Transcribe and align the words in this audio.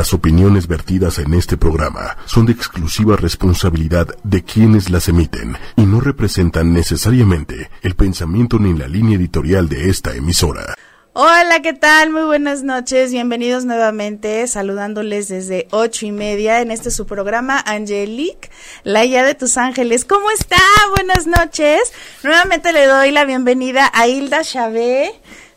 Las 0.00 0.14
opiniones 0.14 0.66
vertidas 0.66 1.18
en 1.18 1.34
este 1.34 1.58
programa 1.58 2.16
son 2.24 2.46
de 2.46 2.52
exclusiva 2.52 3.16
responsabilidad 3.16 4.08
de 4.24 4.42
quienes 4.42 4.88
las 4.88 5.08
emiten 5.10 5.58
y 5.76 5.82
no 5.82 6.00
representan 6.00 6.72
necesariamente 6.72 7.68
el 7.82 7.94
pensamiento 7.96 8.58
ni 8.58 8.72
la 8.72 8.88
línea 8.88 9.18
editorial 9.18 9.68
de 9.68 9.90
esta 9.90 10.14
emisora. 10.14 10.74
Hola, 11.12 11.60
¿qué 11.62 11.74
tal? 11.74 12.08
Muy 12.08 12.22
buenas 12.22 12.62
noches, 12.62 13.12
bienvenidos 13.12 13.66
nuevamente, 13.66 14.46
saludándoles 14.46 15.28
desde 15.28 15.68
ocho 15.70 16.06
y 16.06 16.12
media 16.12 16.62
en 16.62 16.70
este 16.70 16.90
su 16.90 17.04
programa 17.04 17.62
Angelique, 17.66 18.48
la 18.84 19.04
guía 19.04 19.22
de 19.22 19.34
tus 19.34 19.58
ángeles. 19.58 20.06
¿Cómo 20.06 20.30
está? 20.30 20.56
Buenas 20.96 21.26
noches. 21.26 21.92
Nuevamente 22.22 22.72
le 22.72 22.86
doy 22.86 23.10
la 23.10 23.26
bienvenida 23.26 23.90
a 23.92 24.08
Hilda 24.08 24.44
Chávez 24.44 25.10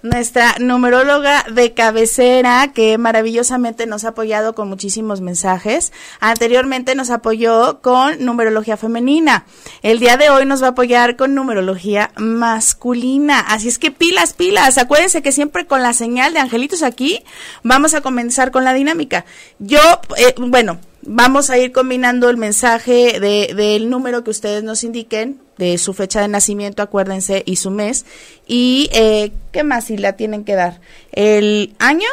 nuestra 0.04 0.56
numeróloga 0.60 1.46
de 1.52 1.74
cabecera, 1.74 2.72
que 2.74 2.98
maravillosamente 2.98 3.88
nos 3.88 4.04
ha 4.04 4.10
apoyado 4.10 4.54
con 4.54 4.68
muchísimos 4.68 5.22
mensajes. 5.22 5.94
Anteriormente 6.20 6.94
nos 6.94 7.10
apoyó 7.10 7.82
con 7.82 8.24
numerología 8.24 8.78
femenina. 8.78 9.46
El 9.82 10.00
día 10.00 10.18
de 10.18 10.30
hoy 10.30 10.46
nos 10.46 10.62
va 10.62 10.68
a 10.68 10.72
apoyar 10.72 11.16
con 11.16 11.34
numerología 11.34 12.12
masculina. 12.18 13.40
Así 13.40 13.70
es 13.70 13.80
que 13.80 13.92
pilas, 13.92 14.34
pilas. 14.34 14.78
Acuérdense 14.78 15.22
que 15.22 15.32
siempre 15.32 15.66
con 15.66 15.82
la 15.82 15.94
señal 15.94 16.34
de 16.34 16.40
angelitos 16.40 16.84
aquí 16.84 17.24
vamos 17.64 17.94
a 17.94 18.02
comenzar 18.02 18.52
con 18.52 18.66
la 18.66 18.74
dinámica. 18.74 19.26
Yo, 19.60 19.80
eh, 20.18 20.36
bueno, 20.38 20.80
vamos 21.06 21.50
a 21.50 21.58
ir 21.58 21.72
combinando 21.72 22.30
el 22.30 22.38
mensaje 22.38 23.20
de, 23.20 23.54
del 23.56 23.90
número 23.90 24.24
que 24.24 24.32
ustedes 24.32 24.64
nos 24.64 24.84
indiquen, 24.84 25.40
de 25.58 25.78
su 25.78 25.94
fecha 25.94 26.22
de 26.22 26.28
nacimiento, 26.28 26.82
acuérdense, 26.82 27.44
y 27.46 27.58
su 27.58 27.72
mes. 27.72 28.06
Y, 28.48 28.90
eh, 28.94 29.32
¿qué 29.52 29.64
más 29.64 29.86
si 29.86 29.98
la 29.98 30.14
tienen 30.14 30.44
que 30.44 30.56
dar? 30.56 30.82
¿El 31.12 31.76
año? 31.80 32.08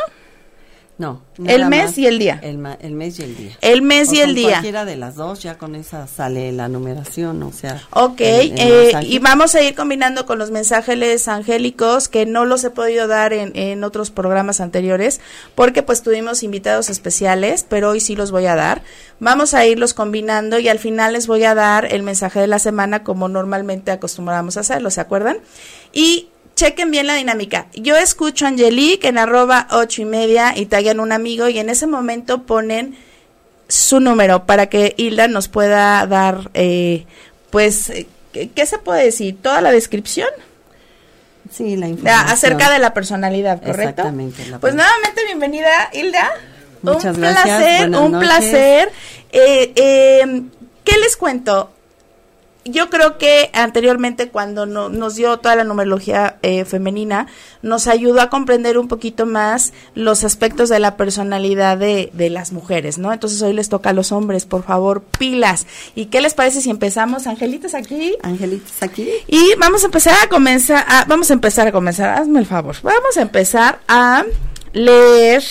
No. 1.00 1.22
El 1.46 1.64
mes 1.64 1.96
y 1.96 2.06
el 2.06 2.18
día. 2.18 2.38
El, 2.42 2.62
el, 2.82 2.92
mes 2.92 3.18
y 3.18 3.22
el 3.22 3.34
día. 3.34 3.56
El 3.62 3.80
mes 3.80 4.12
y 4.12 4.20
el 4.20 4.34
día. 4.34 4.48
Cualquiera 4.50 4.84
de 4.84 4.96
las 4.96 5.14
dos, 5.14 5.42
ya 5.42 5.56
con 5.56 5.74
esa 5.74 6.06
sale 6.06 6.52
la 6.52 6.68
numeración, 6.68 7.42
o 7.42 7.52
sea. 7.52 7.82
Ok, 7.88 8.20
eh, 8.20 8.92
y 9.00 9.18
vamos 9.18 9.54
a 9.54 9.62
ir 9.62 9.74
combinando 9.74 10.26
con 10.26 10.38
los 10.38 10.50
mensajes 10.50 11.26
angélicos 11.26 12.08
que 12.08 12.26
no 12.26 12.44
los 12.44 12.64
he 12.64 12.70
podido 12.70 13.08
dar 13.08 13.32
en, 13.32 13.56
en 13.56 13.82
otros 13.82 14.10
programas 14.10 14.60
anteriores, 14.60 15.22
porque 15.54 15.82
pues 15.82 16.02
tuvimos 16.02 16.42
invitados 16.42 16.90
especiales, 16.90 17.64
pero 17.66 17.88
hoy 17.88 18.00
sí 18.00 18.14
los 18.14 18.30
voy 18.30 18.44
a 18.44 18.54
dar. 18.54 18.82
Vamos 19.20 19.54
a 19.54 19.64
irlos 19.64 19.94
combinando 19.94 20.58
y 20.58 20.68
al 20.68 20.78
final 20.78 21.14
les 21.14 21.26
voy 21.26 21.44
a 21.44 21.54
dar 21.54 21.86
el 21.90 22.02
mensaje 22.02 22.40
de 22.40 22.46
la 22.46 22.58
semana 22.58 23.04
como 23.04 23.26
normalmente 23.30 23.90
acostumbramos 23.90 24.58
a 24.58 24.60
hacerlo, 24.60 24.90
¿se 24.90 25.00
acuerdan? 25.00 25.38
Y 25.94 26.28
chequen 26.60 26.90
bien 26.90 27.06
la 27.06 27.14
dinámica. 27.14 27.68
Yo 27.72 27.96
escucho 27.96 28.44
a 28.44 28.48
Angelique 28.48 29.08
en 29.08 29.16
arroba 29.16 29.66
ocho 29.70 30.02
y 30.02 30.04
media 30.04 30.52
y 30.54 30.66
tallan 30.66 31.00
un 31.00 31.10
amigo 31.10 31.48
y 31.48 31.58
en 31.58 31.70
ese 31.70 31.86
momento 31.86 32.42
ponen 32.42 32.98
su 33.66 33.98
número 33.98 34.44
para 34.44 34.66
que 34.66 34.94
Hilda 34.98 35.26
nos 35.26 35.48
pueda 35.48 36.06
dar, 36.06 36.50
eh, 36.52 37.06
pues, 37.48 37.88
eh, 37.88 38.06
¿qué, 38.32 38.66
se 38.66 38.76
puede 38.76 39.04
decir? 39.04 39.38
¿Toda 39.40 39.62
la 39.62 39.72
descripción? 39.72 40.28
Sí, 41.50 41.76
la 41.76 41.88
información. 41.88 42.30
Acerca 42.30 42.70
de 42.70 42.78
la 42.78 42.92
personalidad, 42.92 43.62
¿correcto? 43.62 44.02
Exactamente. 44.02 44.44
pues 44.60 44.74
nuevamente 44.74 45.24
bienvenida, 45.24 45.88
Hilda. 45.94 46.30
Muchas 46.82 47.16
un 47.16 47.22
gracias. 47.22 47.44
Placer, 47.46 47.90
un 47.90 48.18
placer. 48.18 48.92
Eh, 49.32 50.42
¿Qué 50.84 50.98
les 50.98 51.16
cuento? 51.16 51.70
Yo 52.64 52.90
creo 52.90 53.16
que 53.18 53.50
anteriormente 53.54 54.28
cuando 54.28 54.66
nos 54.66 55.14
dio 55.14 55.38
toda 55.38 55.56
la 55.56 55.64
numerología 55.64 56.36
eh, 56.42 56.64
femenina, 56.64 57.26
nos 57.62 57.86
ayudó 57.86 58.20
a 58.20 58.28
comprender 58.28 58.78
un 58.78 58.88
poquito 58.88 59.26
más 59.26 59.72
los 59.94 60.24
aspectos 60.24 60.68
de 60.68 60.78
la 60.78 60.96
personalidad 60.96 61.78
de, 61.78 62.10
de, 62.12 62.30
las 62.30 62.52
mujeres, 62.52 62.98
¿no? 62.98 63.12
Entonces 63.12 63.40
hoy 63.42 63.52
les 63.52 63.68
toca 63.68 63.90
a 63.90 63.92
los 63.92 64.12
hombres, 64.12 64.44
por 64.44 64.62
favor, 64.62 65.02
pilas. 65.18 65.66
¿Y 65.94 66.06
qué 66.06 66.20
les 66.20 66.34
parece 66.34 66.60
si 66.60 66.70
empezamos, 66.70 67.26
Angelitos, 67.26 67.74
aquí? 67.74 68.16
Angelitos, 68.22 68.82
aquí. 68.82 69.08
Y 69.26 69.54
vamos 69.58 69.82
a 69.82 69.86
empezar 69.86 70.14
a 70.22 70.28
comenzar, 70.28 70.84
a, 70.86 71.04
vamos 71.06 71.30
a 71.30 71.34
empezar 71.34 71.66
a 71.66 71.72
comenzar, 71.72 72.10
hazme 72.10 72.40
el 72.40 72.46
favor, 72.46 72.76
vamos 72.82 73.16
a 73.16 73.22
empezar 73.22 73.80
a 73.88 74.24
leer 74.72 75.42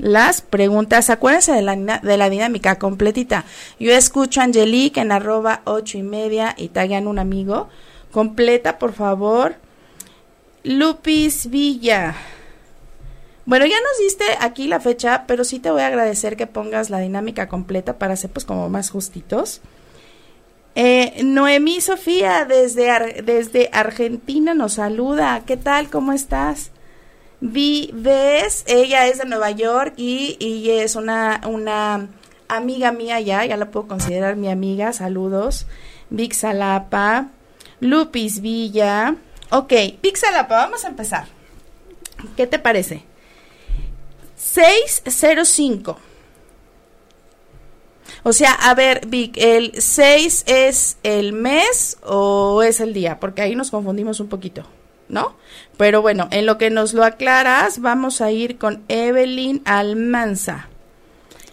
las 0.00 0.42
preguntas. 0.42 1.10
Acuérdense 1.10 1.52
de 1.52 1.62
la, 1.62 1.76
de 1.76 2.16
la 2.16 2.30
dinámica 2.30 2.78
completita. 2.78 3.44
Yo 3.78 3.92
escucho 3.92 4.40
a 4.40 4.44
Angelique 4.44 5.00
en 5.00 5.12
arroba 5.12 5.62
ocho 5.64 5.98
y 5.98 6.02
media 6.02 6.54
y 6.56 6.68
taguean 6.68 7.06
un 7.06 7.18
amigo. 7.18 7.68
Completa, 8.10 8.78
por 8.78 8.92
favor. 8.92 9.56
Lupis 10.64 11.48
Villa. 11.48 12.14
Bueno, 13.46 13.66
ya 13.66 13.76
nos 13.80 13.98
diste 13.98 14.24
aquí 14.40 14.68
la 14.68 14.80
fecha, 14.80 15.24
pero 15.26 15.44
sí 15.44 15.58
te 15.58 15.70
voy 15.70 15.82
a 15.82 15.86
agradecer 15.86 16.36
que 16.36 16.46
pongas 16.46 16.90
la 16.90 16.98
dinámica 16.98 17.48
completa 17.48 17.98
para 17.98 18.14
ser 18.16 18.30
pues 18.30 18.44
como 18.44 18.68
más 18.68 18.90
justitos. 18.90 19.60
Eh, 20.76 21.22
Noemí 21.24 21.80
Sofía 21.80 22.44
desde, 22.44 23.22
desde 23.22 23.70
Argentina 23.72 24.54
nos 24.54 24.74
saluda. 24.74 25.42
¿Qué 25.46 25.56
tal? 25.56 25.90
¿Cómo 25.90 26.12
estás? 26.12 26.70
Vives, 27.40 28.64
ella 28.66 29.06
es 29.06 29.18
de 29.18 29.24
Nueva 29.24 29.50
York 29.50 29.94
y, 29.96 30.36
y 30.38 30.70
es 30.70 30.94
una, 30.94 31.40
una 31.46 32.08
amiga 32.48 32.92
mía 32.92 33.20
ya, 33.20 33.44
ya 33.44 33.56
la 33.56 33.70
puedo 33.70 33.88
considerar 33.88 34.36
mi 34.36 34.50
amiga, 34.50 34.92
saludos. 34.92 35.66
Vic 36.10 36.32
Salapa, 36.32 37.28
Lupis 37.80 38.40
Villa. 38.40 39.16
Ok, 39.50 39.72
Vic 40.02 40.16
Salapa, 40.16 40.56
vamos 40.56 40.84
a 40.84 40.88
empezar. 40.88 41.26
¿Qué 42.36 42.46
te 42.46 42.58
parece? 42.58 43.04
605. 44.36 45.98
O 48.22 48.32
sea, 48.32 48.52
a 48.52 48.74
ver, 48.74 49.06
Vic, 49.06 49.36
¿el 49.38 49.72
6 49.80 50.44
es 50.46 50.98
el 51.02 51.32
mes 51.32 51.96
o 52.02 52.62
es 52.62 52.80
el 52.80 52.92
día? 52.92 53.18
Porque 53.18 53.42
ahí 53.42 53.54
nos 53.54 53.70
confundimos 53.70 54.20
un 54.20 54.28
poquito. 54.28 54.66
¿No? 55.10 55.36
Pero 55.76 56.02
bueno, 56.02 56.28
en 56.30 56.46
lo 56.46 56.58
que 56.58 56.70
nos 56.70 56.94
lo 56.94 57.04
aclaras, 57.04 57.80
vamos 57.80 58.20
a 58.20 58.30
ir 58.30 58.58
con 58.58 58.82
Evelyn 58.88 59.62
Almanza. 59.64 60.68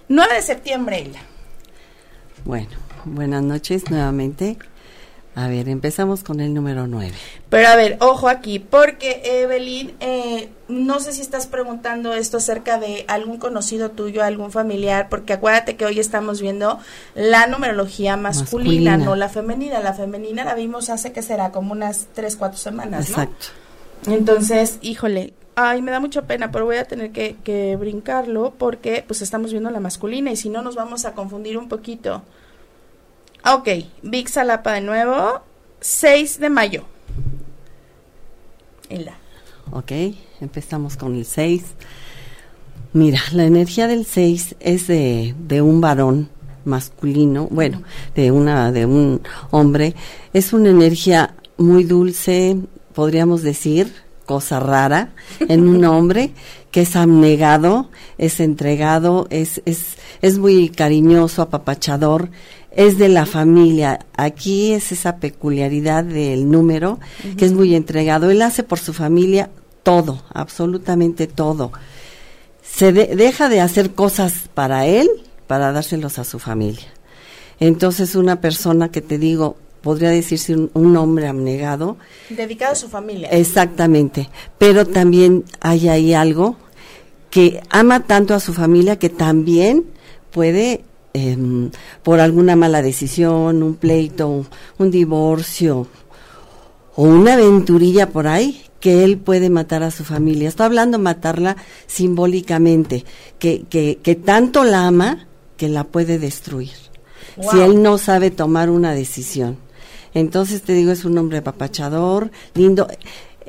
9 0.09 0.35
de 0.35 0.41
septiembre, 0.41 0.99
Ella. 0.99 1.21
Bueno, 2.45 2.69
buenas 3.05 3.43
noches 3.43 3.89
nuevamente. 3.91 4.57
A 5.37 5.47
ver, 5.47 5.69
empezamos 5.69 6.23
con 6.23 6.39
el 6.39 6.51
número 6.55 6.87
9. 6.87 7.13
Pero 7.49 7.67
a 7.67 7.75
ver, 7.75 7.97
ojo 7.99 8.27
aquí, 8.27 8.57
porque 8.57 9.21
Evelyn, 9.23 9.93
eh, 9.99 10.49
no 10.67 10.99
sé 10.99 11.13
si 11.13 11.21
estás 11.21 11.45
preguntando 11.45 12.15
esto 12.15 12.37
acerca 12.37 12.79
de 12.79 13.05
algún 13.07 13.37
conocido 13.37 13.91
tuyo, 13.91 14.23
algún 14.23 14.51
familiar, 14.51 15.09
porque 15.09 15.33
acuérdate 15.33 15.75
que 15.75 15.85
hoy 15.85 15.99
estamos 15.99 16.41
viendo 16.41 16.79
la 17.13 17.45
numerología 17.45 18.17
masculina, 18.17 18.97
no 18.97 19.15
la 19.15 19.29
femenina. 19.29 19.79
La 19.79 19.93
femenina 19.93 20.43
la 20.43 20.55
vimos 20.55 20.89
hace 20.89 21.11
que 21.11 21.21
será 21.21 21.51
como 21.51 21.71
unas 21.71 22.07
3, 22.15 22.35
4 22.35 22.57
semanas, 22.57 23.11
¿no? 23.11 23.21
Exacto. 23.21 23.45
Entonces, 24.07 24.79
híjole, 24.81 25.35
ay, 25.53 25.83
me 25.83 25.91
da 25.91 25.99
mucha 25.99 26.23
pena, 26.23 26.49
pero 26.49 26.65
voy 26.65 26.77
a 26.77 26.85
tener 26.85 27.11
que, 27.11 27.35
que 27.43 27.75
brincarlo 27.75 28.55
porque 28.57 29.03
pues 29.05 29.21
estamos 29.21 29.51
viendo 29.51 29.69
la 29.69 29.81
masculina 29.81 30.31
y 30.31 30.35
si 30.35 30.49
no 30.49 30.63
nos 30.63 30.73
vamos 30.73 31.05
a 31.05 31.13
confundir 31.13 31.59
un 31.59 31.69
poquito. 31.69 32.23
Ok, 33.53 33.69
Vic 34.01 34.27
Salapa 34.27 34.73
de 34.73 34.81
nuevo, 34.81 35.41
6 35.79 36.39
de 36.41 36.49
mayo. 36.49 36.83
la. 38.89 39.13
Ok, 39.71 39.91
empezamos 40.41 40.97
con 40.97 41.15
el 41.15 41.23
6. 41.23 41.63
Mira, 42.91 43.21
la 43.31 43.45
energía 43.45 43.87
del 43.87 44.05
6 44.05 44.57
es 44.59 44.87
de, 44.87 45.33
de 45.39 45.61
un 45.61 45.79
varón 45.79 46.29
masculino, 46.65 47.47
bueno, 47.49 47.83
de 48.15 48.31
una 48.31 48.73
de 48.73 48.85
un 48.85 49.21
hombre, 49.51 49.95
es 50.33 50.51
una 50.51 50.69
energía 50.69 51.35
muy 51.57 51.85
dulce, 51.85 52.57
podríamos 52.93 53.43
decir, 53.43 53.93
cosa 54.25 54.59
rara 54.59 55.13
en 55.39 55.69
un 55.69 55.85
hombre 55.85 56.31
que 56.69 56.81
es 56.81 56.97
abnegado, 56.97 57.89
es 58.17 58.41
entregado, 58.41 59.27
es 59.29 59.61
es 59.65 59.95
es 60.21 60.37
muy 60.37 60.69
cariñoso, 60.69 61.41
apapachador, 61.41 62.29
es 62.77 62.99
de 62.99 63.09
la 63.09 63.25
familia. 63.25 63.99
Aquí 64.15 64.71
es 64.71 64.91
esa 64.91 65.17
peculiaridad 65.17 66.03
del 66.03 66.49
número, 66.49 66.99
que 67.35 67.43
es 67.43 67.51
muy 67.51 67.75
entregado. 67.75 68.29
Él 68.29 68.41
hace 68.41 68.63
por 68.63 68.79
su 68.79 68.93
familia 68.93 69.49
todo, 69.81 70.21
absolutamente 70.31 71.25
todo. 71.25 71.71
Se 72.61 72.93
deja 72.93 73.49
de 73.49 73.61
hacer 73.61 73.95
cosas 73.95 74.33
para 74.53 74.85
él 74.85 75.09
para 75.47 75.71
dárselos 75.71 76.19
a 76.19 76.23
su 76.23 76.37
familia. 76.37 76.85
Entonces 77.59 78.15
una 78.15 78.41
persona 78.41 78.91
que 78.91 79.01
te 79.01 79.17
digo, 79.17 79.57
podría 79.81 80.09
decirse 80.09 80.55
un, 80.55 80.97
hombre 80.97 81.27
abnegado. 81.27 81.97
Dedicado 82.29 82.73
a 82.73 82.75
su 82.75 82.89
familia. 82.89 83.29
Exactamente. 83.29 84.29
Pero 84.59 84.85
también 84.85 85.45
hay 85.61 85.89
ahí 85.89 86.13
algo 86.13 86.57
que 87.31 87.59
ama 87.71 88.01
tanto 88.01 88.35
a 88.35 88.39
su 88.39 88.53
familia 88.53 88.99
que 88.99 89.09
también 89.09 89.85
puede 90.31 90.83
Em, 91.17 91.71
por 92.03 92.19
alguna 92.19 92.55
mala 92.55 92.83
decisión, 92.83 93.63
un 93.63 93.73
pleito, 93.73 94.45
un, 94.77 94.91
divorcio 94.91 95.87
o 96.95 97.03
una 97.03 97.33
aventurilla 97.33 98.09
por 98.09 98.27
ahí, 98.27 98.61
que 98.79 99.03
él 99.03 99.17
puede 99.17 99.49
matar 99.49 99.81
a 99.81 99.89
su 99.89 100.03
familia. 100.03 100.47
Estoy 100.47 100.67
hablando 100.67 100.99
matarla 100.99 101.57
simbólicamente, 101.87 103.03
que, 103.39 103.63
que, 103.67 103.97
que 104.03 104.13
tanto 104.13 104.63
la 104.63 104.85
ama 104.85 105.27
que 105.57 105.69
la 105.69 105.85
puede 105.85 106.19
destruir. 106.19 106.77
Si 107.51 107.59
él 107.59 107.81
no 107.81 107.97
sabe 107.97 108.29
tomar 108.29 108.69
una 108.69 108.93
decisión. 108.93 109.57
Entonces 110.13 110.61
te 110.61 110.73
digo, 110.73 110.91
es 110.91 111.03
un 111.03 111.17
hombre 111.17 111.39
apapachador, 111.39 112.29
lindo. 112.53 112.87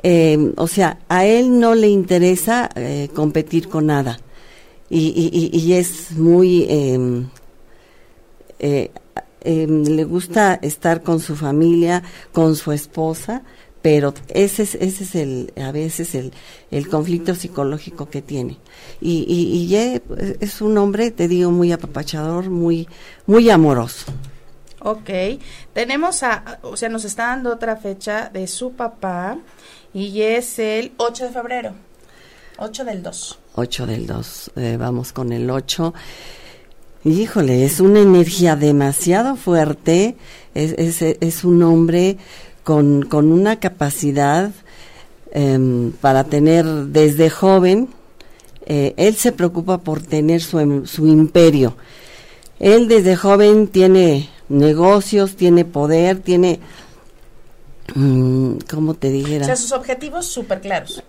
Eh, 0.01 0.53
o 0.57 0.67
sea, 0.67 0.99
a 1.07 1.25
él 1.25 1.59
no 1.59 1.75
le 1.75 1.87
interesa 1.87 2.69
eh, 2.75 3.09
competir 3.13 3.67
con 3.67 3.87
nada. 3.87 4.19
Y, 4.89 5.51
y, 5.53 5.55
y 5.55 5.73
es 5.73 6.13
muy... 6.13 6.65
Em, 6.67 7.27
eh, 8.59 8.91
em, 9.41 9.83
le 9.83 10.03
gusta 10.03 10.59
estar 10.61 11.01
con 11.01 11.19
su 11.19 11.35
familia, 11.35 12.03
con 12.31 12.55
su 12.55 12.71
esposa, 12.71 13.43
pero 13.81 14.13
ese 14.27 14.63
es, 14.63 14.75
ese 14.75 15.03
es 15.03 15.15
el, 15.15 15.53
a 15.57 15.71
veces 15.71 16.13
el, 16.15 16.33
el 16.69 16.89
conflicto 16.89 17.33
psicológico 17.33 18.09
que 18.09 18.21
tiene. 18.21 18.57
Y, 18.99 19.25
y, 19.27 19.73
y, 19.73 20.01
es 20.41 20.61
un 20.61 20.77
hombre, 20.77 21.11
te 21.11 21.27
digo, 21.27 21.51
muy 21.51 21.71
apapachador, 21.71 22.49
muy, 22.49 22.87
muy 23.25 23.49
amoroso. 23.49 24.11
Ok, 24.81 25.09
tenemos 25.73 26.23
a, 26.23 26.59
o 26.61 26.77
sea, 26.77 26.89
nos 26.89 27.03
está 27.03 27.27
dando 27.27 27.51
otra 27.51 27.75
fecha 27.75 28.29
de 28.29 28.47
su 28.47 28.73
papá 28.73 29.37
y 29.93 30.21
es 30.21 30.57
el 30.59 30.93
8 30.97 31.25
de 31.25 31.31
febrero, 31.31 31.73
8 32.57 32.85
del 32.85 33.03
2. 33.03 33.39
8 33.55 33.85
del 33.85 34.07
2, 34.07 34.51
eh, 34.55 34.77
vamos 34.79 35.11
con 35.11 35.33
el 35.33 35.49
8. 35.49 35.93
Híjole, 37.09 37.65
es 37.65 37.79
una 37.79 38.01
energía 38.01 38.55
demasiado 38.55 39.35
fuerte, 39.35 40.15
es, 40.53 41.43
un 41.43 41.63
hombre 41.63 42.17
con, 42.63 43.01
con 43.01 43.31
una 43.31 43.59
capacidad 43.59 44.51
eh, 45.31 45.91
para 46.01 46.25
tener 46.25 46.65
desde 46.65 47.31
joven, 47.31 47.89
eh, 48.67 48.93
él 48.97 49.15
se 49.15 49.31
preocupa 49.31 49.79
por 49.79 50.03
tener 50.03 50.41
su, 50.41 50.85
su 50.85 51.07
imperio. 51.07 51.75
Él 52.59 52.87
desde 52.87 53.15
joven 53.15 53.67
tiene 53.67 54.29
negocios, 54.47 55.35
tiene 55.35 55.65
poder, 55.65 56.19
tiene, 56.19 56.59
mm, 57.95 58.57
¿cómo 58.69 58.93
te 58.93 59.09
dijera? 59.09 59.43
O 59.43 59.47
sea, 59.47 59.55
sus 59.55 59.71
objetivos 59.71 60.27
súper 60.27 60.61
claros. 60.61 61.01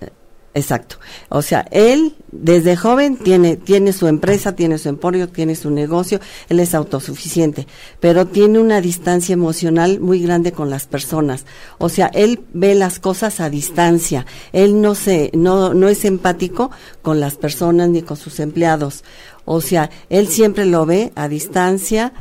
Exacto. 0.52 0.96
O 1.28 1.42
sea, 1.42 1.64
él 1.70 2.16
desde 2.32 2.76
joven 2.76 3.16
tiene, 3.16 3.56
tiene 3.56 3.92
su 3.92 4.08
empresa, 4.08 4.56
tiene 4.56 4.78
su 4.78 4.88
emporio, 4.88 5.28
tiene 5.28 5.54
su 5.54 5.70
negocio, 5.70 6.18
él 6.48 6.58
es 6.58 6.74
autosuficiente, 6.74 7.68
pero 8.00 8.26
tiene 8.26 8.58
una 8.58 8.80
distancia 8.80 9.32
emocional 9.32 10.00
muy 10.00 10.20
grande 10.20 10.50
con 10.50 10.68
las 10.68 10.86
personas. 10.86 11.46
O 11.78 11.88
sea, 11.88 12.06
él 12.14 12.40
ve 12.52 12.74
las 12.74 12.98
cosas 12.98 13.38
a 13.38 13.48
distancia. 13.48 14.26
Él 14.52 14.80
no 14.80 14.96
se, 14.96 15.30
no, 15.34 15.72
no 15.72 15.88
es 15.88 16.04
empático 16.04 16.72
con 17.00 17.20
las 17.20 17.36
personas 17.36 17.88
ni 17.88 18.02
con 18.02 18.16
sus 18.16 18.40
empleados. 18.40 19.04
O 19.44 19.60
sea, 19.60 19.90
él 20.08 20.26
siempre 20.26 20.66
lo 20.66 20.84
ve 20.84 21.12
a 21.14 21.28
distancia. 21.28 22.12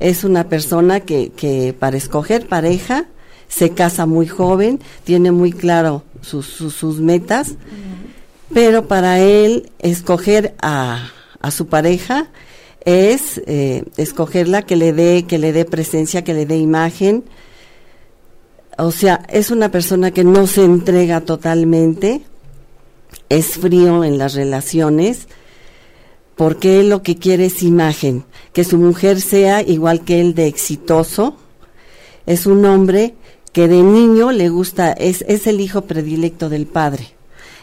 Es 0.00 0.24
una 0.24 0.48
persona 0.48 0.98
que, 0.98 1.30
que 1.30 1.76
para 1.78 1.96
escoger 1.96 2.48
pareja, 2.48 3.06
se 3.48 3.70
casa 3.70 4.06
muy 4.06 4.26
joven, 4.26 4.80
tiene 5.04 5.32
muy 5.32 5.52
claro 5.52 6.04
sus, 6.20 6.46
sus, 6.46 6.74
sus 6.74 7.00
metas, 7.00 7.54
pero 8.52 8.86
para 8.86 9.20
él 9.20 9.70
escoger 9.78 10.54
a, 10.62 11.10
a 11.40 11.50
su 11.50 11.66
pareja 11.66 12.28
es 12.84 13.42
eh, 13.46 13.84
escogerla 13.96 14.62
que 14.62 14.76
le 14.76 14.92
dé 14.92 15.24
que 15.26 15.38
le 15.38 15.52
dé 15.52 15.64
presencia, 15.64 16.24
que 16.24 16.34
le 16.34 16.46
dé 16.46 16.56
imagen. 16.56 17.24
O 18.78 18.92
sea, 18.92 19.24
es 19.28 19.50
una 19.50 19.70
persona 19.70 20.12
que 20.12 20.24
no 20.24 20.46
se 20.46 20.64
entrega 20.64 21.20
totalmente, 21.20 22.22
es 23.28 23.58
frío 23.58 24.04
en 24.04 24.16
las 24.16 24.34
relaciones, 24.34 25.26
porque 26.36 26.80
él 26.80 26.88
lo 26.88 27.02
que 27.02 27.16
quiere 27.18 27.46
es 27.46 27.62
imagen, 27.62 28.24
que 28.52 28.62
su 28.64 28.78
mujer 28.78 29.20
sea 29.20 29.60
igual 29.62 30.04
que 30.04 30.20
él 30.20 30.34
de 30.34 30.46
exitoso. 30.46 31.36
Es 32.24 32.46
un 32.46 32.64
hombre 32.64 33.14
que 33.52 33.68
de 33.68 33.82
niño 33.82 34.30
le 34.32 34.48
gusta, 34.48 34.92
es, 34.92 35.24
es 35.28 35.46
el 35.46 35.60
hijo 35.60 35.82
predilecto 35.82 36.48
del 36.48 36.66
padre. 36.66 37.14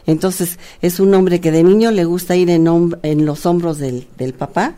Entonces, 0.08 0.60
es 0.82 1.00
un 1.00 1.14
hombre 1.16 1.42
que 1.42 1.52
de 1.52 1.64
niño 1.64 1.92
le 1.92 2.06
gusta 2.06 2.36
ir 2.36 2.50
en, 2.50 2.68
en 3.04 3.26
los 3.26 3.46
hombros 3.46 3.78
del, 3.80 4.08
del 4.18 4.34
papá 4.34 4.76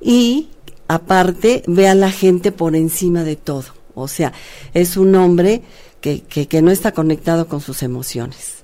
y 0.00 0.48
aparte 0.86 1.62
ve 1.66 1.88
a 1.88 1.94
la 1.94 2.10
gente 2.10 2.52
por 2.52 2.74
encima 2.76 3.24
de 3.24 3.36
todo. 3.36 3.64
O 3.94 4.08
sea, 4.08 4.32
es 4.74 4.96
un 4.96 5.14
hombre 5.16 5.62
que, 6.00 6.22
que, 6.22 6.46
que 6.46 6.62
no 6.62 6.70
está 6.70 6.92
conectado 6.92 7.46
con 7.48 7.60
sus 7.60 7.82
emociones. 7.82 8.54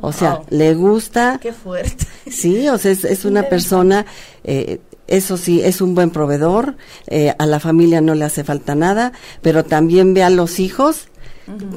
O 0.00 0.12
sea, 0.12 0.36
Wow. 0.36 0.46
le 0.50 0.74
gusta. 0.74 1.38
Qué 1.40 1.52
fuerte. 1.52 2.06
Sí, 2.30 2.68
o 2.68 2.76
sea, 2.78 2.90
es, 2.92 3.04
es 3.04 3.24
una 3.24 3.44
persona, 3.44 4.04
eh, 4.44 4.80
eso 5.06 5.36
sí, 5.36 5.60
es 5.62 5.80
un 5.80 5.94
buen 5.94 6.10
proveedor, 6.10 6.76
eh, 7.06 7.34
a 7.38 7.46
la 7.46 7.60
familia 7.60 8.00
no 8.00 8.14
le 8.14 8.24
hace 8.24 8.44
falta 8.44 8.74
nada, 8.74 9.12
pero 9.42 9.64
también 9.64 10.14
ve 10.14 10.22
a 10.22 10.30
los 10.30 10.58
hijos 10.60 11.08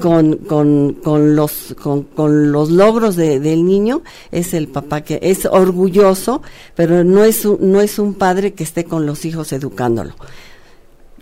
con, 0.01 0.37
con, 0.37 0.93
con, 0.93 1.35
los, 1.35 1.75
con, 1.81 2.03
con 2.03 2.53
los 2.53 2.69
logros 2.69 3.17
de- 3.17 3.41
del 3.41 3.65
niño, 3.65 4.01
es 4.31 4.53
el 4.53 4.69
papá 4.69 5.01
que 5.01 5.19
es 5.21 5.45
orgulloso, 5.45 6.41
pero 6.73 7.03
no 7.03 7.25
es, 7.25 7.43
un, 7.43 7.57
no 7.73 7.81
es 7.81 7.99
un 7.99 8.13
padre 8.13 8.53
que 8.53 8.63
esté 8.63 8.85
con 8.85 9.05
los 9.05 9.25
hijos 9.25 9.51
educándolo. 9.51 10.13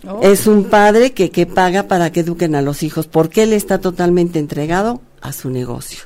Oh. 0.06 0.20
Es 0.22 0.46
un 0.46 0.64
padre 0.66 1.12
que, 1.12 1.30
que 1.30 1.46
paga 1.46 1.88
para 1.88 2.12
que 2.12 2.20
eduquen 2.20 2.54
a 2.54 2.62
los 2.62 2.84
hijos, 2.84 3.08
porque 3.08 3.42
él 3.42 3.52
está 3.52 3.78
totalmente 3.78 4.38
entregado 4.38 5.00
a 5.20 5.32
su 5.32 5.50
negocio, 5.50 6.04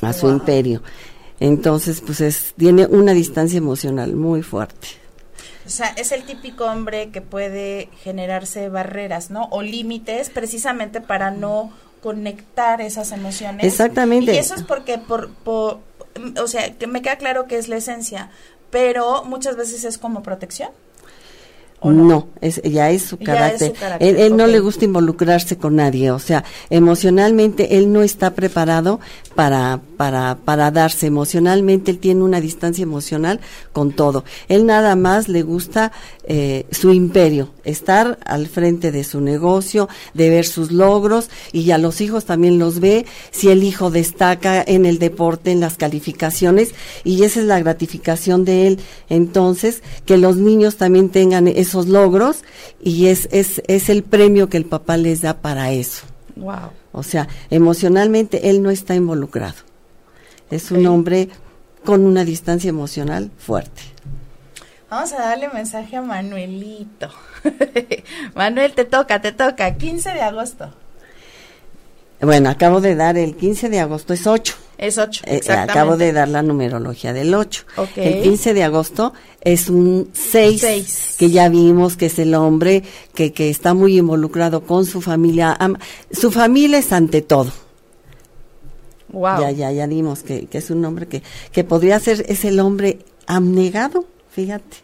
a 0.00 0.14
su 0.14 0.30
imperio. 0.30 0.80
Entonces, 1.40 2.00
pues 2.00 2.20
es, 2.20 2.54
tiene 2.56 2.86
una 2.86 3.12
distancia 3.12 3.58
emocional 3.58 4.14
muy 4.14 4.42
fuerte. 4.42 4.88
O 5.66 5.68
sea, 5.68 5.88
es 5.88 6.12
el 6.12 6.24
típico 6.24 6.64
hombre 6.64 7.10
que 7.10 7.20
puede 7.20 7.88
generarse 8.02 8.68
barreras, 8.68 9.30
¿no? 9.30 9.48
O 9.50 9.62
límites 9.62 10.30
precisamente 10.30 11.00
para 11.00 11.30
no 11.30 11.72
conectar 12.02 12.80
esas 12.80 13.10
emociones. 13.10 13.64
Exactamente. 13.64 14.32
Y 14.34 14.38
eso 14.38 14.54
es 14.54 14.62
porque, 14.62 14.98
por, 14.98 15.30
por, 15.30 15.80
o 16.40 16.46
sea, 16.46 16.72
que 16.74 16.86
me 16.86 17.02
queda 17.02 17.16
claro 17.16 17.46
que 17.46 17.58
es 17.58 17.68
la 17.68 17.76
esencia, 17.76 18.30
pero 18.70 19.24
muchas 19.24 19.56
veces 19.56 19.84
es 19.84 19.98
como 19.98 20.22
protección. 20.22 20.70
¿O 21.86 21.92
No, 21.92 22.04
no? 22.04 22.28
es, 22.40 22.60
ya 22.62 22.90
es 22.90 23.02
su 23.02 23.16
es 23.16 23.26
carácter. 23.26 23.74
su 23.74 23.80
carácter, 23.80 24.08
Él, 24.08 24.16
él 24.16 24.36
no 24.36 24.46
le 24.46 24.60
gusta 24.60 24.84
involucrarse 24.84 25.56
con 25.56 25.76
nadie, 25.76 26.10
o 26.10 26.18
sea, 26.18 26.44
emocionalmente 26.70 27.76
él 27.78 27.92
no 27.92 28.02
está 28.02 28.34
preparado 28.34 29.00
para, 29.36 29.80
para, 29.96 30.38
para 30.44 30.70
darse. 30.72 31.06
Emocionalmente 31.06 31.92
él 31.92 31.98
tiene 31.98 32.22
una 32.24 32.40
distancia 32.40 32.82
emocional 32.82 33.40
con 33.72 33.92
todo. 33.92 34.24
Él 34.48 34.66
nada 34.66 34.96
más 34.96 35.28
le 35.28 35.42
gusta 35.42 35.92
eh, 36.24 36.66
su 36.72 36.92
imperio, 36.92 37.50
estar 37.64 38.18
al 38.24 38.46
frente 38.48 38.90
de 38.90 39.04
su 39.04 39.20
negocio, 39.20 39.88
de 40.14 40.30
ver 40.30 40.46
sus 40.46 40.72
logros 40.72 41.28
y 41.52 41.70
a 41.70 41.78
los 41.78 42.00
hijos 42.00 42.24
también 42.24 42.58
los 42.58 42.80
ve. 42.80 43.04
Si 43.30 43.48
el 43.50 43.62
hijo 43.62 43.90
destaca 43.90 44.64
en 44.66 44.86
el 44.86 44.98
deporte, 44.98 45.52
en 45.52 45.60
las 45.60 45.76
calificaciones 45.76 46.74
y 47.04 47.22
esa 47.22 47.40
es 47.40 47.46
la 47.46 47.60
gratificación 47.60 48.44
de 48.44 48.66
él. 48.66 48.80
Entonces, 49.10 49.82
que 50.06 50.16
los 50.16 50.38
niños 50.38 50.76
también 50.76 51.10
tengan 51.10 51.46
esos 51.46 51.75
logros 51.84 52.44
y 52.82 53.08
es, 53.08 53.28
es, 53.30 53.60
es 53.68 53.90
el 53.90 54.02
premio 54.02 54.48
que 54.48 54.56
el 54.56 54.64
papá 54.64 54.96
les 54.96 55.20
da 55.20 55.34
para 55.42 55.70
eso. 55.72 56.06
Wow. 56.36 56.70
O 56.92 57.02
sea, 57.02 57.28
emocionalmente 57.50 58.48
él 58.48 58.62
no 58.62 58.70
está 58.70 58.94
involucrado. 58.94 59.56
Es 60.50 60.70
un 60.70 60.86
hombre 60.86 61.28
con 61.84 62.06
una 62.06 62.24
distancia 62.24 62.70
emocional 62.70 63.30
fuerte. 63.36 63.82
Vamos 64.88 65.12
a 65.12 65.18
darle 65.18 65.48
mensaje 65.48 65.96
a 65.96 66.02
Manuelito. 66.02 67.10
Manuel, 68.34 68.72
te 68.72 68.84
toca, 68.84 69.20
te 69.20 69.32
toca. 69.32 69.74
15 69.74 70.10
de 70.10 70.20
agosto. 70.22 70.72
Bueno, 72.20 72.48
acabo 72.48 72.80
de 72.80 72.94
dar 72.94 73.18
el 73.18 73.36
15 73.36 73.68
de 73.68 73.80
agosto, 73.80 74.14
es 74.14 74.26
8. 74.26 74.54
Es 74.78 74.98
8. 74.98 75.22
Eh, 75.26 75.36
exactamente. 75.36 75.72
acabo 75.72 75.96
de 75.96 76.12
dar 76.12 76.28
la 76.28 76.42
numerología 76.42 77.12
del 77.12 77.34
8. 77.34 77.64
Ok. 77.76 77.88
El 77.96 78.22
15 78.22 78.52
de 78.54 78.62
agosto 78.64 79.14
es 79.40 79.68
un 79.70 80.10
6, 80.12 80.60
Seis. 80.60 81.14
que 81.18 81.30
ya 81.30 81.48
vimos 81.48 81.96
que 81.96 82.06
es 82.06 82.18
el 82.18 82.34
hombre 82.34 82.82
que, 83.14 83.32
que 83.32 83.48
está 83.48 83.72
muy 83.74 83.96
involucrado 83.98 84.62
con 84.64 84.84
su 84.84 85.00
familia. 85.00 85.56
Am- 85.58 85.78
su 86.10 86.30
familia 86.30 86.78
es 86.78 86.92
ante 86.92 87.22
todo. 87.22 87.52
Wow. 89.08 89.40
Ya, 89.40 89.50
ya, 89.50 89.72
ya 89.72 89.86
dimos 89.86 90.22
que, 90.22 90.46
que 90.46 90.58
es 90.58 90.70
un 90.70 90.84
hombre 90.84 91.06
que, 91.06 91.22
que 91.52 91.64
podría 91.64 91.98
ser, 92.00 92.24
es 92.28 92.44
el 92.44 92.60
hombre 92.60 92.98
abnegado, 93.26 94.04
fíjate. 94.30 94.76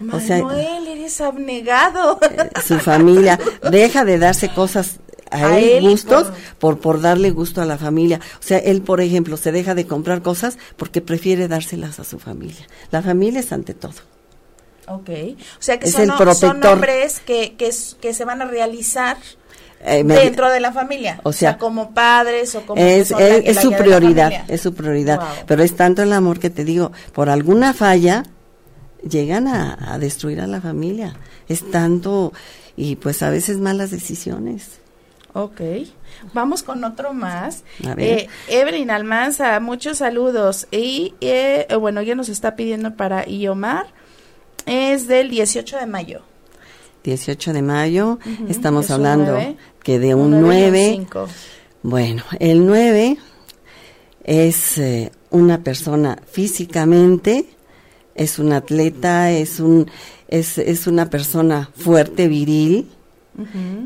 Manuel, 0.00 0.12
O 0.12 0.20
sea, 0.26 0.92
eres 0.92 1.20
abnegado. 1.20 2.18
eh, 2.22 2.50
su 2.66 2.78
familia 2.78 3.38
deja 3.70 4.04
de 4.04 4.18
darse 4.18 4.48
cosas 4.52 4.96
a, 5.30 5.46
A 5.48 5.58
él, 5.60 5.88
gustos 5.88 6.28
por- 6.58 6.76
por... 6.76 6.78
por 6.80 7.00
darle 7.00 7.30
gusto 7.30 7.60
a 7.62 7.64
la 7.64 7.78
familia. 7.78 8.20
O 8.38 8.42
sea, 8.42 8.58
él, 8.58 8.82
por 8.82 9.00
ejemplo, 9.00 9.36
se 9.36 9.52
deja 9.52 9.74
de 9.74 9.86
comprar 9.86 10.22
cosas 10.22 10.58
porque 10.76 11.00
prefiere 11.00 11.46
dárselas 11.48 12.00
a 12.00 12.04
su 12.04 12.18
familia. 12.18 12.66
La 12.90 13.00
familia 13.02 13.40
es 13.40 13.52
ante 13.52 13.74
todo. 13.74 13.94
Ok. 14.88 15.08
O 15.08 15.36
sea 15.62 15.78
que 15.78 15.86
Es 15.86 15.92
son, 15.92 16.10
el 16.10 16.34
son 16.34 16.64
hombres 16.66 17.20
que, 17.24 17.54
que, 17.56 17.70
que 18.00 18.14
se 18.14 18.24
van 18.24 18.42
a 18.42 18.44
realizar 18.46 19.16
Eh, 19.82 20.02
me- 20.04 20.14
Dentro 20.14 20.50
de 20.50 20.60
la 20.60 20.72
familia. 20.72 21.20
O 21.22 21.32
sea, 21.32 21.56
como 21.58 21.94
padres 21.94 22.54
o 22.54 22.66
como. 22.66 22.82
es, 22.82 23.10
es- 23.12 23.60
su 23.60 23.70
prioridad, 23.72 24.44
es 24.48 24.60
su 24.60 24.74
prioridad. 24.74 25.18
Wow. 25.20 25.26
Pero 25.46 25.62
es 25.62 25.74
tanto 25.76 26.02
el 26.02 26.12
amor 26.12 26.38
que 26.38 26.50
te 26.50 26.64
digo, 26.64 26.92
por 27.14 27.30
alguna 27.30 27.72
falla 27.72 28.24
llegan 29.08 29.48
a, 29.48 29.94
a 29.94 29.98
destruir 29.98 30.40
a 30.42 30.46
la 30.46 30.60
familia. 30.60 31.14
Es 31.48 31.70
tanto 31.70 32.32
y 32.76 32.96
pues 32.96 33.22
a 33.22 33.30
veces 33.30 33.56
malas 33.58 33.90
decisiones. 33.90 34.79
Ok. 35.32 35.60
Vamos 36.34 36.62
con 36.62 36.82
otro 36.84 37.12
más. 37.12 37.62
A 37.86 37.94
ver. 37.94 38.20
Eh, 38.20 38.28
Evelyn 38.48 38.90
Almanza, 38.90 39.58
muchos 39.60 39.98
saludos. 39.98 40.66
Y 40.70 41.14
eh, 41.20 41.66
bueno, 41.78 42.00
ella 42.00 42.14
nos 42.14 42.28
está 42.28 42.56
pidiendo 42.56 42.96
para 42.96 43.26
Iomar. 43.28 43.86
Es 44.66 45.06
del 45.06 45.30
18 45.30 45.78
de 45.78 45.86
mayo. 45.86 46.22
18 47.04 47.52
de 47.54 47.62
mayo, 47.62 48.18
estamos 48.48 48.86
es 48.86 48.90
hablando 48.90 49.32
nueve. 49.32 49.56
que 49.82 49.98
de 49.98 50.14
Un 50.14 50.34
un 50.34 50.42
nueve 50.42 50.56
y 50.56 50.66
un 50.66 50.72
9 50.72 50.90
cinco. 50.96 51.28
Bueno, 51.82 52.22
el 52.38 52.66
9 52.66 53.16
es 54.24 54.76
eh, 54.78 55.10
una 55.30 55.62
persona 55.62 56.18
físicamente, 56.30 57.46
es 58.14 58.38
un 58.38 58.52
atleta, 58.52 59.30
es 59.30 59.60
un 59.60 59.90
es, 60.28 60.58
es 60.58 60.86
una 60.86 61.08
persona 61.08 61.70
fuerte, 61.74 62.28
viril, 62.28 62.86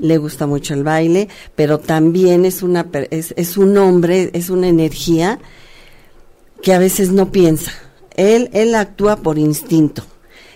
Le 0.00 0.18
gusta 0.18 0.46
mucho 0.46 0.74
el 0.74 0.84
baile, 0.84 1.28
pero 1.54 1.78
también 1.78 2.44
es 2.44 2.62
una 2.62 2.86
es, 3.10 3.34
es 3.36 3.56
un 3.56 3.76
hombre, 3.78 4.30
es 4.32 4.50
una 4.50 4.68
energía 4.68 5.38
que 6.62 6.74
a 6.74 6.78
veces 6.78 7.12
no 7.12 7.30
piensa. 7.30 7.72
Él 8.16 8.50
él 8.52 8.74
actúa 8.74 9.16
por 9.16 9.38
instinto. 9.38 10.04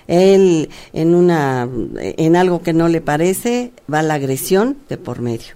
Él 0.06 0.70
en 0.92 1.14
una 1.14 1.68
en 2.00 2.36
algo 2.36 2.62
que 2.62 2.72
no 2.72 2.88
le 2.88 3.00
parece 3.00 3.72
va 3.92 4.02
la 4.02 4.14
agresión 4.14 4.78
de 4.88 4.96
por 4.96 5.20
medio. 5.20 5.54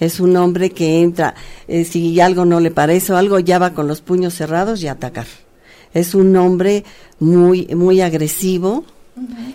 Es 0.00 0.20
un 0.20 0.36
hombre 0.36 0.70
que 0.70 1.00
entra 1.00 1.34
eh, 1.68 1.84
si 1.84 2.20
algo 2.20 2.44
no 2.44 2.60
le 2.60 2.70
parece 2.70 3.12
o 3.12 3.16
algo 3.16 3.38
ya 3.38 3.58
va 3.58 3.74
con 3.74 3.88
los 3.88 4.00
puños 4.00 4.34
cerrados 4.34 4.82
y 4.82 4.88
atacar. 4.88 5.26
Es 5.92 6.14
un 6.14 6.36
hombre 6.36 6.84
muy 7.20 7.66
muy 7.74 8.00
agresivo, 8.00 8.84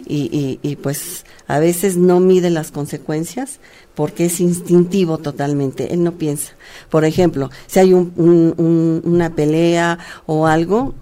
y, 0.08 0.30
y, 0.32 0.60
y, 0.62 0.75
pues 0.78 1.25
a 1.48 1.60
veces 1.60 1.98
no 1.98 2.20
mide 2.20 2.50
las 2.50 2.72
consecuencias 2.72 3.60
porque 3.94 4.25
es 4.25 4.39
instintivo 4.39 5.18
totalmente, 5.18 5.94
él 5.94 6.04
no 6.04 6.13
piensa. 6.13 6.54
Por 6.89 7.04
ejemplo, 7.04 7.50
si 7.68 7.80
hay 7.80 7.94
un, 7.94 8.13
un- 8.16 8.54
un- 8.58 9.01
una 9.04 9.36
pelea 9.36 10.00
o 10.25 10.48
algo, 10.48 10.94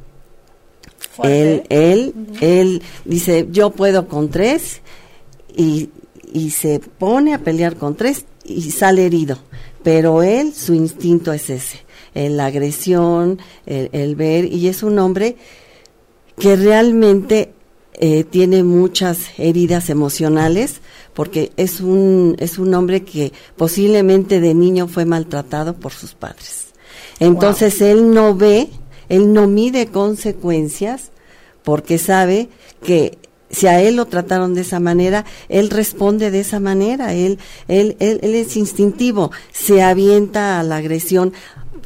él, 1.23 1.63
Fuerte. 1.67 1.91
él, 1.91 2.13
él 2.41 2.81
dice, 3.05 3.47
yo 3.51 3.69
puedo 3.71 4.07
con 4.07 4.29
tres 4.29 4.81
y, 5.55 5.89
y 6.33 6.49
se 6.51 6.79
pone 6.79 7.33
a 7.33 7.39
pelear 7.43 7.75
con 7.75 7.95
tres 7.95 8.25
y 8.43 8.71
sale 8.71 9.05
herido. 9.05 9.37
Pero 9.83 10.23
él, 10.23 10.53
su 10.53 10.73
instinto 10.73 11.31
es 11.31 11.49
ese, 11.49 11.79
la 12.13 12.47
agresión, 12.47 13.39
el, 13.67 13.89
el 13.93 14.15
ver, 14.15 14.45
y 14.51 14.67
es 14.67 14.81
un 14.83 14.97
hombre 14.99 15.37
que 16.39 16.55
realmente 16.55 17.53
eh, 17.97 18.23
tiene 18.23 18.63
muchas 18.63 19.19
heridas 19.37 19.89
emocionales 19.89 20.81
porque 21.13 21.51
es 21.57 21.81
un 21.81 22.35
es 22.39 22.59
un 22.59 22.73
hombre 22.75 23.03
que 23.03 23.33
posiblemente 23.55 24.39
de 24.39 24.53
niño 24.53 24.87
fue 24.87 25.05
maltratado 25.05 25.73
por 25.75 25.91
sus 25.93 26.13
padres. 26.13 26.67
Entonces 27.19 27.81
él 27.81 28.13
no 28.13 28.35
ve, 28.35 28.69
él 29.09 29.33
no 29.33 29.47
mide 29.47 29.87
consecuencias 29.87 31.11
porque 31.63 31.97
sabe 31.97 32.49
que 32.83 33.17
si 33.49 33.65
a 33.67 33.81
él 33.81 33.95
lo 33.95 34.05
trataron 34.05 34.53
de 34.53 34.61
esa 34.61 34.79
manera, 34.79 35.25
él 35.49 35.69
responde 35.69 36.31
de 36.31 36.41
esa 36.41 36.59
manera, 36.59 37.13
él, 37.13 37.39
él, 37.67 37.95
él, 37.99 38.19
él 38.21 38.35
es 38.35 38.57
instintivo, 38.57 39.31
se 39.53 39.81
avienta 39.81 40.59
a 40.59 40.63
la 40.63 40.75
agresión 40.77 41.33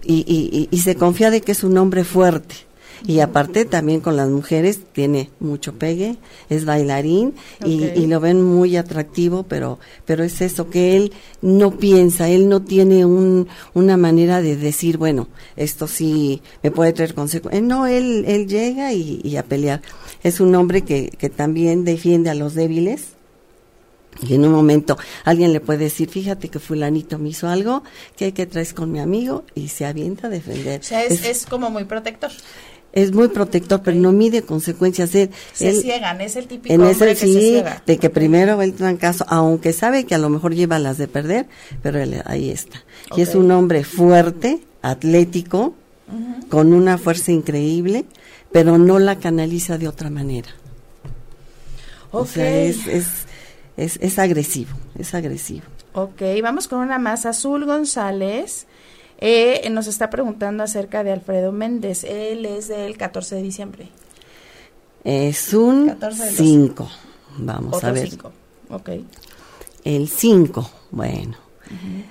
y, 0.04 0.16
y, 0.28 0.50
y- 0.52 0.68
y 0.72 0.80
se 0.82 0.96
confía 0.96 1.30
de 1.30 1.42
que 1.42 1.52
es 1.52 1.64
un 1.64 1.78
hombre 1.78 2.04
fuerte. 2.04 2.56
Y 3.06 3.20
aparte 3.20 3.66
también 3.66 4.02
con 4.02 4.16
las 4.16 4.30
mujeres 4.30 4.82
tiene 4.94 5.30
mucho 5.40 5.74
pegue, 5.74 6.18
es 6.50 6.66
bailarín 6.66 7.34
y, 7.66 8.06
lo 8.06 8.20
ven 8.20 8.44
muy 8.44 8.76
atractivo, 8.76 9.44
pero, 9.44 9.80
pero 10.06 10.24
es 10.24 10.42
eso 10.42 10.70
que 10.70 10.98
él 10.98 11.14
no 11.42 11.78
piensa, 11.78 12.30
él 12.30 12.50
no 12.50 12.62
tiene 12.62 13.06
un, 13.06 13.48
una 13.74 13.98
manera 13.98 14.42
de 14.42 14.58
decir, 14.58 14.98
bueno, 14.98 15.30
esto 15.56 15.88
sí 15.88 16.42
me 16.62 16.72
puede 16.72 16.94
traer 16.94 17.14
consecuencias. 17.14 17.64
No, 17.64 17.88
él, 17.88 18.26
él 18.28 18.48
llega 18.48 18.94
y, 18.94 19.22
y 19.24 19.38
a 19.38 19.44
pelear. 19.44 19.82
Es 20.24 20.40
un 20.40 20.54
hombre 20.56 20.82
que, 20.82 21.10
que 21.10 21.30
también 21.30 21.86
defiende 21.86 22.30
a 22.30 22.36
los 22.36 22.54
débiles. 22.54 23.14
Y 24.22 24.36
en 24.36 24.46
un 24.46 24.52
momento 24.52 24.98
alguien 25.24 25.54
le 25.54 25.62
puede 25.62 25.86
decir, 25.86 26.10
fíjate 26.10 26.50
que 26.50 26.60
fulanito 26.60 27.18
me 27.18 27.30
hizo 27.30 27.48
algo, 27.48 27.84
que 28.18 28.34
que 28.34 28.46
traes 28.46 28.74
con 28.74 28.92
mi 28.92 29.00
amigo? 29.00 29.46
Y 29.56 29.70
se 29.70 29.86
avienta 29.86 30.28
a 30.28 30.30
defender. 30.30 30.82
O 30.82 30.84
sea, 30.84 31.04
es, 31.04 31.26
es 31.26 31.46
como 31.46 31.70
muy 31.70 31.86
protector. 31.86 32.32
Es 32.94 33.12
muy 33.14 33.30
protector, 33.30 33.82
pero 33.84 33.98
no 33.98 34.12
mide 34.12 34.42
consecuencias. 34.42 35.16
Él, 35.16 35.30
Se 35.54 35.70
él- 35.70 35.82
ciegan, 35.82 36.20
es 36.22 36.36
el 36.36 36.48
típico 36.48 36.74
en 36.74 36.84
ese 36.84 37.06
que 37.08 37.16
se 37.16 37.28
sí, 37.28 37.40
ciega. 37.40 37.82
de 37.86 37.98
que 37.98 38.10
primero 38.10 38.58
va 38.58 38.64
el 38.66 38.74
trancazo, 38.74 39.26
aunque 39.30 39.72
sabe 39.74 40.06
que 40.06 40.16
a 40.16 40.18
lo 40.18 40.30
mejor 40.30 40.54
lleva 40.56 40.78
las 40.80 40.98
de 40.98 41.08
perder, 41.08 41.48
pero 41.82 42.00
él 42.00 42.22
ahí 42.26 42.50
está. 42.50 42.84
Y 43.16 43.22
es 43.22 43.34
un 43.36 43.50
hombre 43.52 43.84
fuerte, 43.84 44.60
atlético, 44.82 45.74
con 46.50 46.74
una 46.74 46.98
fuerza 46.98 47.32
increíble, 47.32 48.04
pero 48.52 48.78
no 48.78 49.00
la 49.00 49.16
canaliza 49.18 49.78
de 49.78 49.88
otra 49.88 50.10
manera. 50.10 50.50
O 52.12 52.22
Ok. 52.22 52.28
sea, 52.28 52.62
es, 52.64 52.88
es, 52.88 53.06
es, 53.78 53.98
es 54.02 54.20
agresivo, 54.20 54.72
es 55.00 55.14
agresivo. 55.14 55.64
Ok, 55.94 56.22
vamos 56.44 56.68
con 56.68 56.80
una 56.80 57.00
más. 57.00 57.26
Azul 57.26 57.66
González 57.66 58.68
eh, 59.22 59.70
nos 59.70 59.88
está 59.88 60.10
preguntando 60.10 60.64
acerca 60.64 61.04
de 61.04 61.12
Alfredo 61.12 61.52
Méndez. 61.52 62.04
Él 62.04 62.46
es 62.46 62.68
del 62.68 62.98
14 62.98 63.36
de 63.36 63.42
diciembre. 63.42 63.90
Es 65.04 65.54
un 65.54 65.88
14 65.88 66.24
del 66.24 66.32
doce. 66.32 66.44
5. 66.44 66.90
Vamos 67.38 67.76
Otro 67.78 67.88
a 67.90 67.92
ver. 67.92 68.10
cinco. 68.10 68.32
Ok. 68.70 68.90
El 69.84 70.10
5, 70.10 70.70
bueno. 70.92 71.38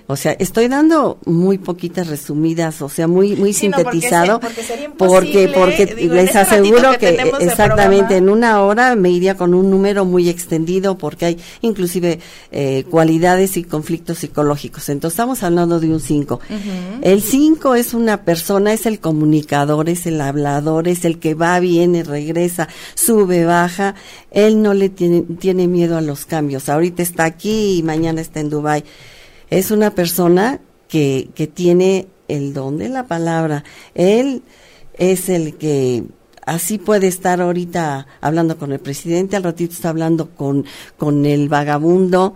O 0.07 0.17
sea, 0.17 0.33
estoy 0.33 0.67
dando 0.67 1.19
muy 1.25 1.59
poquitas 1.59 2.09
resumidas, 2.09 2.83
o 2.83 2.89
sea, 2.89 3.07
muy 3.07 3.37
muy 3.37 3.53
Sí, 3.53 3.69
no, 3.69 3.77
porque 3.77 3.91
sintetizado, 4.01 4.35
se- 4.35 4.41
porque 4.41 4.63
sería 4.63 4.91
porque 4.97 5.53
porque 5.55 5.87
digo, 5.95 6.15
les 6.15 6.25
este 6.27 6.39
aseguro 6.39 6.99
que 6.99 7.11
exactamente 7.41 8.17
en 8.17 8.29
una 8.29 8.63
hora 8.63 8.97
me 8.97 9.11
iría 9.11 9.37
con 9.37 9.55
un 9.55 9.71
número 9.71 10.05
muy 10.05 10.29
extendido 10.29 10.99
porque 10.99 11.27
hay 11.27 11.39
inclusive 11.63 12.19
eh, 12.51 12.85
cualidades 12.91 13.57
y 13.57 13.63
conflictos 13.65 14.19
psicológicos. 14.19 14.89
Entonces 14.89 15.15
estamos 15.15 15.43
hablando 15.43 15.79
de 15.79 15.89
un 15.91 16.01
5. 16.01 16.41
El 17.03 17.23
5 17.23 17.75
es 17.77 17.95
una 17.95 18.25
persona, 18.25 18.73
es 18.73 18.87
el 18.87 18.99
comunicador, 18.99 19.89
es 19.89 20.07
el 20.07 20.21
hablador, 20.21 20.89
es 20.89 21.05
el 21.05 21.19
que 21.21 21.35
va, 21.35 21.61
viene, 21.61 22.03
regresa, 22.03 22.69
sube, 22.95 23.45
baja. 23.45 23.95
Él 24.33 24.61
no 24.63 24.75
le 24.75 24.89
tiene, 24.89 25.23
tiene 25.39 25.69
miedo 25.69 25.97
a 25.97 26.01
los 26.01 26.27
cambios. 26.27 26.69
Ahorita 26.69 27.03
está 27.03 27.25
aquí 27.25 27.79
y 27.79 27.83
mañana 27.85 28.21
está 28.21 28.41
en 28.41 28.51
Dubai. 28.51 28.85
Es 29.51 29.71
una 29.71 29.91
persona 29.95 30.61
que, 30.89 31.31
que 31.35 31.47
tiene 31.47 32.09
el 32.29 32.55
don 32.55 32.79
de 32.79 32.89
la 32.89 33.07
palabra. 33.07 33.65
Él 33.95 34.43
es 34.95 35.29
el 35.29 35.57
que 35.57 36.05
así 36.47 36.79
puede 36.79 37.07
estar 37.07 37.41
ahorita 37.41 38.07
hablando 38.21 38.59
con 38.59 38.73
el 38.73 38.81
presidente, 38.81 39.37
al 39.37 39.43
ratito 39.43 39.73
está 39.73 39.91
hablando 39.91 40.31
con, 40.31 40.65
con 40.97 41.27
el 41.27 41.49
vagabundo. 41.49 42.35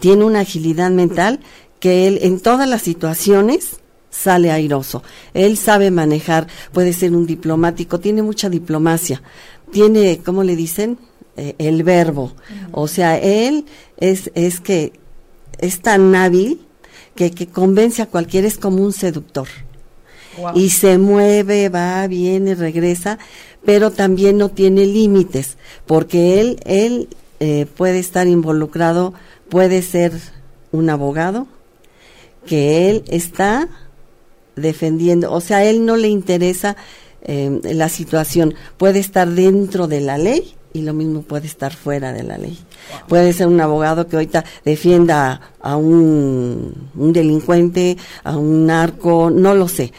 Tiene 0.00 0.24
una 0.24 0.40
agilidad 0.40 0.90
mental 0.90 1.40
que 1.80 2.08
él 2.08 2.18
en 2.22 2.40
todas 2.40 2.68
las 2.68 2.82
situaciones 2.82 3.76
sale 4.10 4.50
airoso. 4.50 5.02
Él 5.34 5.56
sabe 5.56 5.90
manejar, 5.90 6.46
puede 6.72 6.92
ser 6.92 7.14
un 7.14 7.26
diplomático, 7.26 8.00
tiene 8.00 8.22
mucha 8.22 8.48
diplomacia, 8.48 9.22
tiene, 9.70 10.20
¿cómo 10.24 10.42
le 10.42 10.56
dicen? 10.56 10.98
Eh, 11.36 11.54
el 11.58 11.82
verbo. 11.82 12.32
O 12.72 12.88
sea, 12.88 13.18
él 13.18 13.66
es, 13.98 14.30
es 14.34 14.60
que 14.60 14.94
es 15.58 15.80
tan 15.80 16.14
hábil 16.14 16.60
que, 17.14 17.30
que 17.30 17.46
convence 17.46 18.02
a 18.02 18.06
cualquiera, 18.06 18.46
es 18.46 18.58
como 18.58 18.82
un 18.82 18.92
seductor. 18.92 19.48
Wow. 20.38 20.52
y 20.54 20.68
se 20.68 20.98
mueve, 20.98 21.70
va, 21.70 22.06
viene, 22.06 22.54
regresa, 22.54 23.18
pero 23.64 23.90
también 23.90 24.36
no 24.36 24.50
tiene 24.50 24.84
límites, 24.84 25.56
porque 25.86 26.40
él, 26.40 26.60
él 26.66 27.08
eh, 27.40 27.66
puede 27.76 27.98
estar 27.98 28.26
involucrado, 28.26 29.14
puede 29.48 29.80
ser 29.80 30.12
un 30.72 30.90
abogado, 30.90 31.46
que 32.44 32.90
él 32.90 33.04
está 33.08 33.68
defendiendo, 34.56 35.32
o 35.32 35.40
sea, 35.40 35.58
a 35.58 35.64
él 35.64 35.86
no 35.86 35.96
le 35.96 36.08
interesa 36.08 36.76
eh, 37.22 37.60
la 37.62 37.88
situación, 37.88 38.54
puede 38.76 38.98
estar 38.98 39.28
dentro 39.28 39.86
de 39.86 40.00
la 40.00 40.18
ley 40.18 40.55
y 40.76 40.82
lo 40.82 40.92
mismo 40.92 41.22
puede 41.22 41.46
estar 41.46 41.74
fuera 41.74 42.12
de 42.12 42.22
la 42.22 42.38
ley. 42.38 42.58
Puede 43.08 43.32
ser 43.32 43.48
un 43.48 43.60
abogado 43.60 44.06
que 44.06 44.16
ahorita 44.16 44.44
defienda 44.64 45.40
a 45.60 45.76
un, 45.76 46.90
un 46.94 47.12
delincuente, 47.12 47.96
a 48.22 48.36
un 48.36 48.66
narco, 48.66 49.30
no 49.30 49.54
lo 49.54 49.68
sé, 49.68 49.92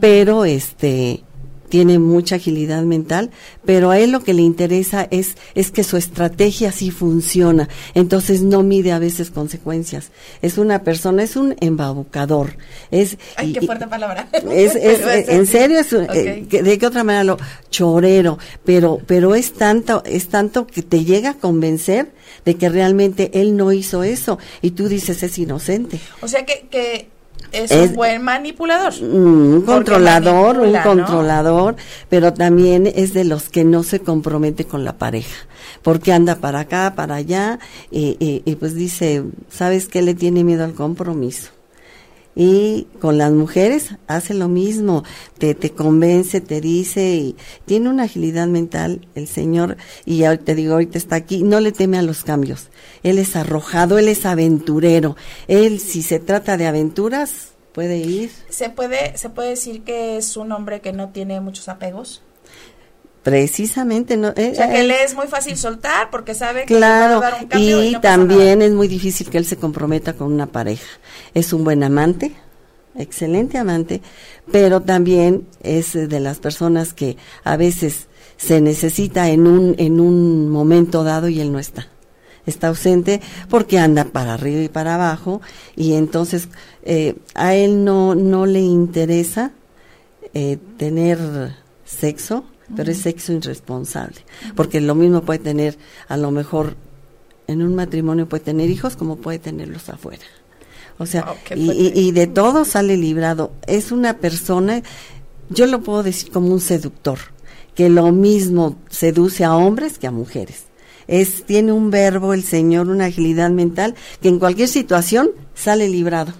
pero 0.00 0.44
este 0.44 1.22
tiene 1.68 1.98
mucha 1.98 2.36
agilidad 2.36 2.82
mental, 2.82 3.30
pero 3.64 3.90
a 3.90 3.98
él 3.98 4.12
lo 4.12 4.22
que 4.22 4.34
le 4.34 4.42
interesa 4.42 5.06
es, 5.10 5.36
es 5.54 5.70
que 5.70 5.84
su 5.84 5.96
estrategia 5.96 6.72
sí 6.72 6.90
funciona, 6.90 7.68
entonces 7.94 8.42
no 8.42 8.62
mide 8.62 8.92
a 8.92 8.98
veces 8.98 9.30
consecuencias. 9.30 10.10
Es 10.42 10.58
una 10.58 10.82
persona, 10.82 11.22
es 11.22 11.36
un 11.36 11.56
embabucador. 11.60 12.56
Es, 12.90 13.16
Ay, 13.36 13.52
qué 13.52 13.62
fuerte 13.62 13.86
palabra. 13.86 14.28
Es, 14.52 14.74
es, 14.76 15.28
en 15.28 15.46
serio, 15.46 15.78
es, 15.78 15.92
eh, 15.92 16.46
¿de 16.48 16.78
qué 16.78 16.86
otra 16.86 17.04
manera 17.04 17.24
lo 17.24 17.38
chorero? 17.70 18.38
Pero, 18.64 19.00
pero 19.06 19.34
es 19.34 19.52
tanto, 19.52 20.02
es 20.04 20.28
tanto 20.28 20.66
que 20.66 20.82
te 20.82 21.04
llega 21.04 21.30
a 21.30 21.34
convencer 21.34 22.12
de 22.44 22.56
que 22.56 22.68
realmente 22.68 23.30
él 23.34 23.56
no 23.56 23.72
hizo 23.72 24.04
eso 24.04 24.38
y 24.62 24.72
tú 24.72 24.88
dices 24.88 25.22
es 25.22 25.38
inocente. 25.38 25.98
O 26.20 26.28
sea 26.28 26.44
que, 26.44 26.66
que 26.70 27.08
es, 27.54 27.70
un 27.70 27.94
buen 27.94 28.22
manipulador. 28.22 28.92
Un 29.02 29.62
controlador, 29.62 30.58
un 30.58 30.76
controlador, 30.82 31.76
pero 32.08 32.32
también 32.34 32.86
es 32.86 33.14
de 33.14 33.24
los 33.24 33.48
que 33.48 33.64
no 33.64 33.82
se 33.82 34.00
compromete 34.00 34.64
con 34.64 34.84
la 34.84 34.98
pareja, 34.98 35.46
porque 35.82 36.12
anda 36.12 36.36
para 36.36 36.60
acá, 36.60 36.94
para 36.96 37.16
allá, 37.16 37.58
y, 37.90 38.16
y 38.44 38.54
pues 38.56 38.74
dice, 38.74 39.22
¿sabes 39.48 39.88
qué 39.88 40.02
le 40.02 40.14
tiene 40.14 40.44
miedo 40.44 40.64
al 40.64 40.74
compromiso? 40.74 41.53
Y 42.36 42.88
con 43.00 43.18
las 43.18 43.32
mujeres 43.32 43.90
hace 44.08 44.34
lo 44.34 44.48
mismo, 44.48 45.04
te, 45.38 45.54
te 45.54 45.70
convence, 45.70 46.40
te 46.40 46.60
dice, 46.60 47.14
y 47.14 47.36
tiene 47.64 47.88
una 47.88 48.04
agilidad 48.04 48.48
mental 48.48 49.06
el 49.14 49.28
Señor, 49.28 49.76
y 50.04 50.24
te 50.38 50.54
digo, 50.54 50.74
ahorita 50.74 50.98
está 50.98 51.16
aquí, 51.16 51.42
no 51.44 51.60
le 51.60 51.72
teme 51.72 51.98
a 51.98 52.02
los 52.02 52.24
cambios. 52.24 52.70
Él 53.02 53.18
es 53.18 53.36
arrojado, 53.36 53.98
él 53.98 54.08
es 54.08 54.26
aventurero. 54.26 55.16
Él, 55.46 55.78
si 55.78 56.02
se 56.02 56.18
trata 56.18 56.56
de 56.56 56.66
aventuras, 56.66 57.52
puede 57.72 57.98
ir. 57.98 58.30
¿Se 58.48 58.70
puede, 58.70 59.16
se 59.16 59.30
puede 59.30 59.50
decir 59.50 59.82
que 59.82 60.16
es 60.16 60.36
un 60.36 60.52
hombre 60.52 60.80
que 60.80 60.92
no 60.92 61.10
tiene 61.10 61.40
muchos 61.40 61.68
apegos? 61.68 62.22
Precisamente, 63.24 64.18
no. 64.18 64.34
Eh, 64.36 64.50
o 64.52 64.54
sea, 64.54 64.68
que 64.68 64.82
eh, 64.82 64.86
le 64.86 65.02
es 65.02 65.14
muy 65.14 65.26
fácil 65.28 65.56
soltar 65.56 66.10
porque 66.10 66.34
sabe 66.34 66.66
que 66.66 66.76
claro, 66.76 67.20
va 67.20 67.28
a 67.28 67.30
dar 67.30 67.42
un 67.42 67.48
cambio 67.48 67.82
y, 67.82 67.86
y 67.96 67.98
también 67.98 68.60
es 68.60 68.72
muy 68.72 68.86
difícil 68.86 69.30
que 69.30 69.38
él 69.38 69.46
se 69.46 69.56
comprometa 69.56 70.12
con 70.12 70.30
una 70.30 70.46
pareja. 70.46 70.84
Es 71.32 71.54
un 71.54 71.64
buen 71.64 71.82
amante, 71.82 72.34
excelente 72.96 73.56
amante, 73.56 74.02
pero 74.52 74.82
también 74.82 75.46
es 75.62 75.94
de 75.94 76.20
las 76.20 76.38
personas 76.38 76.92
que 76.92 77.16
a 77.44 77.56
veces 77.56 78.08
se 78.36 78.60
necesita 78.60 79.30
en 79.30 79.46
un 79.46 79.74
en 79.78 80.00
un 80.00 80.50
momento 80.50 81.02
dado 81.02 81.28
y 81.28 81.40
él 81.40 81.50
no 81.50 81.58
está. 81.58 81.88
Está 82.44 82.68
ausente 82.68 83.22
porque 83.48 83.78
anda 83.78 84.04
para 84.04 84.34
arriba 84.34 84.60
y 84.60 84.68
para 84.68 84.96
abajo 84.96 85.40
y 85.76 85.94
entonces 85.94 86.48
eh, 86.82 87.14
a 87.34 87.54
él 87.54 87.84
no 87.84 88.14
no 88.14 88.44
le 88.44 88.60
interesa 88.60 89.52
eh, 90.34 90.58
tener 90.76 91.54
sexo 91.86 92.44
pero 92.74 92.90
es 92.90 92.98
sexo 92.98 93.32
irresponsable, 93.32 94.16
porque 94.54 94.80
lo 94.80 94.94
mismo 94.94 95.22
puede 95.22 95.38
tener, 95.38 95.78
a 96.08 96.16
lo 96.16 96.30
mejor 96.30 96.76
en 97.46 97.62
un 97.62 97.74
matrimonio 97.74 98.28
puede 98.28 98.44
tener 98.44 98.70
hijos 98.70 98.96
como 98.96 99.16
puede 99.16 99.38
tenerlos 99.38 99.88
afuera. 99.88 100.24
O 100.98 101.06
sea, 101.06 101.26
oh, 101.28 101.54
y, 101.54 101.92
y, 101.98 102.12
de 102.12 102.28
todo 102.28 102.64
sale 102.64 102.96
librado. 102.96 103.52
Es 103.66 103.90
una 103.90 104.18
persona, 104.18 104.82
yo 105.50 105.66
lo 105.66 105.82
puedo 105.82 106.04
decir 106.04 106.30
como 106.30 106.52
un 106.52 106.60
seductor, 106.60 107.18
que 107.74 107.88
lo 107.88 108.12
mismo 108.12 108.76
seduce 108.88 109.44
a 109.44 109.56
hombres 109.56 109.98
que 109.98 110.06
a 110.06 110.12
mujeres. 110.12 110.64
Es, 111.06 111.44
tiene 111.44 111.72
un 111.72 111.90
verbo 111.90 112.32
el 112.32 112.44
Señor, 112.44 112.88
una 112.88 113.06
agilidad 113.06 113.50
mental, 113.50 113.94
que 114.22 114.28
en 114.28 114.38
cualquier 114.38 114.68
situación 114.68 115.30
sale 115.54 115.88
librado. 115.88 116.32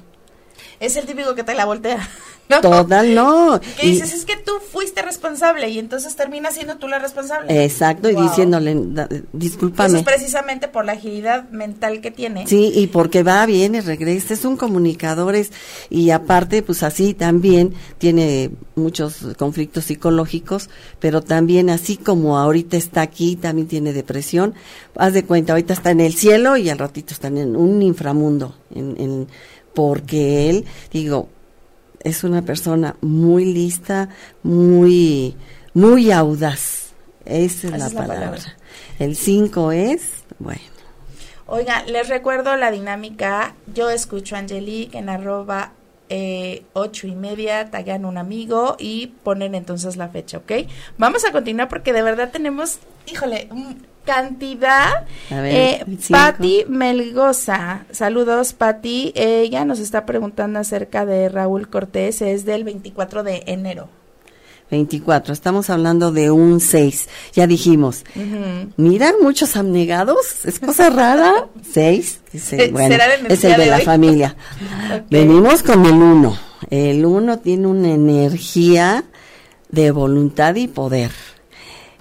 Es 0.81 0.97
el 0.97 1.07
típico 1.07 1.35
que 1.35 1.45
te 1.45 1.55
la 1.55 1.65
voltea. 1.65 2.09
Total, 2.49 3.15
no. 3.15 3.61
Que 3.81 3.87
dices, 3.87 4.13
es 4.13 4.25
que 4.25 4.37
tú 4.37 4.53
fuiste 4.71 5.03
responsable 5.03 5.71
y 5.71 5.79
entonces 5.79 6.15
termina 6.15 6.51
siendo 6.51 6.77
tú 6.77 6.89
la 6.89 6.99
responsable. 6.99 7.65
Exacto, 7.65 8.11
y 8.11 8.15
diciéndole, 8.15 8.77
discúlpame. 9.33 9.89
Eso 9.89 9.97
es 9.99 10.05
precisamente 10.05 10.69
por 10.69 10.85
la 10.85 10.93
agilidad 10.93 11.49
mental 11.51 12.01
que 12.01 12.11
tiene. 12.11 12.47
Sí, 12.47 12.71
y 12.75 12.87
porque 12.89 13.23
va, 13.23 13.45
viene, 13.47 13.81
regresa, 13.81 14.35
es 14.35 14.45
un 14.45 14.57
comunicador 14.57 15.35
es, 15.35 15.53
y 15.89 16.11
aparte, 16.11 16.63
pues 16.63 16.83
así 16.83 17.15
también 17.15 17.75
tiene 17.99 18.51
muchos 18.75 19.27
conflictos 19.39 19.85
psicológicos, 19.85 20.69
pero 21.01 21.23
también 21.23 21.71
así 21.71 21.97
como 21.97 22.39
ahorita 22.39 22.77
está 22.77 23.03
aquí, 23.03 23.37
también 23.37 23.69
tiene 23.69 23.93
depresión. 23.93 24.55
Haz 24.97 25.15
de 25.15 25.25
cuenta, 25.25 25.55
ahorita 25.55 25.73
está 25.73 25.91
en 25.91 26.01
el 26.01 26.15
cielo 26.15 26.57
y 26.57 26.69
al 26.69 26.79
ratito 26.79 27.15
está 27.15 27.29
en 27.29 27.57
un 27.57 27.83
inframundo, 27.83 28.55
en, 28.75 28.97
en 29.01 29.29
porque 29.75 30.51
él, 30.51 30.65
digo, 30.93 31.29
es 32.05 32.23
una 32.23 32.43
persona 32.43 32.97
muy 33.01 33.47
lista, 33.47 34.11
muy, 34.43 35.35
muy 35.73 36.13
audaz. 36.13 36.93
Esa 37.25 37.69
es, 37.69 37.95
la, 37.95 38.07
palabra. 38.07 38.39
El 38.99 39.17
5 39.17 39.73
es, 39.73 40.03
bueno. 40.39 40.61
Oiga, 41.47 41.83
les 41.85 42.09
recuerdo 42.09 42.57
la 42.57 42.71
dinámica. 42.71 43.55
Yo 43.75 43.91
escucho 43.91 44.37
a 44.37 44.41
Angelique 44.41 44.97
en 44.99 45.09
arroba 45.09 45.73
eh, 46.11 46.65
ocho 46.75 47.07
y 47.07 47.15
media, 47.15 47.71
tagan 47.71 48.05
un 48.05 48.19
amigo 48.19 48.77
y 48.79 49.09
ponen 49.23 49.55
entonces 49.55 49.97
la 49.97 50.09
fecha, 50.09 50.39
¿ok? 50.39 50.53
Vamos 50.99 51.25
a 51.25 51.33
continuar 51.33 51.69
porque 51.69 51.95
de 51.95 52.03
verdad 52.03 52.31
tenemos, 52.31 52.79
híjole, 53.07 53.49
cantidad. 54.05 55.07
eh, 55.31 55.85
Patti 56.11 56.65
Melgoza, 56.69 57.87
saludos 57.91 58.53
Patti, 58.53 59.13
ella 59.15 59.65
nos 59.65 59.79
está 59.79 60.07
preguntando 60.07 60.59
acerca 60.59 61.07
de 61.07 61.29
Raúl 61.29 61.69
Cortés, 61.69 62.23
es 62.23 62.45
del 62.45 62.65
24 62.65 63.23
de 63.23 63.43
enero. 63.47 63.89
24, 64.71 65.33
estamos 65.33 65.71
hablando 65.71 66.11
de 66.11 66.31
un 66.31 66.59
6, 66.59 67.09
ya 67.33 67.47
dijimos. 67.47 68.05
Miran 68.77 69.15
muchos 69.23 69.57
abnegados, 69.57 70.45
es 70.45 70.59
cosa 70.59 70.91
rara. 70.91 71.47
6, 71.73 72.21
bueno, 72.73 72.97
es 73.29 73.45
el 73.45 73.57
de, 73.57 73.67
la 73.67 73.81
familia. 73.81 74.37
Venimos 75.11 75.63
con 75.63 75.85
el 75.85 75.95
1. 75.95 76.39
El 76.71 77.05
1 77.05 77.39
tiene 77.41 77.67
una 77.67 77.93
energía 77.93 79.05
de 79.69 79.91
voluntad 79.91 80.55
y 80.55 80.67
poder 80.67 81.11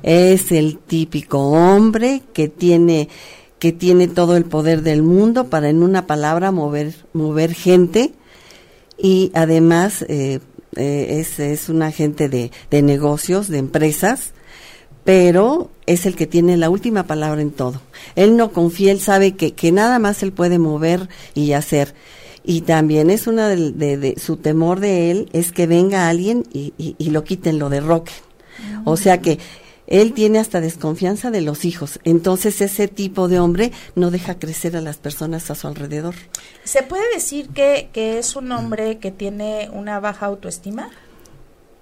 es 0.04 0.52
el 0.52 0.78
típico 0.78 1.39
hombre 1.39 2.22
que 2.34 2.48
tiene 2.48 3.10
que 3.60 3.72
tiene 3.72 4.10
todo 4.10 4.36
el 4.36 4.44
poder 4.44 4.82
del 4.82 5.04
mundo 5.04 5.50
para 5.50 5.70
en 5.70 5.84
una 5.84 6.06
palabra 6.06 6.52
mover 6.52 6.94
mover 7.13 7.54
gente 7.54 8.12
y 8.98 9.32
además 9.34 10.06
eh, 10.08 10.39
eh, 10.76 11.20
es, 11.20 11.39
es 11.39 11.70
un 11.70 11.82
agente 11.82 12.30
de, 12.30 12.52
de 12.72 12.82
negocios, 12.82 13.48
de 13.48 13.58
empresas, 13.58 14.32
pero 15.04 15.70
es 15.86 16.06
el 16.06 16.16
que 16.16 16.28
tiene 16.28 16.58
la 16.58 16.70
última 16.70 17.04
palabra 17.04 17.42
en 17.42 17.52
todo. 17.52 17.82
Él 18.16 18.38
no 18.38 18.52
confía, 18.52 18.92
él 18.92 19.00
sabe 19.00 19.36
que, 19.36 19.54
que 19.54 19.72
nada 19.72 20.00
más 20.00 20.24
él 20.24 20.32
puede 20.32 20.60
mover 20.60 21.10
y 21.34 21.54
hacer. 21.54 21.94
Y 22.46 22.62
también 22.62 23.10
es 23.10 23.28
una 23.28 23.50
de, 23.50 23.72
de, 23.72 24.16
su 24.20 24.38
temor 24.38 24.80
de 24.80 25.12
él 25.12 25.30
es 25.34 25.52
que 25.52 25.68
venga 25.68 26.10
alguien 26.10 26.46
y, 26.52 26.74
y, 26.78 26.96
y 26.98 27.10
lo 27.10 27.24
quiten, 27.24 27.60
lo 27.60 27.70
derroquen. 27.70 28.16
O 28.86 28.98
sea 28.98 29.20
que 29.22 29.39
él 29.88 30.13
tiene 30.13 30.39
hasta 30.39 30.62
desconfianza 30.62 31.32
de 31.32 31.41
los 31.41 31.65
hijos. 31.65 32.00
Entonces 32.04 32.62
ese 32.62 32.88
tipo 32.88 33.28
de 33.28 33.39
hombre 33.39 33.72
no 33.96 34.12
deja 34.12 34.39
crecer 34.39 34.76
a 34.76 34.82
las 34.82 34.98
personas 34.98 35.50
a 35.52 35.56
su 35.56 35.67
alrededor. 35.67 36.15
¿Se 36.63 36.84
puede 36.84 37.04
decir 37.13 37.50
que, 37.50 37.89
que 37.93 38.19
es 38.19 38.36
un 38.36 38.52
hombre 38.52 38.98
que 39.00 39.12
tiene 39.12 39.69
una 39.72 40.00
baja 40.00 40.28
autoestima? 40.28 40.89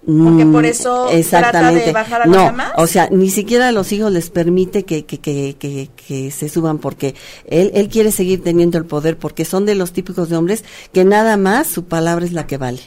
Porque 0.05 0.45
por 0.47 0.65
eso 0.65 1.09
trata 1.29 1.71
de 1.71 1.91
bajar 1.91 2.23
a 2.23 2.25
no, 2.25 2.37
los 2.37 2.45
demás. 2.45 2.71
O 2.77 2.87
sea, 2.87 3.07
ni 3.11 3.29
siquiera 3.29 3.67
a 3.67 3.71
los 3.71 3.91
hijos 3.91 4.11
les 4.11 4.31
permite 4.31 4.83
que, 4.83 5.05
que, 5.05 5.19
que, 5.19 5.55
que, 5.59 5.89
que 5.95 6.31
se 6.31 6.49
suban 6.49 6.79
porque 6.79 7.13
él, 7.45 7.71
él 7.75 7.87
quiere 7.87 8.11
seguir 8.11 8.43
teniendo 8.43 8.79
el 8.79 8.85
poder 8.85 9.17
porque 9.17 9.45
son 9.45 9.65
de 9.65 9.75
los 9.75 9.91
típicos 9.91 10.29
de 10.29 10.37
hombres 10.37 10.63
que 10.91 11.05
nada 11.05 11.37
más 11.37 11.67
su 11.67 11.85
palabra 11.85 12.25
es 12.25 12.33
la 12.33 12.47
que 12.47 12.57
vale. 12.57 12.81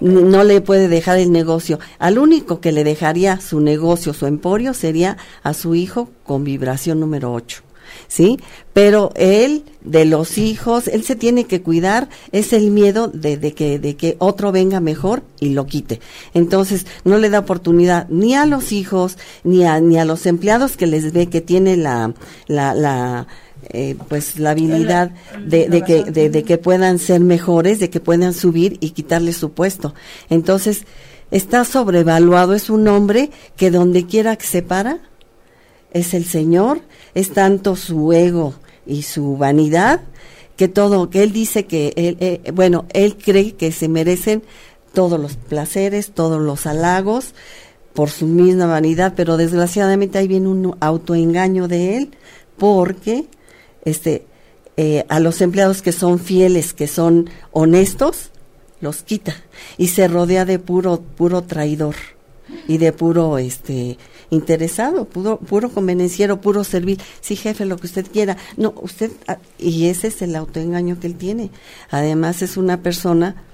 No 0.00 0.42
le 0.42 0.60
puede 0.60 0.88
dejar 0.88 1.18
el 1.18 1.30
negocio. 1.30 1.78
Al 1.98 2.18
único 2.18 2.60
que 2.60 2.72
le 2.72 2.82
dejaría 2.82 3.40
su 3.40 3.60
negocio, 3.60 4.12
su 4.12 4.26
emporio, 4.26 4.74
sería 4.74 5.18
a 5.44 5.54
su 5.54 5.76
hijo 5.76 6.10
con 6.24 6.42
vibración 6.42 6.98
número 6.98 7.32
8. 7.32 7.65
¿Sí? 8.08 8.38
Pero 8.72 9.12
él, 9.14 9.64
de 9.82 10.04
los 10.04 10.38
hijos, 10.38 10.88
él 10.88 11.02
se 11.04 11.16
tiene 11.16 11.44
que 11.44 11.62
cuidar, 11.62 12.08
es 12.32 12.52
el 12.52 12.70
miedo 12.70 13.08
de, 13.08 13.36
de, 13.36 13.52
que, 13.52 13.78
de 13.78 13.96
que 13.96 14.16
otro 14.18 14.52
venga 14.52 14.80
mejor 14.80 15.22
y 15.40 15.50
lo 15.50 15.66
quite. 15.66 16.00
Entonces, 16.34 16.86
no 17.04 17.18
le 17.18 17.30
da 17.30 17.40
oportunidad 17.40 18.08
ni 18.08 18.34
a 18.34 18.46
los 18.46 18.72
hijos, 18.72 19.16
ni 19.44 19.64
a, 19.64 19.80
ni 19.80 19.98
a 19.98 20.04
los 20.04 20.26
empleados 20.26 20.76
que 20.76 20.86
les 20.86 21.12
ve 21.12 21.28
que 21.28 21.40
tiene 21.40 21.76
la, 21.76 22.14
la, 22.46 22.74
la 22.74 23.26
eh, 23.70 23.96
pues 24.08 24.38
la 24.38 24.50
habilidad 24.50 25.10
de, 25.44 25.68
de 25.68 25.82
que, 25.82 26.04
de, 26.04 26.30
de 26.30 26.42
que 26.44 26.58
puedan 26.58 26.98
ser 26.98 27.20
mejores, 27.20 27.80
de 27.80 27.90
que 27.90 28.00
puedan 28.00 28.34
subir 28.34 28.76
y 28.80 28.90
quitarle 28.90 29.32
su 29.32 29.52
puesto. 29.52 29.94
Entonces, 30.30 30.84
está 31.30 31.64
sobrevaluado, 31.64 32.54
es 32.54 32.70
un 32.70 32.86
hombre 32.88 33.30
que 33.56 33.70
donde 33.70 34.06
quiera 34.06 34.36
que 34.36 34.46
se 34.46 34.62
para, 34.62 35.00
es 35.96 36.14
el 36.14 36.24
Señor, 36.24 36.80
es 37.14 37.32
tanto 37.32 37.76
su 37.76 38.12
ego 38.12 38.54
y 38.86 39.02
su 39.02 39.36
vanidad 39.36 40.02
que 40.56 40.68
todo, 40.68 41.10
que 41.10 41.22
él 41.22 41.32
dice 41.32 41.66
que 41.66 41.92
él, 41.96 42.16
eh, 42.20 42.50
bueno, 42.52 42.86
él 42.92 43.16
cree 43.16 43.52
que 43.52 43.72
se 43.72 43.88
merecen 43.88 44.42
todos 44.92 45.20
los 45.20 45.36
placeres, 45.36 46.12
todos 46.12 46.40
los 46.40 46.66
halagos, 46.66 47.34
por 47.92 48.10
su 48.10 48.26
misma 48.26 48.66
vanidad, 48.66 49.14
pero 49.16 49.36
desgraciadamente 49.36 50.18
ahí 50.18 50.28
viene 50.28 50.48
un 50.48 50.76
autoengaño 50.80 51.68
de 51.68 51.96
él, 51.96 52.10
porque 52.56 53.26
este 53.84 54.26
eh, 54.78 55.06
a 55.08 55.20
los 55.20 55.40
empleados 55.40 55.80
que 55.80 55.92
son 55.92 56.18
fieles, 56.18 56.74
que 56.74 56.86
son 56.86 57.30
honestos, 57.52 58.30
los 58.80 59.02
quita 59.02 59.34
y 59.78 59.88
se 59.88 60.06
rodea 60.06 60.44
de 60.44 60.58
puro 60.58 61.00
puro 61.00 61.42
traidor 61.42 61.94
y 62.68 62.76
de 62.76 62.92
puro 62.92 63.38
este 63.38 63.96
interesado, 64.30 65.04
puro, 65.04 65.38
puro 65.38 65.70
convenenciero, 65.70 66.40
puro 66.40 66.64
servir. 66.64 66.98
Sí, 67.20 67.36
jefe, 67.36 67.64
lo 67.64 67.76
que 67.76 67.86
usted 67.86 68.06
quiera. 68.10 68.36
No, 68.56 68.74
usted, 68.80 69.10
ah, 69.28 69.38
y 69.58 69.86
ese 69.86 70.08
es 70.08 70.22
el 70.22 70.36
autoengaño 70.36 70.98
que 71.00 71.06
él 71.06 71.16
tiene. 71.16 71.50
Además, 71.90 72.42
es 72.42 72.56
una 72.56 72.82
persona 72.82 73.44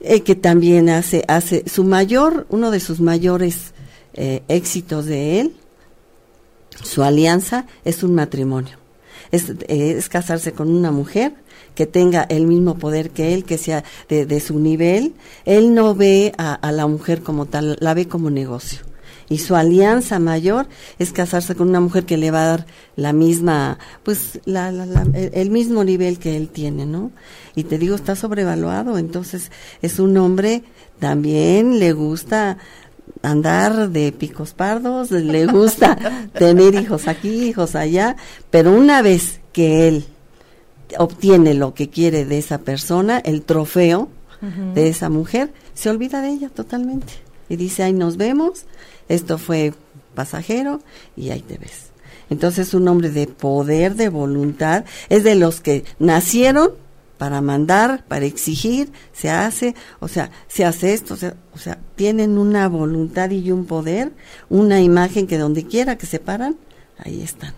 eh, 0.00 0.22
que 0.22 0.34
también 0.34 0.88
hace, 0.88 1.24
hace 1.28 1.64
su 1.68 1.84
mayor, 1.84 2.46
uno 2.50 2.70
de 2.70 2.80
sus 2.80 3.00
mayores 3.00 3.72
eh, 4.14 4.42
éxitos 4.48 5.06
de 5.06 5.40
él, 5.40 5.54
su 6.82 7.02
alianza, 7.02 7.66
es 7.84 8.02
un 8.02 8.14
matrimonio. 8.14 8.78
Es, 9.30 9.52
es 9.68 10.08
casarse 10.08 10.52
con 10.52 10.70
una 10.70 10.90
mujer 10.90 11.34
que 11.74 11.86
tenga 11.86 12.22
el 12.22 12.46
mismo 12.46 12.78
poder 12.78 13.10
que 13.10 13.34
él, 13.34 13.44
que 13.44 13.58
sea 13.58 13.84
de, 14.08 14.40
su 14.40 14.58
nivel. 14.58 15.14
Él 15.44 15.74
no 15.74 15.94
ve 15.94 16.32
a 16.38 16.72
la 16.72 16.86
mujer 16.86 17.22
como 17.22 17.46
tal, 17.46 17.76
la 17.80 17.94
ve 17.94 18.08
como 18.08 18.30
negocio 18.30 18.87
y 19.28 19.38
su 19.38 19.56
alianza 19.56 20.18
mayor 20.18 20.68
es 20.98 21.12
casarse 21.12 21.54
con 21.54 21.68
una 21.68 21.80
mujer 21.80 22.04
que 22.04 22.16
le 22.16 22.30
va 22.30 22.42
a 22.42 22.48
dar 22.48 22.66
la 22.96 23.12
misma, 23.12 23.78
pues 24.02 24.40
la, 24.44 24.70
el, 25.14 25.50
mismo 25.50 25.84
nivel 25.84 26.18
que 26.18 26.36
él 26.36 26.48
tiene, 26.48 26.86
¿no? 26.86 27.10
Y 27.54 27.64
te 27.64 27.78
digo, 27.78 27.94
está 27.94 28.16
sobrevaluado, 28.16 28.98
entonces 28.98 29.50
es 29.82 29.98
un 29.98 30.16
hombre, 30.16 30.64
también 30.98 31.78
le 31.78 31.92
gusta 31.92 32.58
andar 33.22 33.90
de 33.90 34.12
picos 34.12 34.54
pardos, 34.54 35.10
le 35.10 35.46
gusta 35.46 35.98
tener 36.32 36.74
hijos 36.74 37.08
aquí, 37.08 37.48
hijos 37.48 37.74
allá, 37.74 38.16
pero 38.50 38.72
una 38.72 39.02
vez 39.02 39.40
que 39.52 39.88
él 39.88 40.04
obtiene 40.96 41.54
lo 41.54 41.74
que 41.74 41.90
quiere 41.90 42.24
de 42.24 42.38
esa 42.38 42.58
persona, 42.58 43.18
el 43.18 43.42
trofeo 43.42 44.08
de 44.74 44.88
esa 44.88 45.08
mujer, 45.08 45.52
se 45.74 45.90
olvida 45.90 46.22
de 46.22 46.28
ella 46.28 46.48
totalmente. 46.48 47.12
Y 47.48 47.56
dice, 47.56 47.82
ahí 47.82 47.92
nos 47.92 48.16
vemos, 48.16 48.66
esto 49.08 49.38
fue 49.38 49.74
pasajero 50.14 50.80
y 51.16 51.30
ahí 51.30 51.40
te 51.40 51.58
ves. 51.58 51.90
Entonces 52.30 52.74
un 52.74 52.88
hombre 52.88 53.10
de 53.10 53.26
poder, 53.26 53.94
de 53.94 54.08
voluntad, 54.08 54.84
es 55.08 55.24
de 55.24 55.34
los 55.34 55.60
que 55.60 55.84
nacieron 55.98 56.72
para 57.16 57.40
mandar, 57.40 58.04
para 58.06 58.26
exigir, 58.26 58.92
se 59.12 59.28
hace, 59.30 59.74
o 59.98 60.08
sea, 60.08 60.30
se 60.46 60.64
hace 60.64 60.94
esto, 60.94 61.14
o 61.14 61.16
sea, 61.16 61.34
o 61.52 61.58
sea, 61.58 61.78
tienen 61.96 62.38
una 62.38 62.68
voluntad 62.68 63.30
y 63.30 63.50
un 63.50 63.66
poder, 63.66 64.12
una 64.48 64.80
imagen 64.80 65.26
que 65.26 65.36
donde 65.36 65.64
quiera 65.64 65.98
que 65.98 66.06
se 66.06 66.20
paran, 66.20 66.56
ahí 66.98 67.22
están. 67.22 67.54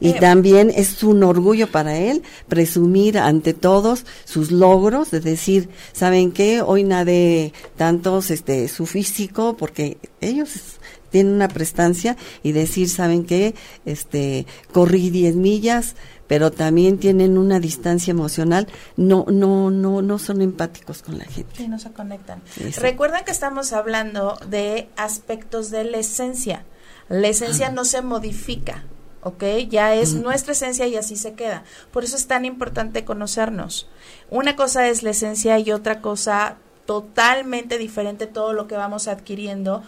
Y 0.00 0.10
eh, 0.10 0.16
también 0.20 0.70
es 0.74 1.02
un 1.02 1.22
orgullo 1.22 1.70
para 1.70 1.96
él 1.96 2.22
presumir 2.48 3.18
ante 3.18 3.54
todos 3.54 4.04
sus 4.24 4.50
logros, 4.50 5.10
de 5.10 5.20
decir, 5.20 5.68
¿saben 5.92 6.32
qué? 6.32 6.60
Hoy 6.62 6.84
nadé 6.84 7.52
tantos, 7.76 8.30
este, 8.30 8.68
su 8.68 8.86
físico, 8.86 9.56
porque 9.56 9.98
ellos 10.20 10.78
tienen 11.10 11.34
una 11.34 11.48
prestancia 11.48 12.16
y 12.42 12.52
decir, 12.52 12.88
¿saben 12.88 13.24
qué? 13.24 13.54
Este, 13.84 14.46
corrí 14.72 15.10
10 15.10 15.36
millas, 15.36 15.94
pero 16.26 16.50
también 16.50 16.98
tienen 16.98 17.38
una 17.38 17.60
distancia 17.60 18.10
emocional, 18.10 18.66
no, 18.96 19.24
no, 19.28 19.70
no, 19.70 20.02
no 20.02 20.18
son 20.18 20.42
empáticos 20.42 21.02
con 21.02 21.18
la 21.18 21.24
gente. 21.24 21.50
Sí, 21.56 21.68
no 21.68 21.78
se 21.78 21.92
conectan. 21.92 22.42
Recuerden 22.80 23.24
que 23.24 23.30
estamos 23.30 23.72
hablando 23.72 24.38
de 24.48 24.88
aspectos 24.96 25.70
de 25.70 25.84
la 25.84 25.98
esencia. 25.98 26.64
La 27.08 27.28
esencia 27.28 27.70
no 27.70 27.84
se 27.84 28.02
modifica, 28.02 28.82
¿ok? 29.26 29.42
Ya 29.68 29.92
es 29.92 30.14
nuestra 30.14 30.52
esencia 30.52 30.86
y 30.86 30.94
así 30.94 31.16
se 31.16 31.34
queda. 31.34 31.64
Por 31.90 32.04
eso 32.04 32.16
es 32.16 32.28
tan 32.28 32.44
importante 32.44 33.04
conocernos. 33.04 33.88
Una 34.30 34.54
cosa 34.54 34.86
es 34.86 35.02
la 35.02 35.10
esencia 35.10 35.58
y 35.58 35.72
otra 35.72 36.00
cosa 36.00 36.58
totalmente 36.86 37.76
diferente 37.76 38.28
todo 38.28 38.52
lo 38.52 38.68
que 38.68 38.76
vamos 38.76 39.08
adquiriendo 39.08 39.82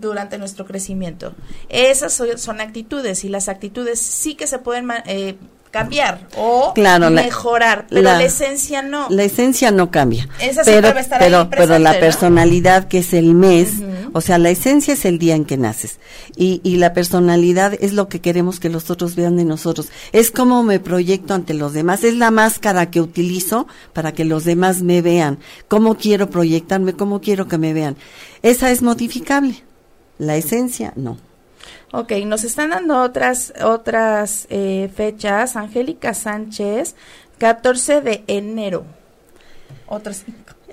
durante 0.00 0.38
nuestro 0.38 0.66
crecimiento. 0.66 1.34
Esas 1.68 2.20
son, 2.36 2.60
actitudes 2.60 3.24
y 3.24 3.28
las 3.28 3.48
actitudes 3.48 4.00
sí 4.00 4.34
que 4.34 4.48
se 4.48 4.58
pueden 4.58 4.88
eh, 5.06 5.36
cambiar 5.70 6.26
o 6.36 6.74
mejorar, 7.10 7.86
pero 7.88 8.02
la, 8.02 8.22
esencia 8.22 8.82
no. 8.82 9.06
La 9.08 9.22
esencia 9.22 9.70
no 9.70 9.90
cambia. 9.90 10.28
pero, 10.64 10.92
pero, 11.18 11.48
pero 11.48 11.78
la 11.78 11.98
personalidad 11.98 12.88
que 12.88 12.98
es 12.98 13.12
el 13.14 13.34
mes, 13.34 13.74
o 14.12 14.20
sea, 14.20 14.38
la 14.38 14.50
esencia 14.50 14.94
es 14.94 15.04
el 15.04 15.18
día 15.18 15.36
en 15.36 15.44
que 15.44 15.56
naces 15.56 15.98
y, 16.36 16.60
y 16.64 16.76
la 16.76 16.92
personalidad 16.92 17.74
es 17.80 17.92
lo 17.92 18.08
que 18.08 18.20
queremos 18.20 18.58
que 18.58 18.68
los 18.68 18.90
otros 18.90 19.14
vean 19.14 19.36
de 19.36 19.44
nosotros. 19.44 19.88
Es 20.12 20.30
como 20.30 20.62
me 20.64 20.80
proyecto 20.80 21.34
ante 21.34 21.54
los 21.54 21.72
demás, 21.72 22.02
es 22.02 22.14
la 22.14 22.30
máscara 22.30 22.90
que 22.90 23.00
utilizo 23.00 23.68
para 23.92 24.12
que 24.12 24.24
los 24.24 24.44
demás 24.44 24.82
me 24.82 25.02
vean, 25.02 25.38
cómo 25.68 25.96
quiero 25.96 26.30
proyectarme, 26.30 26.94
cómo 26.94 27.20
quiero 27.20 27.46
que 27.46 27.58
me 27.58 27.72
vean. 27.72 27.96
Esa 28.42 28.70
es 28.70 28.82
modificable, 28.82 29.62
la 30.18 30.36
esencia 30.36 30.92
no. 30.96 31.29
Ok, 31.92 32.12
nos 32.24 32.44
están 32.44 32.70
dando 32.70 33.02
otras, 33.02 33.52
otras 33.62 34.46
eh, 34.48 34.90
fechas. 34.94 35.56
Angélica 35.56 36.14
Sánchez, 36.14 36.94
14 37.38 38.00
de 38.00 38.22
enero. 38.28 38.84
Otros 39.86 40.22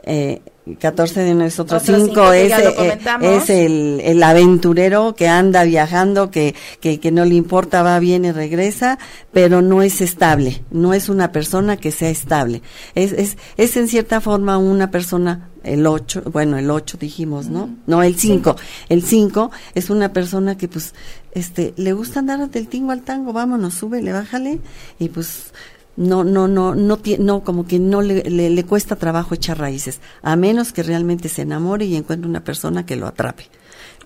eh, 0.07 0.41
14 0.79 1.21
de 1.21 1.53
otro 1.59 1.79
5, 1.79 2.33
es, 2.33 2.51
eh, 2.51 2.99
es 3.21 3.49
el, 3.49 4.01
el, 4.03 4.21
aventurero 4.23 5.15
que 5.15 5.27
anda 5.27 5.63
viajando, 5.63 6.29
que, 6.29 6.55
que, 6.81 6.99
que, 6.99 7.11
no 7.11 7.25
le 7.25 7.35
importa, 7.35 7.83
va, 7.83 7.99
viene, 7.99 8.33
regresa, 8.33 8.99
pero 9.31 9.61
no 9.61 9.81
es 9.81 10.01
estable, 10.01 10.63
no 10.71 10.93
es 10.93 11.09
una 11.09 11.31
persona 11.31 11.77
que 11.77 11.91
sea 11.91 12.09
estable. 12.09 12.61
Es, 12.95 13.13
es, 13.13 13.37
es 13.55 13.77
en 13.77 13.87
cierta 13.87 14.19
forma 14.19 14.57
una 14.57 14.91
persona, 14.91 15.49
el 15.63 15.85
8, 15.85 16.23
bueno, 16.31 16.57
el 16.57 16.69
8 16.69 16.97
dijimos, 16.99 17.47
¿no? 17.47 17.69
No, 17.85 18.03
el 18.03 18.15
5. 18.15 18.55
El 18.89 19.03
5 19.03 19.51
es 19.75 19.89
una 19.89 20.11
persona 20.11 20.57
que 20.57 20.67
pues, 20.67 20.93
este, 21.31 21.73
le 21.77 21.93
gusta 21.93 22.19
andar 22.19 22.49
del 22.49 22.67
tingo 22.67 22.91
al 22.91 23.03
tango, 23.03 23.31
vámonos, 23.33 23.73
súbele, 23.73 24.11
bájale, 24.11 24.59
y 24.99 25.09
pues 25.09 25.53
no, 25.97 26.23
no, 26.23 26.47
no, 26.47 26.75
no, 26.75 26.99
no, 27.19 27.43
como 27.43 27.65
que 27.65 27.79
no 27.79 28.01
le, 28.01 28.23
le, 28.29 28.63
cuesta 28.63 28.95
trabajo 28.95 29.33
echar 29.33 29.59
raíces, 29.59 29.99
a 30.21 30.35
menos 30.35 30.71
que 30.71 30.83
realmente 30.83 31.27
se 31.27 31.41
enamore 31.41 31.85
y 31.85 31.95
encuentre 31.95 32.29
una 32.29 32.43
persona 32.43 32.85
que 32.85 32.95
lo 32.95 33.07
atrape. 33.07 33.47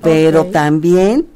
Pero 0.02 0.46
también 0.46 1.28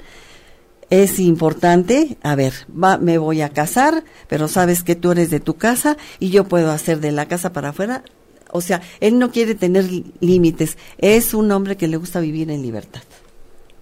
es 0.89 1.19
importante, 1.19 2.17
a 2.23 2.35
ver, 2.35 2.53
va, 2.71 2.97
me 2.97 3.17
voy 3.17 3.41
a 3.41 3.49
casar, 3.49 4.03
pero 4.27 4.47
sabes 4.47 4.81
que 4.81 4.95
tú 4.95 5.11
eres 5.11 5.29
de 5.29 5.39
tu 5.39 5.55
casa 5.55 5.97
y 6.19 6.29
yo 6.29 6.45
puedo 6.45 6.71
hacer 6.71 6.99
de 7.01 7.11
la 7.11 7.27
casa 7.27 7.51
para 7.53 7.69
afuera. 7.69 8.03
O 8.51 8.61
sea, 8.61 8.81
él 9.01 9.19
no 9.19 9.31
quiere 9.31 9.55
tener 9.55 9.85
límites, 10.21 10.77
es 10.97 11.33
un 11.33 11.51
hombre 11.51 11.75
que 11.75 11.89
le 11.89 11.97
gusta 11.97 12.21
vivir 12.21 12.49
en 12.49 12.61
libertad. 12.61 13.01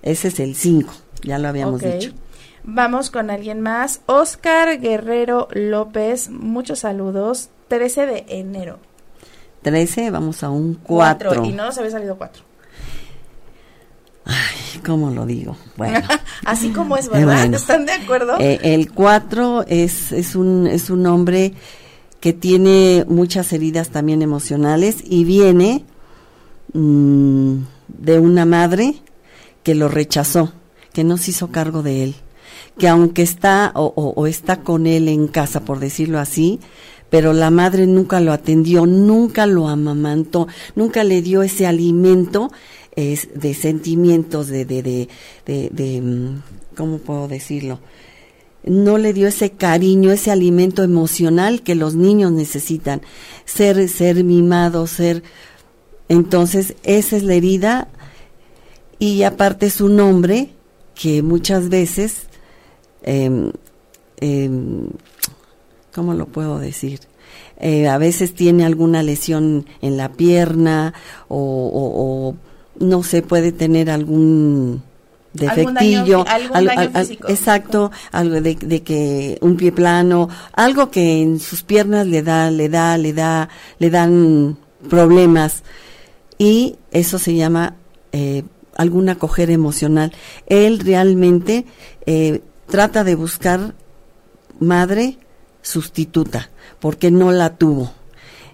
Ese 0.02 0.30
es 0.30 0.40
el 0.40 0.56
5, 0.56 0.92
ya 1.24 1.38
lo 1.38 1.48
habíamos 1.48 1.82
dicho. 1.82 2.12
Vamos 2.64 3.10
con 3.10 3.30
alguien 3.30 3.62
más. 3.62 4.02
Oscar 4.06 4.80
Guerrero 4.80 5.50
López, 5.52 6.30
muchos 6.30 6.80
saludos. 6.80 7.50
13 7.68 8.06
de 8.06 8.26
enero. 8.30 8.80
13, 9.64 10.12
vamos 10.12 10.44
a 10.44 10.50
un 10.50 10.76
4. 10.76 11.46
Y 11.46 11.52
no 11.52 11.66
nos 11.66 11.78
había 11.78 11.92
salido 11.92 12.18
4. 12.18 12.44
Ay, 14.26 14.82
¿cómo 14.86 15.12
lo 15.12 15.26
digo? 15.26 15.58
Bueno. 15.76 16.00
Así 16.46 16.70
como 16.72 16.96
es, 16.96 17.10
¿verdad? 17.10 17.54
¿Están 17.54 17.86
de 17.86 17.94
acuerdo? 17.94 18.38
Eh, 18.40 18.60
el 18.64 18.92
4 18.94 19.66
es, 19.68 20.14
es, 20.14 20.36
un, 20.36 20.68
es 20.68 20.90
un 20.90 21.06
hombre 21.06 21.54
que 22.22 22.32
tiene 22.32 23.04
muchas 23.10 23.52
heridas 23.52 23.90
también 23.90 24.22
emocionales 24.22 25.04
y 25.04 25.26
viene 25.26 25.84
mmm, 26.72 27.58
de 27.90 28.20
una 28.20 28.46
madre 28.46 28.96
que 29.64 29.76
lo 29.76 29.90
rechazó, 29.90 30.54
que 30.94 31.04
no 31.04 31.18
se 31.18 31.32
hizo 31.32 31.52
cargo 31.52 31.84
de 31.84 32.04
él 32.04 32.16
que 32.78 32.88
aunque 32.88 33.22
está 33.22 33.72
o, 33.76 34.28
está 34.28 34.62
con 34.62 34.88
él 34.88 35.08
en 35.08 35.28
casa, 35.28 35.62
por 35.62 35.80
decirlo 35.80 36.20
así, 36.20 36.60
pero 37.10 37.34
la 37.34 37.52
madre 37.52 37.86
nunca 37.86 38.20
lo 38.20 38.32
atendió, 38.32 38.86
nunca 38.86 39.46
lo 39.46 39.68
amamantó, 39.68 40.48
nunca 40.76 41.04
le 41.04 41.22
dio 41.22 41.44
ese 41.44 41.68
alimento 41.68 42.52
es, 42.96 43.30
de 43.36 43.54
sentimientos, 43.54 44.48
de, 44.48 44.66
de, 44.66 44.82
de, 44.82 45.08
de, 45.46 46.02
mm, 46.02 46.42
¿cómo 46.76 46.98
puedo 46.98 47.28
decirlo? 47.28 47.80
No 48.66 48.98
le 48.98 49.14
dio 49.14 49.28
ese 49.28 49.52
cariño, 49.52 50.12
ese 50.12 50.32
alimento 50.32 50.84
emocional 50.84 51.62
que 51.62 51.76
los 51.76 51.96
niños 51.96 52.32
necesitan, 52.32 53.02
ser, 53.46 53.88
ser 53.90 54.24
mimado, 54.24 54.88
ser, 54.88 55.22
entonces 56.10 56.76
esa 56.84 57.18
es 57.18 57.24
la 57.24 57.36
herida 57.36 57.88
y 59.00 59.24
aparte 59.24 59.66
es 59.66 59.82
un 59.82 60.00
hombre 60.00 60.50
que 60.96 61.22
muchas 61.22 61.70
veces 61.70 62.28
eh, 63.04 64.50
¿cómo 65.94 66.14
lo 66.14 66.26
puedo 66.28 66.60
decir? 66.60 67.02
Eh, 67.60 67.88
a 67.88 67.98
veces 67.98 68.34
tiene 68.34 68.66
alguna 68.66 69.04
lesión 69.04 69.66
en 69.82 69.98
la 69.98 70.10
pierna 70.10 70.94
o, 71.28 72.36
no 72.80 73.04
se 73.04 73.22
puede 73.22 73.52
tener 73.52 73.90
algún 73.92 74.82
defectillo, 75.34 76.26
algún 76.28 76.66
daño, 76.66 76.92
exacto, 77.28 77.92
algo 78.12 78.42
de, 78.42 78.56
de, 78.56 78.82
que 78.82 79.38
un 79.42 79.56
pie 79.56 79.72
plano, 79.72 80.28
algo 80.54 80.90
que 80.90 81.22
en 81.22 81.40
sus 81.40 81.64
piernas 81.64 82.08
le 82.08 82.24
da, 82.24 82.50
le 82.50 82.68
da, 82.68 82.98
le 82.98 83.14
da, 83.14 83.48
le 83.78 83.90
dan 83.90 84.58
problemas 84.90 85.64
y 86.38 86.76
eso 86.92 87.20
se 87.20 87.36
llama 87.36 87.76
eh, 88.12 88.44
alguna 88.76 89.18
emocional. 89.52 90.12
Él 90.48 90.80
realmente 90.80 91.66
eh, 92.06 92.42
trata 92.68 93.04
de 93.04 93.16
buscar 93.16 93.74
madre 94.60 95.18
sustituta 95.62 96.50
porque 96.80 97.12
no 97.12 97.32
la 97.32 97.56
tuvo. 97.56 97.92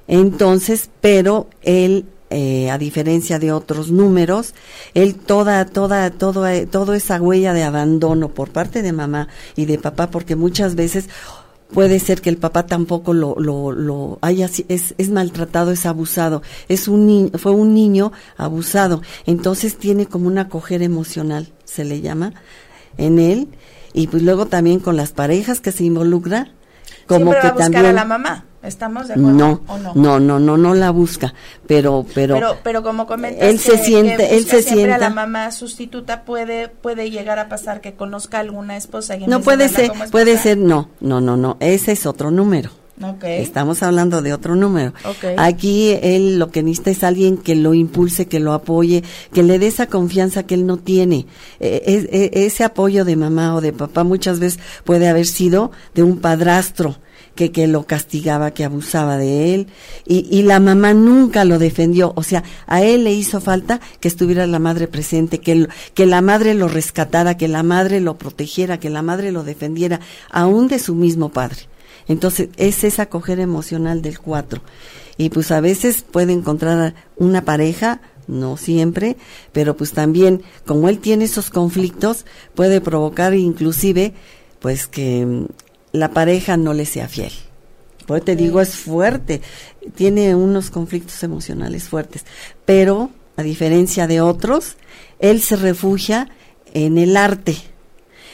Entonces, 0.07 0.89
pero 1.01 1.47
él 1.61 2.05
eh, 2.31 2.69
a 2.69 2.77
diferencia 2.77 3.39
de 3.39 3.51
otros 3.51 3.89
números, 3.89 4.53
él 4.93 5.15
toda, 5.15 5.65
toda, 5.65 6.11
todo, 6.11 6.45
eh, 6.47 6.67
toda 6.67 6.95
esa 6.95 7.19
huella 7.19 7.53
de 7.53 7.63
abandono 7.63 8.29
por 8.29 8.51
parte 8.51 8.83
de 8.83 8.93
mamá 8.93 9.29
y 9.55 9.65
de 9.65 9.79
papá, 9.79 10.11
porque 10.11 10.35
muchas 10.35 10.75
veces 10.75 11.09
puede 11.73 11.99
ser 11.99 12.21
que 12.21 12.29
el 12.29 12.37
papá 12.37 12.67
tampoco 12.67 13.13
lo, 13.13 13.35
lo, 13.39 13.71
lo 13.71 14.19
haya, 14.21 14.47
es, 14.67 14.93
es 14.95 15.09
maltratado, 15.09 15.71
es 15.71 15.87
abusado, 15.87 16.43
es 16.67 16.87
un 16.87 17.31
fue 17.35 17.51
un 17.51 17.73
niño 17.73 18.11
abusado, 18.37 19.01
entonces 19.25 19.77
tiene 19.77 20.05
como 20.05 20.27
una 20.27 20.41
acogida 20.41 20.83
emocional, 20.83 21.51
se 21.65 21.83
le 21.83 22.01
llama, 22.01 22.33
en 22.97 23.17
él, 23.17 23.47
y 23.93 24.07
pues 24.07 24.23
luego 24.23 24.45
también 24.45 24.79
con 24.79 24.95
las 24.97 25.11
parejas 25.11 25.59
que 25.59 25.71
se 25.71 25.83
involucra, 25.83 26.51
como 27.07 27.31
que 27.31 27.51
también 27.57 27.85
a 27.85 27.93
la 27.93 28.05
mamá. 28.05 28.45
¿Estamos 28.61 29.07
de 29.07 29.13
acuerdo 29.13 29.31
no, 29.31 29.61
o 29.67 29.77
no? 29.77 29.93
No, 29.95 30.19
no, 30.19 30.37
no, 30.37 30.57
no 30.57 30.73
la 30.73 30.91
busca, 30.91 31.33
pero, 31.65 32.05
pero, 32.13 32.35
pero, 32.35 32.57
pero 32.61 32.83
como 32.83 33.07
comentas, 33.07 33.47
él 33.47 33.57
se 33.57 33.77
siente, 33.77 34.35
él 34.35 34.45
se 34.45 34.61
siente. 34.61 34.97
la 34.97 35.09
mamá 35.09 35.51
sustituta 35.51 36.25
puede, 36.25 36.67
puede 36.67 37.09
llegar 37.09 37.39
a 37.39 37.47
pasar 37.47 37.79
que 37.79 37.93
conozca 37.93 38.39
alguna 38.39 38.75
esposa. 38.75 39.15
Y 39.15 39.27
no 39.27 39.39
puede 39.39 39.69
ser, 39.69 39.91
puede 40.11 40.37
ser, 40.37 40.57
no, 40.57 40.89
no, 40.99 41.21
no, 41.21 41.37
no, 41.37 41.55
ese 41.61 41.93
es 41.93 42.05
otro 42.05 42.31
número. 42.31 42.71
Okay. 43.01 43.41
Estamos 43.41 43.81
hablando 43.81 44.21
de 44.21 44.33
otro 44.33 44.55
número. 44.55 44.93
Okay. 45.05 45.35
Aquí 45.37 45.91
él 46.01 46.37
lo 46.37 46.51
que 46.51 46.63
necesita 46.63 46.91
es 46.91 47.03
alguien 47.03 47.37
que 47.37 47.55
lo 47.55 47.73
impulse, 47.73 48.27
que 48.27 48.39
lo 48.39 48.53
apoye, 48.53 49.03
que 49.33 49.43
le 49.43 49.57
dé 49.57 49.67
esa 49.67 49.87
confianza 49.87 50.43
que 50.43 50.55
él 50.55 50.65
no 50.65 50.77
tiene. 50.77 51.25
E, 51.59 52.07
e, 52.11 52.45
ese 52.45 52.63
apoyo 52.63 53.05
de 53.05 53.15
mamá 53.15 53.55
o 53.55 53.61
de 53.61 53.71
papá 53.71 54.03
muchas 54.03 54.39
veces 54.39 54.59
puede 54.83 55.07
haber 55.07 55.25
sido 55.25 55.71
de 55.93 56.03
un 56.03 56.17
padrastro 56.17 56.97
que, 57.35 57.53
que 57.53 57.67
lo 57.67 57.85
castigaba, 57.85 58.51
que 58.51 58.65
abusaba 58.65 59.17
de 59.17 59.55
él, 59.55 59.67
y, 60.05 60.27
y 60.29 60.43
la 60.43 60.59
mamá 60.59 60.93
nunca 60.93 61.45
lo 61.45 61.57
defendió, 61.57 62.11
o 62.17 62.23
sea, 62.23 62.43
a 62.67 62.81
él 62.81 63.05
le 63.05 63.13
hizo 63.13 63.39
falta 63.39 63.79
que 64.01 64.09
estuviera 64.09 64.45
la 64.45 64.59
madre 64.59 64.89
presente, 64.89 65.39
que, 65.39 65.69
que 65.93 66.05
la 66.05 66.21
madre 66.21 66.53
lo 66.53 66.67
rescatara, 66.67 67.37
que 67.37 67.47
la 67.47 67.63
madre 67.63 68.01
lo 68.01 68.17
protegiera, 68.17 68.77
que 68.77 68.89
la 68.89 69.03
madre 69.03 69.31
lo 69.31 69.43
defendiera, 69.43 70.01
aún 70.29 70.67
de 70.67 70.79
su 70.79 70.95
mismo 70.95 71.29
padre. 71.29 71.68
Entonces, 72.09 72.49
es 72.57 72.83
esa 72.83 73.03
acoger 73.03 73.39
emocional 73.39 74.01
del 74.01 74.19
cuatro. 74.19 74.61
Y 75.15 75.29
pues 75.29 75.51
a 75.51 75.61
veces 75.61 76.01
puede 76.01 76.33
encontrar 76.33 76.95
una 77.15 77.45
pareja, 77.45 78.01
no 78.27 78.57
siempre, 78.57 79.15
pero 79.53 79.77
pues 79.77 79.93
también, 79.93 80.41
como 80.65 80.89
él 80.89 80.99
tiene 80.99 81.25
esos 81.25 81.49
conflictos, 81.49 82.25
puede 82.55 82.81
provocar 82.81 83.33
inclusive, 83.35 84.13
pues 84.59 84.87
que 84.87 85.45
la 85.91 86.11
pareja 86.11 86.57
no 86.57 86.73
le 86.73 86.85
sea 86.85 87.07
fiel. 87.07 87.31
Pues 88.07 88.25
te 88.25 88.35
digo, 88.35 88.59
es 88.59 88.75
fuerte, 88.75 89.41
tiene 89.93 90.33
unos 90.33 90.71
conflictos 90.71 91.21
emocionales 91.21 91.89
fuertes, 91.89 92.25
pero 92.65 93.11
a 93.37 93.43
diferencia 93.43 94.07
de 94.07 94.19
otros, 94.19 94.77
él 95.19 95.41
se 95.41 95.55
refugia 95.57 96.27
en 96.73 96.97
el 96.97 97.15
arte. 97.15 97.55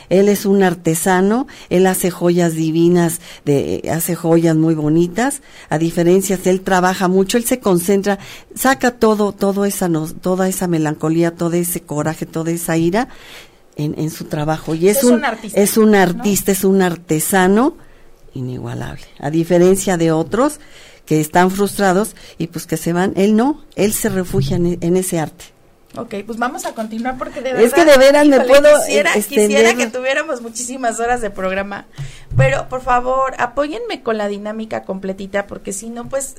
Él 0.09 0.29
es 0.29 0.45
un 0.45 0.63
artesano, 0.63 1.47
él 1.69 1.87
hace 1.87 2.11
joyas 2.11 2.53
divinas, 2.53 3.21
de, 3.43 3.89
hace 3.91 4.15
joyas 4.15 4.55
muy 4.55 4.75
bonitas. 4.75 5.41
A 5.69 5.77
diferencia, 5.77 6.39
él 6.45 6.61
trabaja 6.61 7.07
mucho, 7.07 7.37
él 7.37 7.45
se 7.45 7.59
concentra, 7.59 8.19
saca 8.55 8.91
todo, 8.91 9.31
todo 9.31 9.65
esa, 9.65 9.89
toda 10.21 10.47
esa 10.47 10.67
melancolía, 10.67 11.35
todo 11.35 11.53
ese 11.53 11.81
coraje, 11.81 12.25
toda 12.25 12.51
esa 12.51 12.77
ira 12.77 13.09
en, 13.75 13.95
en 13.97 14.09
su 14.09 14.25
trabajo. 14.25 14.75
Y 14.75 14.89
es, 14.89 15.03
un, 15.03 15.23
artista, 15.23 15.59
es 15.59 15.77
un 15.77 15.95
artista, 15.95 16.51
es 16.51 16.63
un 16.63 16.81
artesano 16.81 17.77
inigualable. 18.33 19.05
A 19.19 19.29
diferencia 19.29 19.97
de 19.97 20.11
otros 20.11 20.59
que 21.05 21.21
están 21.21 21.51
frustrados 21.51 22.15
y 22.37 22.47
pues 22.47 22.65
que 22.65 22.77
se 22.77 22.93
van, 22.93 23.13
él 23.15 23.35
no, 23.35 23.63
él 23.75 23.93
se 23.93 24.09
refugia 24.09 24.57
en, 24.57 24.77
en 24.81 24.97
ese 24.97 25.19
arte. 25.19 25.54
Ok, 25.97 26.15
pues 26.25 26.37
vamos 26.37 26.65
a 26.65 26.73
continuar 26.73 27.17
porque 27.17 27.41
de 27.41 27.53
verdad. 27.53 27.65
Es 27.65 27.73
que 27.73 27.85
de 27.85 27.97
veras 27.97 28.27
me 28.27 28.41
puedo. 28.41 28.69
Quisiera, 28.85 29.13
quisiera 29.13 29.73
que 29.75 29.87
tuviéramos 29.87 30.41
muchísimas 30.41 30.99
horas 30.99 31.21
de 31.21 31.29
programa. 31.29 31.85
Pero 32.35 32.67
por 32.67 32.81
favor, 32.81 33.33
apóyenme 33.37 34.03
con 34.03 34.17
la 34.17 34.27
dinámica 34.27 34.83
completita 34.83 35.47
porque 35.47 35.71
si 35.71 35.89
no, 35.89 36.09
pues 36.09 36.35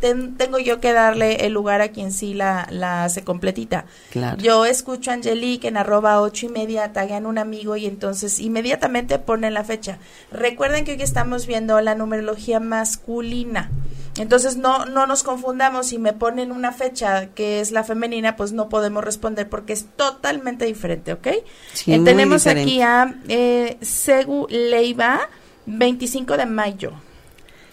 tengo 0.00 0.58
yo 0.58 0.80
que 0.80 0.92
darle 0.92 1.46
el 1.46 1.52
lugar 1.52 1.80
a 1.80 1.88
quien 1.88 2.12
sí 2.12 2.34
la, 2.34 2.66
la 2.70 3.04
hace 3.04 3.22
completita. 3.24 3.84
Claro. 4.10 4.38
Yo 4.38 4.64
escucho 4.64 5.10
a 5.10 5.14
Angelique 5.14 5.68
en 5.68 5.76
arroba 5.76 6.20
ocho 6.20 6.46
y 6.46 6.48
media, 6.48 6.92
taguean 6.92 7.26
un 7.26 7.38
amigo 7.38 7.76
y 7.76 7.86
entonces 7.86 8.40
inmediatamente 8.40 9.18
ponen 9.18 9.54
la 9.54 9.64
fecha. 9.64 9.98
Recuerden 10.30 10.84
que 10.84 10.92
hoy 10.92 11.02
estamos 11.02 11.46
viendo 11.46 11.80
la 11.80 11.94
numerología 11.94 12.60
masculina. 12.60 13.70
Entonces 14.18 14.56
no, 14.56 14.84
no 14.84 15.06
nos 15.06 15.22
confundamos, 15.22 15.86
si 15.86 15.98
me 15.98 16.12
ponen 16.12 16.52
una 16.52 16.72
fecha 16.72 17.28
que 17.28 17.60
es 17.60 17.72
la 17.72 17.82
femenina, 17.82 18.36
pues 18.36 18.52
no 18.52 18.68
podemos 18.68 19.02
responder 19.02 19.48
porque 19.48 19.72
es 19.72 19.86
totalmente 19.96 20.66
diferente, 20.66 21.14
¿ok? 21.14 21.28
Sí, 21.72 21.94
eh, 21.94 22.00
tenemos 22.04 22.44
diferente. 22.44 22.70
aquí 22.70 22.82
a 22.82 23.14
eh, 23.28 23.78
Segu 23.80 24.46
Leiva, 24.50 25.30
25 25.64 26.36
de 26.36 26.46
mayo. 26.46 26.92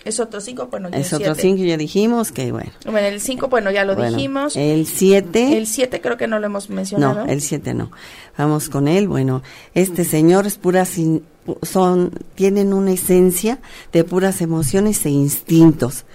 Es 0.06 0.20
otro 0.20 0.40
5, 0.40 0.68
bueno, 0.72 0.90
es 0.94 1.12
otro 1.12 1.36
5, 1.36 1.64
ya 1.64 1.76
dijimos 1.76 2.32
que 2.32 2.52
bueno. 2.52 2.72
Bueno, 2.86 3.08
el 3.08 3.20
5, 3.20 3.50
bueno, 3.50 3.70
ya 3.70 3.84
lo 3.84 3.96
bueno, 3.96 4.16
dijimos. 4.16 4.56
El 4.56 4.86
7. 4.88 5.58
El 5.58 5.68
7 5.68 6.00
creo 6.00 6.16
que 6.16 6.28
no 6.28 6.40
lo 6.40 6.46
hemos 6.46 6.70
mencionado. 6.70 7.26
No, 7.26 7.32
el 7.32 7.42
7 7.42 7.74
no. 7.74 7.92
Vamos 8.38 8.70
con 8.70 8.88
él. 8.88 9.08
Bueno, 9.10 9.44
este 9.74 10.06
señor 10.06 10.48
es 10.48 10.58
pura 10.58 10.86
sin, 10.86 11.24
son 11.62 12.12
tienen 12.36 12.74
una 12.74 12.92
esencia 12.92 13.60
de 13.92 14.04
puras 14.06 14.42
emociones 14.42 15.06
e 15.06 15.10
instintos. 15.10 16.06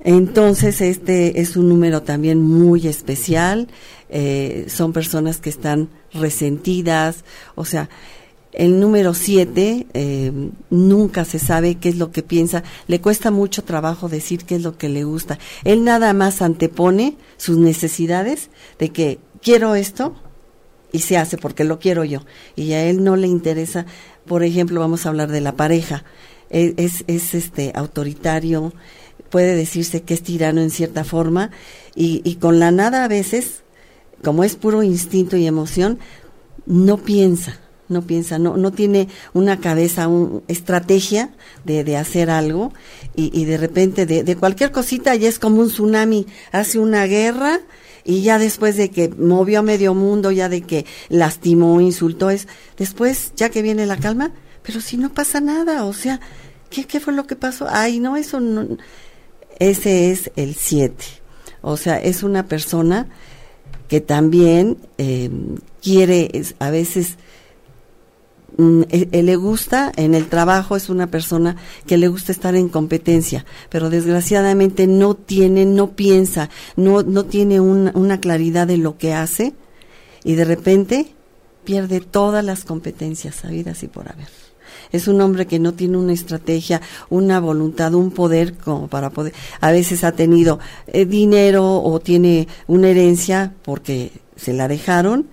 Entonces, 0.00 0.80
este 0.80 1.40
es 1.40 1.56
un 1.56 1.68
número 1.68 2.02
también 2.02 2.40
muy 2.40 2.86
especial. 2.86 3.68
Eh, 4.08 4.66
son 4.68 4.92
personas 4.92 5.38
que 5.38 5.50
están 5.50 5.88
resentidas, 6.12 7.24
o 7.56 7.64
sea, 7.64 7.88
el 8.56 8.80
número 8.80 9.12
7 9.12 9.86
eh, 9.92 10.32
nunca 10.70 11.26
se 11.26 11.38
sabe 11.38 11.74
qué 11.74 11.90
es 11.90 11.96
lo 11.96 12.10
que 12.10 12.22
piensa, 12.22 12.64
le 12.88 13.02
cuesta 13.02 13.30
mucho 13.30 13.62
trabajo 13.62 14.08
decir 14.08 14.44
qué 14.44 14.56
es 14.56 14.62
lo 14.62 14.78
que 14.78 14.88
le 14.88 15.04
gusta. 15.04 15.38
Él 15.64 15.84
nada 15.84 16.14
más 16.14 16.40
antepone 16.40 17.18
sus 17.36 17.58
necesidades 17.58 18.48
de 18.78 18.88
que 18.88 19.18
quiero 19.42 19.74
esto 19.74 20.16
y 20.90 21.00
se 21.00 21.18
hace 21.18 21.36
porque 21.36 21.64
lo 21.64 21.78
quiero 21.78 22.02
yo. 22.04 22.22
Y 22.56 22.72
a 22.72 22.82
él 22.84 23.04
no 23.04 23.16
le 23.16 23.26
interesa, 23.26 23.84
por 24.24 24.42
ejemplo, 24.42 24.80
vamos 24.80 25.04
a 25.04 25.10
hablar 25.10 25.30
de 25.30 25.42
la 25.42 25.54
pareja. 25.54 26.04
Es, 26.48 26.72
es, 26.78 27.04
es 27.08 27.34
este 27.34 27.72
autoritario, 27.74 28.72
puede 29.28 29.54
decirse 29.54 30.00
que 30.00 30.14
es 30.14 30.22
tirano 30.22 30.62
en 30.62 30.70
cierta 30.70 31.04
forma 31.04 31.50
y, 31.94 32.22
y 32.24 32.36
con 32.36 32.58
la 32.58 32.70
nada 32.70 33.04
a 33.04 33.08
veces, 33.08 33.64
como 34.24 34.44
es 34.44 34.56
puro 34.56 34.82
instinto 34.82 35.36
y 35.36 35.46
emoción, 35.46 35.98
no 36.64 36.96
piensa 36.96 37.60
no 37.88 38.02
piensa, 38.02 38.38
no, 38.38 38.56
no 38.56 38.72
tiene 38.72 39.08
una 39.32 39.60
cabeza, 39.60 40.08
una 40.08 40.40
estrategia 40.48 41.30
de, 41.64 41.84
de 41.84 41.96
hacer 41.96 42.30
algo 42.30 42.72
y, 43.14 43.30
y 43.38 43.44
de 43.44 43.56
repente 43.56 44.06
de, 44.06 44.24
de, 44.24 44.36
cualquier 44.36 44.72
cosita 44.72 45.14
ya 45.14 45.28
es 45.28 45.38
como 45.38 45.60
un 45.60 45.68
tsunami, 45.68 46.26
hace 46.52 46.78
una 46.78 47.06
guerra 47.06 47.60
y 48.04 48.22
ya 48.22 48.38
después 48.38 48.76
de 48.76 48.90
que 48.90 49.08
movió 49.08 49.60
a 49.60 49.62
medio 49.62 49.94
mundo, 49.94 50.30
ya 50.30 50.48
de 50.48 50.62
que 50.62 50.86
lastimó, 51.08 51.80
insultó, 51.80 52.30
es 52.30 52.46
después 52.76 53.32
ya 53.36 53.50
que 53.50 53.62
viene 53.62 53.86
la 53.86 53.96
calma, 53.96 54.32
pero 54.62 54.80
si 54.80 54.96
no 54.96 55.12
pasa 55.12 55.40
nada, 55.40 55.84
o 55.84 55.92
sea, 55.92 56.20
¿qué, 56.70 56.84
qué 56.84 57.00
fue 57.00 57.12
lo 57.12 57.26
que 57.26 57.36
pasó? 57.36 57.66
Ay, 57.68 57.98
no, 58.00 58.16
eso 58.16 58.40
no. 58.40 58.76
Ese 59.58 60.10
es 60.10 60.30
el 60.36 60.54
7. 60.54 61.04
O 61.62 61.76
sea, 61.76 61.98
es 61.98 62.22
una 62.22 62.46
persona 62.46 63.08
que 63.88 64.00
también 64.00 64.78
eh, 64.98 65.30
quiere 65.82 66.30
a 66.58 66.70
veces 66.70 67.16
él, 68.58 69.08
él 69.12 69.26
le 69.26 69.36
gusta 69.36 69.92
en 69.96 70.14
el 70.14 70.28
trabajo 70.28 70.76
es 70.76 70.88
una 70.88 71.08
persona 71.08 71.56
que 71.86 71.98
le 71.98 72.08
gusta 72.08 72.32
estar 72.32 72.54
en 72.56 72.68
competencia 72.68 73.44
pero 73.68 73.90
desgraciadamente 73.90 74.86
no 74.86 75.14
tiene 75.14 75.66
no 75.66 75.92
piensa 75.92 76.48
no 76.76 77.02
no 77.02 77.24
tiene 77.24 77.60
una, 77.60 77.92
una 77.94 78.18
claridad 78.18 78.66
de 78.66 78.78
lo 78.78 78.96
que 78.96 79.12
hace 79.12 79.54
y 80.24 80.34
de 80.34 80.44
repente 80.44 81.14
pierde 81.66 82.00
todas 82.00 82.42
las 82.44 82.64
competencias 82.64 83.34
sabidas 83.34 83.82
y 83.82 83.88
por 83.88 84.08
haber. 84.08 84.28
Es 84.92 85.08
un 85.08 85.20
hombre 85.20 85.46
que 85.46 85.58
no 85.58 85.74
tiene 85.74 85.98
una 85.98 86.12
estrategia, 86.12 86.80
una 87.10 87.40
voluntad, 87.40 87.92
un 87.92 88.10
poder 88.10 88.54
como 88.54 88.88
para 88.88 89.10
poder. 89.10 89.34
A 89.60 89.72
veces 89.72 90.04
ha 90.04 90.12
tenido 90.12 90.58
eh, 90.86 91.04
dinero 91.04 91.82
o 91.82 92.00
tiene 92.00 92.48
una 92.66 92.88
herencia 92.88 93.52
porque 93.62 94.12
se 94.36 94.52
la 94.52 94.68
dejaron 94.68 95.26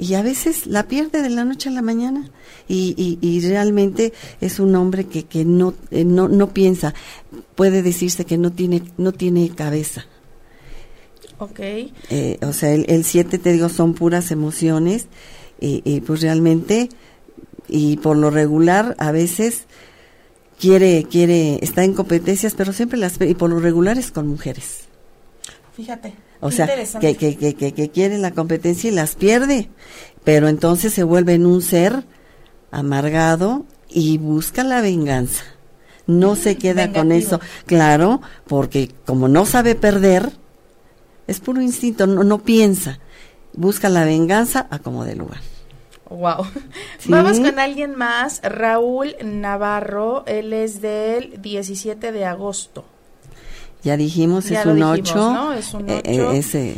y 0.00 0.14
a 0.14 0.22
veces 0.22 0.66
la 0.66 0.88
pierde 0.88 1.22
de 1.22 1.28
la 1.28 1.44
noche 1.44 1.68
a 1.68 1.72
la 1.72 1.82
mañana. 1.82 2.30
Y, 2.68 3.18
y, 3.20 3.40
realmente 3.40 4.12
es 4.40 4.60
un 4.60 4.74
hombre 4.76 5.04
que, 5.04 5.24
que 5.24 5.44
no, 5.44 5.74
eh, 5.90 6.04
no, 6.04 6.28
no 6.28 6.54
piensa. 6.54 6.94
Puede 7.56 7.82
decirse 7.82 8.24
que 8.24 8.38
no 8.38 8.52
tiene, 8.52 8.82
no 8.96 9.12
tiene 9.12 9.50
cabeza. 9.50 10.06
Ok. 11.38 11.58
Eh, 11.58 12.38
o 12.42 12.52
sea, 12.52 12.72
el 12.72 13.04
7, 13.04 13.38
te 13.38 13.52
digo, 13.52 13.68
son 13.68 13.94
puras 13.94 14.30
emociones. 14.30 15.06
y 15.60 16.00
pues 16.00 16.22
realmente 16.22 16.88
y 17.68 17.96
por 17.98 18.16
lo 18.16 18.30
regular 18.30 18.96
a 18.98 19.12
veces 19.12 19.64
quiere 20.58 21.04
quiere 21.04 21.58
está 21.62 21.84
en 21.84 21.92
competencias 21.92 22.54
pero 22.54 22.72
siempre 22.72 22.98
las 22.98 23.20
y 23.20 23.34
por 23.34 23.50
lo 23.50 23.60
regular 23.60 23.98
es 23.98 24.10
con 24.10 24.26
mujeres 24.26 24.84
fíjate 25.76 26.14
o 26.40 26.50
sea 26.50 26.66
que, 27.00 27.16
que, 27.16 27.36
que, 27.36 27.72
que, 27.72 27.90
quiere 27.90 28.18
la 28.18 28.30
competencia 28.30 28.90
y 28.90 28.94
las 28.94 29.14
pierde. 29.14 29.70
Pero 30.24 30.48
entonces 30.48 30.92
se 30.92 31.02
vuelve 31.02 31.34
en 31.34 31.46
un 31.46 31.62
ser 31.62 32.04
amargado 32.70 33.64
y 33.88 34.18
busca 34.18 34.64
la 34.64 34.80
venganza. 34.80 35.44
No 36.06 36.36
se 36.36 36.56
queda 36.56 36.92
con 36.92 37.12
eso. 37.12 37.40
Claro 37.66 38.20
porque 38.46 38.90
como 39.06 39.28
no 39.28 39.46
sabe 39.46 39.74
perder 39.74 40.32
es 41.26 41.40
puro 41.40 41.60
instinto 41.60 42.06
no, 42.06 42.24
no 42.24 42.38
piensa. 42.38 42.98
Busca 43.52 43.88
la 43.88 44.04
venganza 44.04 44.66
a 44.70 44.78
como 44.78 45.04
de 45.04 45.16
lugar. 45.16 45.40
Wow. 46.08 46.44
Vamos 47.06 47.38
con 47.38 47.58
alguien 47.58 47.94
más, 47.94 48.40
Raúl 48.42 49.14
Navarro, 49.22 50.24
él 50.26 50.52
es 50.52 50.80
del 50.80 51.40
17 51.40 52.10
de 52.10 52.24
agosto. 52.24 52.84
Ya 53.82 53.96
dijimos, 53.96 54.50
es, 54.50 54.64
un 54.66 54.82
8, 54.82 55.14
¿no? 55.16 55.52
es 55.52 55.72
un 55.72 55.90
8. 55.90 56.02
Eh, 56.04 56.38
ese. 56.38 56.76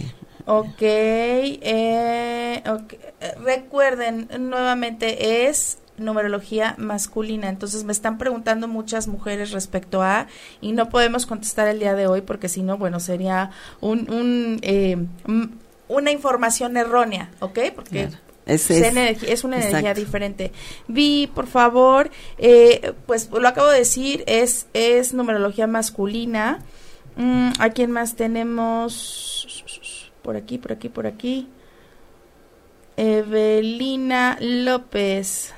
Eh, 0.81 2.63
ok, 2.69 2.95
recuerden, 3.45 4.29
nuevamente 4.39 5.49
es 5.49 5.79
numerología 5.97 6.75
masculina. 6.79 7.49
Entonces 7.49 7.85
me 7.85 7.93
están 7.93 8.19
preguntando 8.19 8.69
muchas 8.69 9.09
mujeres 9.09 9.53
respecto 9.53 10.03
a 10.03 10.27
y 10.61 10.73
no 10.73 10.89
podemos 10.89 11.27
contestar 11.27 11.69
el 11.69 11.79
día 11.79 11.95
de 11.95 12.07
hoy 12.07 12.23
porque 12.23 12.49
si 12.49 12.63
no, 12.63 12.79
bueno, 12.79 13.01
sería 13.01 13.51
un, 13.81 14.11
un 14.11 14.59
eh, 14.63 14.97
una 15.89 16.11
información 16.11 16.77
errónea, 16.77 17.31
¿ok? 17.41 17.59
Porque 17.75 18.09
es, 18.47 18.71
es, 18.71 19.45
una 19.45 19.57
energía 19.65 19.95
diferente. 19.95 20.53
Vi, 20.89 21.29
por 21.33 21.47
favor, 21.47 22.11
eh, 22.39 22.93
pues 23.07 23.31
lo 23.31 23.47
acabo 23.47 23.69
de 23.69 23.79
decir, 23.79 24.25
es, 24.27 24.67
es 24.73 25.15
numerología 25.15 25.67
masculina. 25.67 26.61
Mm, 27.17 27.51
¿A 27.59 27.71
quién 27.71 27.91
más 27.91 28.17
tenemos? 28.17 29.63
Por 30.23 30.37
aquí, 30.37 30.59
por 30.59 30.73
aquí, 30.73 30.89
por 30.89 31.07
aquí. 31.07 31.49
Evelina 32.97 34.39
López. 34.41 35.55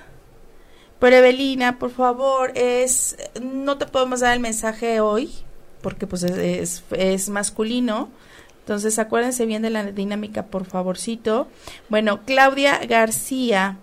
Pero 0.99 1.17
Evelina, 1.17 1.79
por 1.79 1.91
favor, 1.91 2.53
es 2.55 3.17
no 3.43 3.77
te 3.77 3.87
podemos 3.87 4.21
dar 4.21 4.33
el 4.33 4.41
mensaje 4.41 5.01
hoy 5.01 5.31
porque 5.85 6.07
pues 6.07 6.23
es, 6.23 6.83
es 6.93 7.29
masculino. 7.29 8.09
Entonces, 8.61 8.99
acuérdense 8.99 9.45
bien 9.45 9.61
de 9.61 9.69
la 9.69 9.85
dinámica, 9.85 10.47
por 10.47 10.65
favorcito. 10.65 11.47
Bueno, 11.91 12.23
Claudia 12.25 12.81
García. 12.89 13.77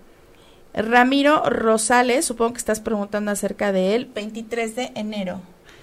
Ramiro 0.74 1.48
Rosales, 1.48 2.24
supongo 2.24 2.54
que 2.54 2.58
estás 2.58 2.80
preguntando 2.80 3.30
acerca 3.30 3.70
de 3.70 3.94
él, 3.94 4.10
23 4.12 4.74
de 4.74 4.92
enero. 4.96 5.42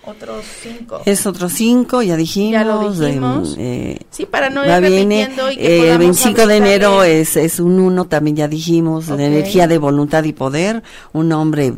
Otros 0.09 0.45
cinco. 0.61 1.01
Es 1.05 1.25
otro 1.25 1.49
cinco, 1.49 2.01
ya 2.01 2.15
dijimos. 2.15 2.51
Ya 2.51 2.63
lo 2.63 2.91
dijimos. 2.91 3.55
Eh, 3.57 3.99
sí, 4.09 4.25
para 4.25 4.49
no 4.49 4.65
ir 4.65 4.71
repitiendo 4.71 5.51
y 5.51 5.57
que 5.57 5.93
eh, 5.93 5.97
25 5.97 6.47
de 6.47 6.57
enero 6.57 7.03
es, 7.03 7.37
es 7.37 7.59
un 7.59 7.79
uno, 7.79 8.05
también 8.05 8.35
ya 8.35 8.47
dijimos, 8.47 9.07
la 9.07 9.23
energía 9.23 9.67
de 9.67 9.77
voluntad 9.77 10.23
y 10.23 10.33
poder, 10.33 10.83
un 11.13 11.31
hombre 11.31 11.73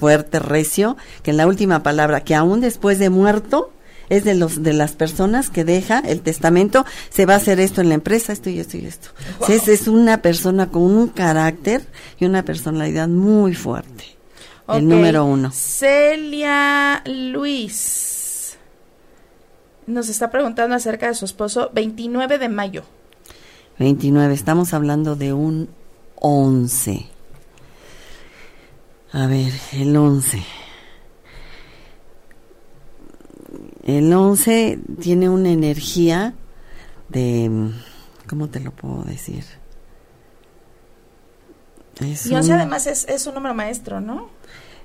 fuerte, 0.00 0.38
recio, 0.38 0.96
que 1.22 1.30
en 1.30 1.36
la 1.36 1.46
última 1.46 1.82
palabra, 1.82 2.22
que 2.22 2.34
aún 2.34 2.60
después 2.60 2.98
de 2.98 3.10
muerto, 3.10 3.70
es 4.08 4.24
de 4.24 4.34
los 4.34 4.62
de 4.62 4.72
las 4.72 4.92
personas 4.92 5.50
que 5.50 5.64
deja 5.64 6.00
el 6.00 6.20
testamento, 6.20 6.84
se 7.10 7.26
va 7.26 7.34
a 7.34 7.38
hacer 7.38 7.60
esto 7.60 7.80
en 7.80 7.88
la 7.88 7.94
empresa, 7.94 8.32
esto 8.32 8.50
y 8.50 8.60
esto 8.60 8.76
y 8.76 8.86
esto. 8.86 9.08
Es, 9.48 9.88
una 9.88 10.22
persona 10.22 10.68
con 10.70 10.82
un 10.82 11.08
carácter 11.08 11.82
y 12.18 12.24
una 12.24 12.44
personalidad 12.44 13.08
muy 13.08 13.54
fuerte. 13.54 14.16
El 14.68 14.88
número 14.88 15.24
uno. 15.24 15.50
Celia 15.52 17.02
Luis 17.06 18.16
nos 19.86 20.08
está 20.08 20.30
preguntando 20.30 20.74
acerca 20.74 21.06
de 21.08 21.14
su 21.14 21.24
esposo, 21.24 21.70
29 21.72 22.38
de 22.38 22.48
mayo. 22.48 22.82
29, 23.78 24.34
estamos 24.34 24.74
hablando 24.74 25.16
de 25.16 25.32
un 25.32 25.68
11. 26.16 27.06
A 29.12 29.26
ver, 29.26 29.52
el 29.72 29.96
11. 29.96 30.42
El 33.84 34.12
11 34.12 34.80
tiene 35.00 35.28
una 35.28 35.50
energía 35.50 36.34
de, 37.08 37.70
¿cómo 38.28 38.48
te 38.48 38.60
lo 38.60 38.72
puedo 38.72 39.04
decir? 39.04 39.44
Y 42.00 42.34
11 42.34 42.52
además 42.52 42.86
es, 42.86 43.06
es 43.08 43.26
un 43.26 43.34
número 43.34 43.54
maestro, 43.54 44.00
¿no? 44.00 44.28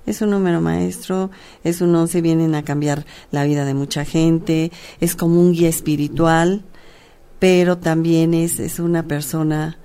Es 0.05 0.21
un 0.21 0.31
número 0.31 0.61
maestro, 0.61 1.29
es 1.63 1.81
un 1.81 1.93
11, 1.93 2.21
vienen 2.21 2.55
a 2.55 2.63
cambiar 2.63 3.05
la 3.29 3.43
vida 3.43 3.65
de 3.65 3.73
mucha 3.73 4.03
gente, 4.05 4.71
es 4.99 5.15
como 5.15 5.39
un 5.39 5.51
guía 5.51 5.69
espiritual, 5.69 6.63
pero 7.39 7.77
también 7.77 8.33
es, 8.33 8.59
es 8.59 8.79
una 8.79 9.03
persona, 9.03 9.77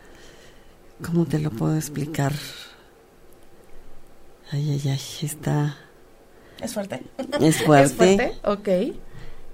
¿cómo 1.04 1.26
te 1.26 1.38
lo 1.38 1.50
puedo 1.50 1.76
explicar? 1.76 2.32
Ay, 4.50 4.70
ay, 4.70 4.88
ay, 4.88 5.00
está... 5.22 5.76
¿Es 6.62 6.72
fuerte? 6.72 7.02
Es 7.40 7.62
fuerte. 7.64 7.82
¿Es 7.82 7.92
fuerte? 7.92 8.32
Ok. 8.44 8.96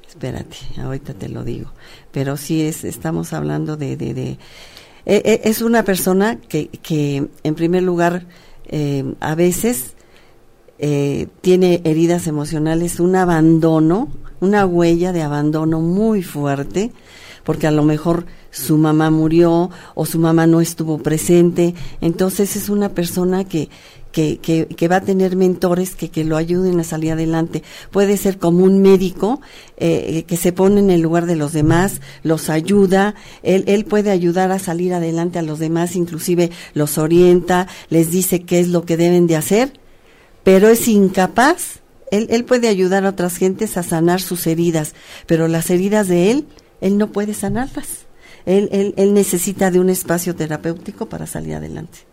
Espérate, 0.06 0.56
ahorita 0.78 1.14
te 1.14 1.28
lo 1.28 1.42
digo. 1.42 1.72
Pero 2.12 2.36
sí 2.36 2.62
es, 2.62 2.84
estamos 2.84 3.32
hablando 3.32 3.76
de, 3.76 3.96
de, 3.96 4.14
de 4.14 4.38
eh, 5.04 5.22
eh, 5.24 5.40
es 5.44 5.62
una 5.62 5.84
persona 5.84 6.36
que, 6.36 6.68
que 6.68 7.28
en 7.42 7.54
primer 7.54 7.82
lugar, 7.82 8.26
eh, 8.66 9.14
a 9.20 9.34
veces 9.34 9.94
tiene 11.42 11.80
heridas 11.84 12.26
emocionales, 12.26 12.98
un 12.98 13.14
abandono, 13.14 14.08
una 14.40 14.66
huella 14.66 15.12
de 15.12 15.22
abandono 15.22 15.80
muy 15.80 16.24
fuerte, 16.24 16.90
porque 17.44 17.68
a 17.68 17.70
lo 17.70 17.84
mejor 17.84 18.26
su 18.50 18.78
mamá 18.78 19.08
murió 19.08 19.70
o 19.94 20.06
su 20.06 20.18
mamá 20.18 20.48
no 20.48 20.60
estuvo 20.60 20.98
presente. 20.98 21.76
Entonces 22.00 22.56
es 22.56 22.68
una 22.68 22.88
persona 22.88 23.44
que, 23.44 23.68
que, 24.12 24.38
que, 24.38 24.88
va 24.88 24.96
a 24.96 25.00
tener 25.00 25.36
mentores 25.36 25.96
que, 25.96 26.10
que 26.10 26.24
lo 26.24 26.36
ayuden 26.36 26.78
a 26.78 26.84
salir 26.84 27.12
adelante. 27.12 27.62
Puede 27.90 28.16
ser 28.16 28.38
como 28.38 28.64
un 28.64 28.80
médico 28.80 29.40
eh, 29.78 30.24
que 30.26 30.36
se 30.36 30.52
pone 30.52 30.80
en 30.80 30.90
el 30.90 31.00
lugar 31.00 31.26
de 31.26 31.34
los 31.34 31.52
demás, 31.52 32.00
los 32.22 32.50
ayuda, 32.50 33.14
él, 33.42 33.64
él 33.66 33.84
puede 33.84 34.10
ayudar 34.10 34.52
a 34.52 34.58
salir 34.58 34.92
adelante 34.94 35.38
a 35.38 35.42
los 35.42 35.58
demás, 35.58 35.96
inclusive 35.96 36.50
los 36.74 36.98
orienta, 36.98 37.66
les 37.88 38.10
dice 38.10 38.42
qué 38.42 38.60
es 38.60 38.68
lo 38.68 38.84
que 38.84 38.96
deben 38.96 39.26
de 39.26 39.36
hacer, 39.36 39.72
pero 40.44 40.68
es 40.68 40.86
incapaz. 40.86 41.80
Él, 42.10 42.26
él 42.30 42.44
puede 42.44 42.68
ayudar 42.68 43.06
a 43.06 43.10
otras 43.10 43.38
gentes 43.38 43.78
a 43.78 43.82
sanar 43.82 44.20
sus 44.20 44.46
heridas, 44.46 44.94
pero 45.26 45.48
las 45.48 45.70
heridas 45.70 46.08
de 46.08 46.30
él, 46.30 46.46
él 46.82 46.98
no 46.98 47.10
puede 47.10 47.32
sanarlas. 47.32 48.06
Él, 48.44 48.68
él, 48.72 48.92
él 48.98 49.14
necesita 49.14 49.70
de 49.70 49.80
un 49.80 49.88
espacio 49.88 50.34
terapéutico 50.34 51.08
para 51.08 51.26
salir 51.26 51.54
adelante 51.54 52.11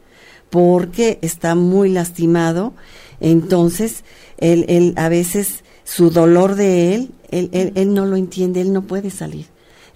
porque 0.50 1.20
está 1.22 1.56
muy 1.56 1.90
lastimado. 1.90 2.74
Entonces, 3.20 4.04
él, 4.38 4.66
él 4.68 4.94
a 4.96 5.10
veces 5.10 5.64
su 5.84 6.10
dolor 6.10 6.56
de 6.56 6.96
él, 6.96 7.12
él, 7.30 7.50
él, 7.54 7.72
él 7.76 7.94
no 7.94 8.06
lo 8.06 8.16
entiende, 8.16 8.62
él 8.62 8.74
no 8.74 8.84
puede 8.84 9.10
salir. 9.10 9.48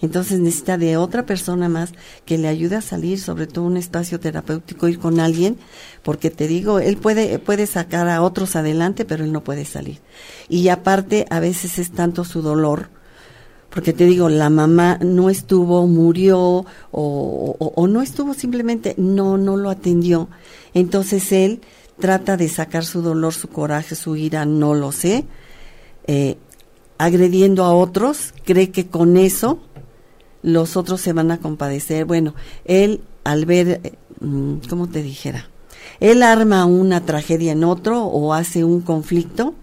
Entonces 0.03 0.41
necesita 0.41 0.77
de 0.77 0.97
otra 0.97 1.25
persona 1.25 1.69
más 1.69 1.93
que 2.25 2.37
le 2.37 2.49
ayude 2.49 2.75
a 2.75 2.81
salir, 2.81 3.21
sobre 3.21 3.47
todo 3.47 3.63
un 3.63 3.77
espacio 3.77 4.19
terapéutico, 4.19 4.89
ir 4.89 4.99
con 4.99 5.21
alguien, 5.21 5.57
porque 6.03 6.29
te 6.29 6.49
digo, 6.49 6.79
él 6.79 6.97
puede, 6.97 7.39
puede 7.39 7.67
sacar 7.67 8.09
a 8.09 8.21
otros 8.21 8.57
adelante, 8.57 9.05
pero 9.05 9.23
él 9.23 9.31
no 9.31 9.45
puede 9.45 9.63
salir. 9.63 10.01
Y 10.49 10.67
aparte, 10.67 11.25
a 11.29 11.39
veces 11.39 11.79
es 11.79 11.91
tanto 11.91 12.25
su 12.25 12.41
dolor, 12.41 12.89
porque 13.73 13.91
te 13.91 14.05
digo, 14.05 14.29
la 14.29 14.51
mamá 14.51 14.99
no 15.01 15.31
estuvo, 15.31 15.87
murió 15.87 16.63
o, 16.91 17.87
no 17.89 18.01
estuvo 18.03 18.35
simplemente, 18.35 18.93
no, 18.97 19.37
no 19.39 19.57
lo 19.57 19.71
atendió. 19.71 20.29
Entonces 20.75 21.31
él 21.31 21.61
trata 21.99 22.37
de 22.37 22.49
sacar 22.49 22.85
su 22.85 23.01
dolor, 23.01 23.33
su 23.33 23.49
coraje, 23.49 23.95
su 23.95 24.15
ira, 24.15 24.45
no 24.45 24.75
lo 24.75 24.91
sé, 24.91 25.25
eh, 26.05 26.37
agrediendo 26.99 27.63
a 27.63 27.73
otros, 27.73 28.35
cree 28.45 28.69
que 28.69 28.85
con 28.87 29.17
eso 29.17 29.59
los 30.43 30.77
otros 30.77 31.01
se 31.01 31.13
van 31.13 31.31
a 31.31 31.39
compadecer. 31.39 32.05
Bueno, 32.05 32.35
él 32.65 33.01
al 33.23 33.47
ver, 33.47 33.81
eh, 33.83 33.93
mm, 34.19 34.57
¿cómo 34.69 34.87
te 34.87 35.01
dijera? 35.01 35.49
Él 35.99 36.21
arma 36.21 36.65
una 36.65 37.05
tragedia 37.05 37.53
en 37.53 37.63
otro 37.63 38.03
o 38.03 38.33
hace 38.33 38.63
un 38.63 38.81
conflicto 38.81 39.55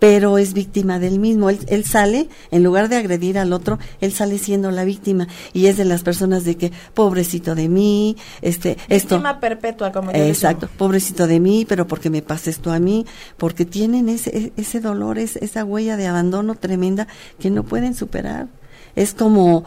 pero 0.00 0.38
es 0.38 0.54
víctima 0.54 0.98
del 0.98 1.20
mismo. 1.20 1.50
Él, 1.50 1.84
sale, 1.84 2.28
en 2.50 2.64
lugar 2.64 2.88
de 2.88 2.96
agredir 2.96 3.38
al 3.38 3.52
otro, 3.52 3.78
él 4.00 4.12
sale 4.12 4.38
siendo 4.38 4.72
la 4.72 4.82
víctima 4.82 5.28
y 5.52 5.66
es 5.66 5.76
de 5.76 5.84
las 5.84 6.02
personas 6.02 6.42
de 6.42 6.56
que, 6.56 6.72
pobrecito 6.94 7.54
de 7.54 7.68
mí, 7.68 8.16
este, 8.40 8.78
víctima 8.88 9.38
perpetua, 9.38 9.92
como 9.92 10.10
yo 10.10 10.18
Exacto, 10.18 10.68
pobrecito 10.76 11.28
de 11.28 11.38
mí, 11.38 11.66
pero 11.68 11.86
porque 11.86 12.10
me 12.10 12.22
pasa 12.22 12.50
esto 12.50 12.72
a 12.72 12.80
mí, 12.80 13.06
porque 13.36 13.66
tienen 13.66 14.08
ese, 14.08 14.52
ese 14.56 14.80
dolor, 14.80 15.18
esa 15.18 15.64
huella 15.64 15.96
de 15.96 16.06
abandono 16.06 16.54
tremenda 16.54 17.06
que 17.38 17.50
no 17.50 17.62
pueden 17.62 17.94
superar. 17.94 18.48
Es 18.96 19.12
como 19.12 19.64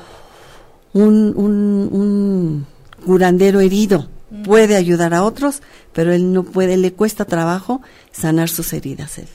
un, 0.93 1.34
un, 1.38 1.89
un 1.91 2.65
curandero 3.05 3.59
herido. 3.59 4.09
Puede 4.43 4.75
ayudar 4.75 5.13
a 5.13 5.23
otros, 5.23 5.61
pero 5.93 6.11
él 6.11 6.34
no 6.34 6.43
puede, 6.43 6.75
le 6.75 6.91
cuesta 6.91 7.25
trabajo 7.25 7.81
sanar 8.11 8.49
sus 8.49 8.73
heridas 8.73 9.19
él. 9.19 9.27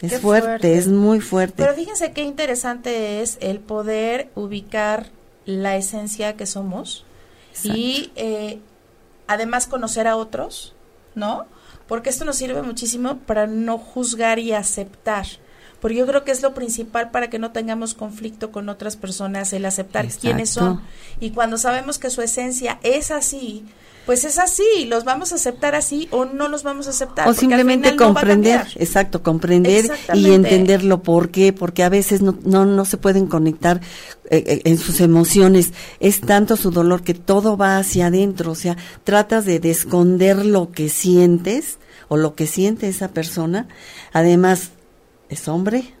Es 0.00 0.20
fuerte, 0.20 0.76
es 0.76 0.88
muy 0.88 1.20
fuerte. 1.20 1.54
Pero 1.56 1.74
fíjense 1.74 2.12
qué 2.12 2.22
interesante 2.22 3.22
es 3.22 3.38
el 3.40 3.60
poder 3.60 4.30
ubicar 4.34 5.10
la 5.46 5.76
esencia 5.76 6.36
que 6.36 6.44
somos 6.44 7.04
y 7.62 8.12
eh, 8.16 8.60
además 9.26 9.66
conocer 9.66 10.06
a 10.06 10.16
otros, 10.16 10.74
¿no? 11.14 11.46
Porque 11.86 12.10
esto 12.10 12.24
nos 12.24 12.36
sirve 12.36 12.62
muchísimo 12.62 13.18
para 13.18 13.46
no 13.46 13.78
juzgar 13.78 14.38
y 14.38 14.52
aceptar. 14.52 15.26
Porque 15.86 15.98
yo 15.98 16.06
creo 16.08 16.24
que 16.24 16.32
es 16.32 16.42
lo 16.42 16.52
principal 16.52 17.12
para 17.12 17.30
que 17.30 17.38
no 17.38 17.52
tengamos 17.52 17.94
conflicto 17.94 18.50
con 18.50 18.68
otras 18.68 18.96
personas, 18.96 19.52
el 19.52 19.64
aceptar 19.64 20.08
quiénes 20.08 20.50
son. 20.50 20.80
Y 21.20 21.30
cuando 21.30 21.58
sabemos 21.58 22.00
que 22.00 22.10
su 22.10 22.22
esencia 22.22 22.80
es 22.82 23.12
así, 23.12 23.64
pues 24.04 24.24
es 24.24 24.40
así, 24.40 24.64
los 24.88 25.04
vamos 25.04 25.30
a 25.30 25.36
aceptar 25.36 25.76
así 25.76 26.08
o 26.10 26.24
no 26.24 26.48
los 26.48 26.64
vamos 26.64 26.88
a 26.88 26.90
aceptar. 26.90 27.28
O 27.28 27.34
simplemente 27.34 27.94
comprender, 27.94 28.66
exacto, 28.74 29.22
comprender 29.22 29.88
y 30.12 30.32
entenderlo 30.32 31.04
por 31.04 31.30
qué, 31.30 31.52
porque 31.52 31.84
a 31.84 31.88
veces 31.88 32.20
no, 32.20 32.36
no, 32.42 32.64
no 32.64 32.84
se 32.84 32.96
pueden 32.96 33.28
conectar 33.28 33.80
eh, 34.28 34.42
eh, 34.44 34.62
en 34.64 34.78
sus 34.78 35.00
emociones, 35.00 35.72
es 36.00 36.20
tanto 36.20 36.56
su 36.56 36.72
dolor 36.72 37.04
que 37.04 37.14
todo 37.14 37.56
va 37.56 37.78
hacia 37.78 38.08
adentro, 38.08 38.50
o 38.50 38.56
sea, 38.56 38.76
tratas 39.04 39.44
de, 39.44 39.60
de 39.60 39.70
esconder 39.70 40.44
lo 40.44 40.72
que 40.72 40.88
sientes 40.88 41.78
o 42.08 42.16
lo 42.16 42.34
que 42.34 42.48
siente 42.48 42.88
esa 42.88 43.06
persona, 43.06 43.68
además 44.12 44.72
es 45.28 45.48
hombre, 45.48 45.94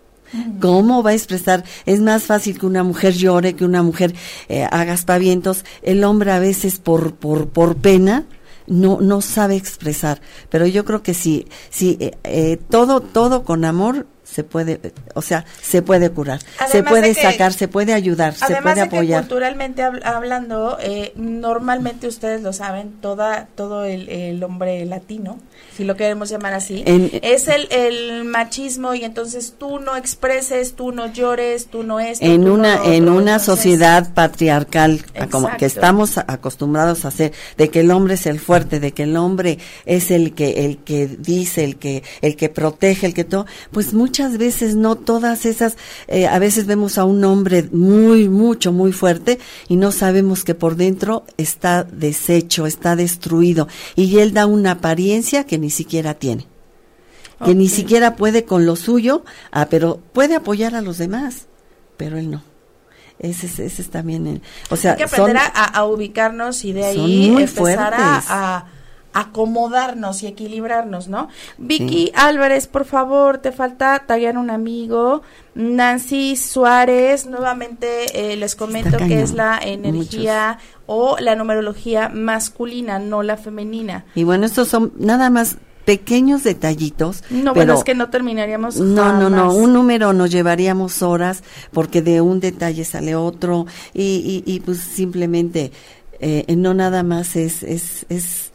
¿Cómo 0.60 1.02
va 1.02 1.10
a 1.10 1.14
expresar? 1.14 1.64
Es 1.84 2.00
más 2.00 2.24
fácil 2.24 2.58
que 2.58 2.66
una 2.66 2.82
mujer 2.82 3.14
llore, 3.14 3.54
que 3.54 3.64
una 3.64 3.82
mujer 3.82 4.14
eh, 4.48 4.66
haga 4.70 4.92
espavientos. 4.92 5.64
El 5.82 6.02
hombre 6.04 6.32
a 6.32 6.38
veces 6.38 6.78
por, 6.78 7.14
por, 7.14 7.48
por 7.48 7.76
pena 7.76 8.26
no, 8.66 9.00
no 9.00 9.20
sabe 9.20 9.56
expresar. 9.56 10.20
Pero 10.50 10.66
yo 10.66 10.84
creo 10.84 11.02
que 11.02 11.14
sí, 11.14 11.46
sí, 11.70 11.96
eh, 12.00 12.12
eh, 12.24 12.58
todo, 12.68 13.00
todo 13.00 13.44
con 13.44 13.64
amor 13.64 14.06
se 14.36 14.44
puede, 14.44 14.92
o 15.14 15.22
sea, 15.22 15.46
se 15.62 15.80
puede 15.80 16.10
curar, 16.10 16.40
se 16.70 16.82
puede 16.82 17.14
sacar, 17.14 17.54
se 17.54 17.68
puede 17.68 17.94
ayudar, 17.94 18.34
se 18.34 18.56
puede 18.56 18.82
apoyar. 18.82 19.22
Que 19.22 19.28
culturalmente 19.28 19.82
hablando, 19.82 20.76
eh, 20.78 21.14
normalmente 21.16 22.06
ustedes 22.06 22.42
lo 22.42 22.52
saben, 22.52 23.00
toda, 23.00 23.48
todo 23.54 23.86
el, 23.86 24.10
el, 24.10 24.44
hombre 24.44 24.84
latino, 24.84 25.38
si 25.74 25.84
lo 25.84 25.96
queremos 25.96 26.28
llamar 26.28 26.52
así, 26.52 26.84
es 26.86 27.48
el, 27.48 27.66
el, 27.70 28.24
machismo 28.24 28.92
y 28.92 29.04
entonces 29.04 29.54
tú 29.58 29.78
no 29.78 29.96
expreses, 29.96 30.74
tú 30.74 30.92
no 30.92 31.10
llores, 31.10 31.68
tú 31.68 31.82
no 31.82 31.98
es. 31.98 32.20
En 32.20 32.46
una, 32.46 32.84
en 32.84 33.08
una 33.08 33.38
sociedad 33.38 34.12
patriarcal 34.12 35.02
como 35.30 35.48
que 35.56 35.64
estamos 35.64 36.18
acostumbrados 36.18 37.06
a 37.06 37.08
hacer, 37.08 37.32
de 37.56 37.70
que 37.70 37.80
el 37.80 37.90
hombre 37.90 38.14
es 38.14 38.26
el 38.26 38.38
fuerte, 38.38 38.80
de 38.80 38.92
que 38.92 39.04
el 39.04 39.16
hombre 39.16 39.58
es 39.86 40.10
el 40.10 40.34
que, 40.34 40.66
el 40.66 40.76
que 40.76 41.06
dice, 41.06 41.64
el 41.64 41.76
que, 41.76 42.02
el 42.20 42.36
que 42.36 42.50
protege, 42.50 43.06
el 43.06 43.14
que 43.14 43.24
todo, 43.24 43.46
pues 43.70 43.94
muchas 43.94 44.25
muchas 44.26 44.38
veces 44.38 44.74
no 44.74 44.96
todas 44.96 45.46
esas, 45.46 45.76
eh, 46.08 46.26
a 46.26 46.38
veces 46.38 46.66
vemos 46.66 46.98
a 46.98 47.04
un 47.04 47.24
hombre 47.24 47.68
muy, 47.72 48.28
mucho, 48.28 48.72
muy 48.72 48.92
fuerte 48.92 49.38
y 49.68 49.76
no 49.76 49.92
sabemos 49.92 50.42
que 50.42 50.54
por 50.54 50.74
dentro 50.74 51.24
está 51.36 51.84
deshecho, 51.84 52.66
está 52.66 52.96
destruido 52.96 53.68
y 53.94 54.18
él 54.18 54.34
da 54.34 54.46
una 54.46 54.72
apariencia 54.72 55.44
que 55.44 55.58
ni 55.58 55.70
siquiera 55.70 56.14
tiene. 56.14 56.46
Que 57.44 57.54
ni 57.54 57.68
siquiera 57.68 58.16
puede 58.16 58.44
con 58.44 58.64
lo 58.64 58.76
suyo, 58.76 59.22
ah, 59.52 59.66
pero 59.68 60.00
puede 60.14 60.34
apoyar 60.34 60.74
a 60.74 60.80
los 60.80 60.96
demás, 60.96 61.46
pero 61.98 62.16
él 62.16 62.30
no. 62.30 62.42
Ese, 63.18 63.46
ese 63.46 63.82
es 63.82 63.90
también, 63.90 64.42
o 64.70 64.76
sea, 64.76 64.92
hay 64.92 64.98
que 64.98 65.04
aprender 65.04 65.36
a, 65.54 65.84
ubicarnos 65.84 66.64
y 66.64 66.72
de 66.72 66.84
ahí 66.84 67.28
empezar 67.28 67.94
a 67.96 68.66
acomodarnos 69.16 70.22
y 70.22 70.26
equilibrarnos, 70.26 71.08
¿no? 71.08 71.28
Vicky 71.56 72.12
Álvarez, 72.14 72.66
por 72.66 72.84
favor, 72.84 73.38
te 73.38 73.50
falta 73.50 74.04
tallar 74.06 74.36
un 74.36 74.50
amigo. 74.50 75.22
Nancy 75.54 76.36
Suárez, 76.36 77.24
nuevamente 77.26 78.32
eh, 78.32 78.36
les 78.36 78.54
comento 78.54 78.98
que 78.98 79.22
es 79.22 79.32
la 79.32 79.58
energía 79.58 80.58
o 80.84 81.16
la 81.18 81.34
numerología 81.34 82.10
masculina, 82.10 82.98
no 82.98 83.22
la 83.22 83.38
femenina. 83.38 84.04
Y 84.14 84.24
bueno, 84.24 84.44
estos 84.44 84.68
son 84.68 84.92
nada 84.98 85.30
más 85.30 85.56
pequeños 85.86 86.44
detallitos. 86.44 87.24
No, 87.30 87.54
pero 87.54 87.66
bueno, 87.66 87.74
es 87.74 87.84
que 87.84 87.94
no 87.94 88.10
terminaríamos. 88.10 88.76
No, 88.76 89.18
no, 89.18 89.30
no, 89.30 89.54
un 89.54 89.72
número 89.72 90.12
nos 90.12 90.30
llevaríamos 90.30 91.00
horas 91.00 91.42
porque 91.72 92.02
de 92.02 92.20
un 92.20 92.40
detalle 92.40 92.84
sale 92.84 93.14
otro 93.14 93.64
y, 93.94 94.42
y, 94.44 94.52
y 94.52 94.60
pues 94.60 94.78
simplemente 94.78 95.72
eh, 96.20 96.44
no 96.54 96.74
nada 96.74 97.02
más 97.02 97.34
es, 97.36 97.62
es, 97.62 98.04
es 98.10 98.52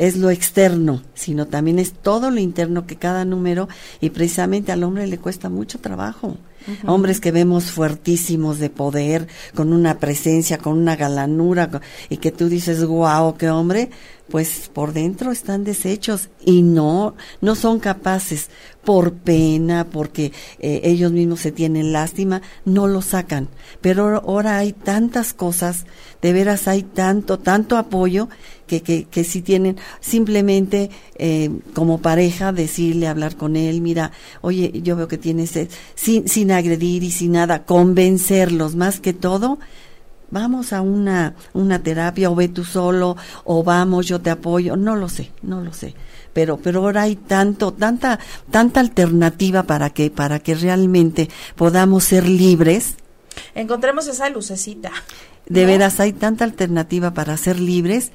es 0.00 0.16
lo 0.16 0.30
externo, 0.30 1.02
sino 1.12 1.46
también 1.46 1.78
es 1.78 1.92
todo 1.92 2.30
lo 2.30 2.40
interno 2.40 2.86
que 2.86 2.96
cada 2.96 3.26
número, 3.26 3.68
y 4.00 4.08
precisamente 4.08 4.72
al 4.72 4.82
hombre 4.82 5.06
le 5.06 5.18
cuesta 5.18 5.50
mucho 5.50 5.78
trabajo. 5.78 6.38
Hombres 6.86 7.20
que 7.20 7.32
vemos 7.32 7.70
fuertísimos 7.70 8.58
de 8.58 8.70
poder, 8.70 9.28
con 9.54 9.74
una 9.74 9.98
presencia, 9.98 10.56
con 10.56 10.78
una 10.78 10.96
galanura, 10.96 11.70
y 12.08 12.16
que 12.16 12.32
tú 12.32 12.48
dices, 12.48 12.82
guau, 12.82 13.36
qué 13.36 13.50
hombre, 13.50 13.90
pues 14.30 14.70
por 14.72 14.92
dentro 14.92 15.32
están 15.32 15.64
deshechos 15.64 16.30
y 16.44 16.62
no, 16.62 17.14
no 17.40 17.54
son 17.54 17.78
capaces 17.80 18.48
por 18.84 19.12
pena, 19.12 19.86
porque 19.90 20.32
eh, 20.60 20.80
ellos 20.84 21.12
mismos 21.12 21.40
se 21.40 21.52
tienen 21.52 21.92
lástima, 21.92 22.40
no 22.64 22.86
lo 22.86 23.02
sacan. 23.02 23.48
Pero 23.80 24.22
ahora 24.24 24.58
hay 24.58 24.72
tantas 24.72 25.34
cosas, 25.34 25.84
de 26.22 26.32
veras 26.32 26.68
hay 26.68 26.82
tanto, 26.84 27.38
tanto 27.38 27.76
apoyo 27.76 28.28
que, 28.70 28.82
que, 28.82 29.04
que 29.04 29.24
si 29.24 29.42
tienen 29.42 29.76
simplemente 29.98 30.90
eh, 31.16 31.50
como 31.74 31.98
pareja 31.98 32.52
decirle, 32.52 33.08
hablar 33.08 33.34
con 33.34 33.56
él, 33.56 33.80
mira, 33.80 34.12
oye, 34.42 34.70
yo 34.84 34.94
veo 34.94 35.08
que 35.08 35.18
tienes, 35.18 35.58
sin, 35.96 36.28
sin 36.28 36.52
agredir 36.52 37.02
y 37.02 37.10
sin 37.10 37.32
nada, 37.32 37.64
convencerlos 37.64 38.76
más 38.76 39.00
que 39.00 39.12
todo 39.12 39.58
vamos 40.30 40.72
a 40.72 40.82
una, 40.82 41.34
una 41.52 41.82
terapia 41.82 42.30
o 42.30 42.36
ve 42.36 42.46
tú 42.46 42.64
solo 42.64 43.16
o 43.42 43.64
vamos, 43.64 44.06
yo 44.06 44.20
te 44.20 44.30
apoyo, 44.30 44.76
no 44.76 44.94
lo 44.94 45.08
sé, 45.08 45.32
no 45.42 45.60
lo 45.62 45.72
sé. 45.72 45.96
Pero, 46.32 46.58
pero 46.58 46.84
ahora 46.84 47.02
hay 47.02 47.16
tanto, 47.16 47.72
tanta, 47.72 48.20
tanta 48.52 48.78
alternativa 48.78 49.64
para 49.64 49.90
que, 49.90 50.12
para 50.12 50.38
que 50.38 50.54
realmente 50.54 51.28
podamos 51.56 52.04
ser 52.04 52.28
libres. 52.28 52.94
Encontremos 53.56 54.06
esa 54.06 54.30
lucecita. 54.30 54.92
De 55.48 55.66
veras, 55.66 55.98
hay 55.98 56.12
tanta 56.12 56.44
alternativa 56.44 57.12
para 57.12 57.36
ser 57.36 57.58
libres 57.58 58.12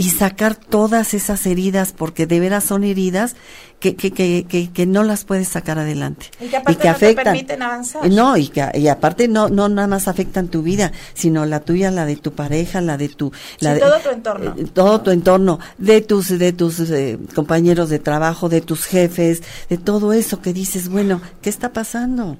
y 0.00 0.08
sacar 0.08 0.56
todas 0.56 1.12
esas 1.12 1.44
heridas, 1.44 1.92
porque 1.92 2.26
de 2.26 2.40
veras 2.40 2.64
son 2.64 2.84
heridas 2.84 3.36
que, 3.80 3.96
que, 3.96 4.12
que, 4.12 4.70
que, 4.72 4.86
no 4.86 5.04
las 5.04 5.24
puedes 5.24 5.48
sacar 5.48 5.78
adelante. 5.78 6.30
Y 6.40 6.46
que 6.46 6.56
aparte 6.56 6.84
no 6.84 6.90
afectan. 6.90 7.16
Te 7.16 7.30
permiten 7.30 7.62
avanzar. 7.62 8.10
No, 8.10 8.34
y, 8.38 8.48
que, 8.48 8.66
y 8.74 8.88
aparte 8.88 9.28
no, 9.28 9.50
no 9.50 9.68
nada 9.68 9.88
más 9.88 10.08
afectan 10.08 10.48
tu 10.48 10.62
vida, 10.62 10.92
sino 11.12 11.44
la 11.44 11.60
tuya, 11.60 11.90
la 11.90 12.06
de 12.06 12.16
tu 12.16 12.32
pareja, 12.32 12.80
la 12.80 12.96
de 12.96 13.10
tu... 13.10 13.30
La 13.58 13.78
todo 13.78 13.98
tu 13.98 14.08
entorno. 14.08 14.54
Eh, 14.56 14.64
todo 14.72 15.00
tu 15.02 15.10
entorno, 15.10 15.58
de 15.76 16.00
tus, 16.00 16.28
de 16.30 16.52
tus 16.54 16.80
eh, 16.80 17.18
compañeros 17.34 17.90
de 17.90 17.98
trabajo, 17.98 18.48
de 18.48 18.62
tus 18.62 18.86
jefes, 18.86 19.42
de 19.68 19.76
todo 19.76 20.14
eso 20.14 20.40
que 20.40 20.54
dices, 20.54 20.88
bueno, 20.88 21.20
¿qué 21.42 21.50
está 21.50 21.74
pasando? 21.74 22.38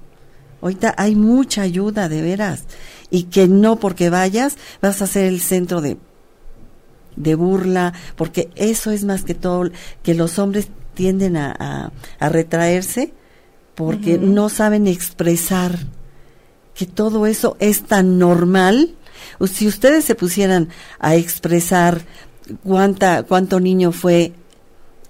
Ahorita 0.63 0.95
hay 0.97 1.15
mucha 1.15 1.61
ayuda, 1.61 2.09
de 2.09 2.23
veras. 2.23 2.65
Y 3.11 3.25
que 3.25 3.49
no 3.49 3.77
porque 3.77 4.09
vayas 4.09 4.57
vas 4.81 5.03
a 5.03 5.07
ser 5.07 5.27
el 5.27 5.43
centro 5.43 5.83
de 5.83 5.99
de 7.23 7.35
burla, 7.35 7.93
porque 8.17 8.51
eso 8.57 8.91
es 8.91 9.05
más 9.05 9.23
que 9.23 9.35
todo 9.35 9.71
que 10.03 10.15
los 10.15 10.39
hombres 10.39 10.69
tienden 10.95 11.37
a, 11.37 11.93
a, 12.19 12.29
retraerse 12.29 13.13
porque 13.75 14.19
no 14.19 14.49
saben 14.49 14.87
expresar 14.87 15.79
que 16.75 16.87
todo 16.87 17.27
eso 17.27 17.57
es 17.61 17.83
tan 17.83 18.19
normal. 18.19 18.95
Si 19.51 19.67
ustedes 19.67 20.05
se 20.05 20.15
pusieran 20.15 20.69
a 20.99 21.15
expresar 21.15 22.03
cuánta, 22.63 23.23
cuánto 23.23 23.61
niño 23.61 23.93
fue, 23.93 24.33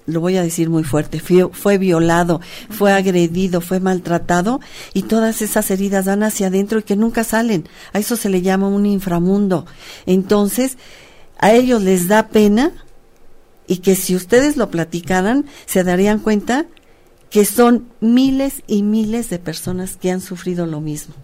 lo 0.07 0.21
voy 0.21 0.37
a 0.37 0.43
decir 0.43 0.71
muy 0.71 0.85
fuerte, 0.85 1.21
fue, 1.21 1.49
fue 1.53 1.79
violado, 1.79 2.41
fue 2.69 2.93
agredido, 2.93 3.61
fue 3.61 3.81
maltratado 3.81 4.61
y 4.95 5.03
todas 5.03 5.43
esas 5.43 5.71
heridas 5.71 6.07
van 6.07 6.23
hacia 6.23 6.49
adentro 6.49 6.81
y 6.81 6.83
que 6.83 6.97
nunca 6.97 7.25
salen. 7.25 7.69
A 7.93 7.99
eso 7.99 8.17
se 8.17 8.29
le 8.29 8.43
llama 8.43 8.69
un 8.69 8.87
inframundo. 8.87 9.67
Entonces, 10.07 10.77
a 11.41 11.53
ellos 11.53 11.83
les 11.83 12.07
da 12.07 12.29
pena 12.29 12.71
y 13.67 13.79
que 13.79 13.97
si 13.97 14.15
ustedes 14.15 14.57
lo 14.57 14.71
platicaran, 14.71 15.47
se 15.67 15.83
darían 15.83 16.19
cuenta 16.19 16.67
que 17.31 17.45
son 17.45 17.87
miles 18.01 18.63
y 18.67 18.83
miles 18.83 19.31
de 19.31 19.39
personas 19.39 19.97
que 19.97 20.11
han 20.11 20.21
sufrido 20.21 20.67
lo 20.67 20.81
mismo. 20.81 21.15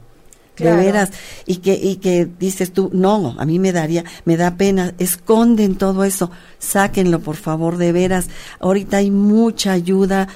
De 0.56 0.74
veras, 0.74 1.10
y 1.44 1.56
que, 1.56 1.74
y 1.74 1.96
que 1.96 2.24
dices 2.24 2.72
tú, 2.72 2.88
no, 2.94 3.36
a 3.38 3.44
mí 3.44 3.58
me 3.58 3.72
daría, 3.72 4.04
me 4.24 4.38
da 4.38 4.56
pena, 4.56 4.94
esconden 4.98 5.76
todo 5.76 6.02
eso, 6.02 6.30
sáquenlo 6.58 7.20
por 7.20 7.36
favor, 7.36 7.76
de 7.76 7.92
veras. 7.92 8.28
Ahorita 8.58 8.96
hay 8.96 9.10
mucha 9.10 9.72
ayuda 9.72 10.28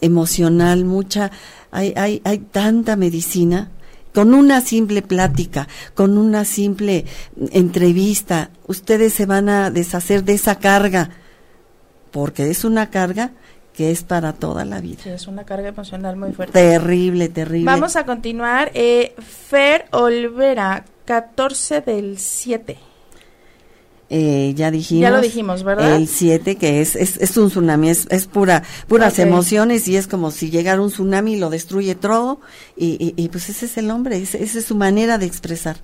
emocional, 0.00 0.84
mucha, 0.84 1.30
hay, 1.70 1.94
hay, 1.96 2.20
hay 2.24 2.38
tanta 2.38 2.96
medicina 2.96 3.70
con 4.14 4.32
una 4.32 4.60
simple 4.60 5.02
plática, 5.02 5.68
con 5.94 6.16
una 6.16 6.44
simple 6.44 7.04
entrevista, 7.50 8.50
ustedes 8.66 9.12
se 9.12 9.26
van 9.26 9.48
a 9.48 9.70
deshacer 9.70 10.24
de 10.24 10.34
esa 10.34 10.58
carga 10.58 11.10
porque 12.12 12.48
es 12.48 12.64
una 12.64 12.90
carga 12.90 13.32
que 13.74 13.90
es 13.90 14.04
para 14.04 14.32
toda 14.32 14.64
la 14.64 14.80
vida. 14.80 15.02
Sí, 15.02 15.10
es 15.10 15.26
una 15.26 15.44
carga 15.44 15.68
emocional 15.68 16.16
muy 16.16 16.32
fuerte. 16.32 16.52
Terrible, 16.52 17.28
terrible. 17.28 17.66
Vamos 17.66 17.96
a 17.96 18.06
continuar. 18.06 18.70
Eh, 18.72 19.16
Fer 19.18 19.86
Olvera, 19.90 20.84
14 21.06 21.80
del 21.80 22.18
7. 22.18 22.78
Eh, 24.10 24.52
ya 24.54 24.70
dijimos. 24.70 25.02
Ya 25.02 25.10
lo 25.10 25.20
dijimos, 25.20 25.62
¿verdad? 25.62 25.96
El 25.96 26.08
7, 26.08 26.56
que 26.56 26.80
es, 26.80 26.94
es, 26.94 27.16
es, 27.16 27.36
un 27.36 27.48
tsunami, 27.48 27.88
es, 27.88 28.06
es 28.10 28.26
pura, 28.26 28.62
puras 28.86 29.18
emociones 29.18 29.88
y 29.88 29.96
es 29.96 30.06
como 30.06 30.30
si 30.30 30.50
llegara 30.50 30.80
un 30.80 30.90
tsunami 30.90 31.34
y 31.34 31.38
lo 31.38 31.50
destruye 31.50 31.94
todo. 31.94 32.40
Y, 32.76 33.14
y, 33.16 33.28
pues 33.30 33.48
ese 33.48 33.66
es 33.66 33.78
el 33.78 33.90
hombre, 33.90 34.18
esa 34.18 34.38
es 34.38 34.64
su 34.64 34.76
manera 34.76 35.18
de 35.18 35.26
expresar. 35.26 35.76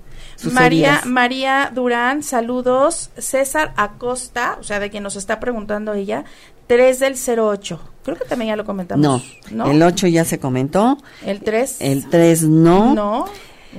María, 0.51 1.01
María 1.05 1.71
Durán, 1.73 2.23
saludos. 2.23 3.09
César 3.17 3.73
Acosta, 3.75 4.57
o 4.59 4.63
sea, 4.63 4.79
de 4.79 4.89
quien 4.89 5.03
nos 5.03 5.15
está 5.15 5.39
preguntando 5.39 5.93
ella, 5.93 6.25
3 6.67 6.99
del 6.99 7.15
08. 7.15 7.79
Creo 8.03 8.17
que 8.17 8.25
también 8.25 8.49
ya 8.49 8.55
lo 8.55 8.65
comentamos. 8.65 9.23
No, 9.51 9.69
el 9.69 9.81
8 9.81 10.07
ya 10.07 10.25
se 10.25 10.39
comentó. 10.39 10.97
¿El 11.25 11.41
3? 11.41 11.77
El 11.79 12.09
3 12.09 12.43
no. 12.43 12.95
No. 12.95 13.25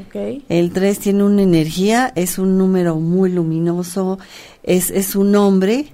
Okay. 0.08 0.44
El 0.48 0.72
3 0.72 0.98
tiene 0.98 1.24
una 1.24 1.42
energía, 1.42 2.12
es 2.16 2.38
un 2.38 2.56
número 2.56 2.96
muy 2.96 3.30
luminoso, 3.30 4.18
es, 4.62 4.90
es 4.90 5.14
un 5.14 5.36
hombre, 5.36 5.92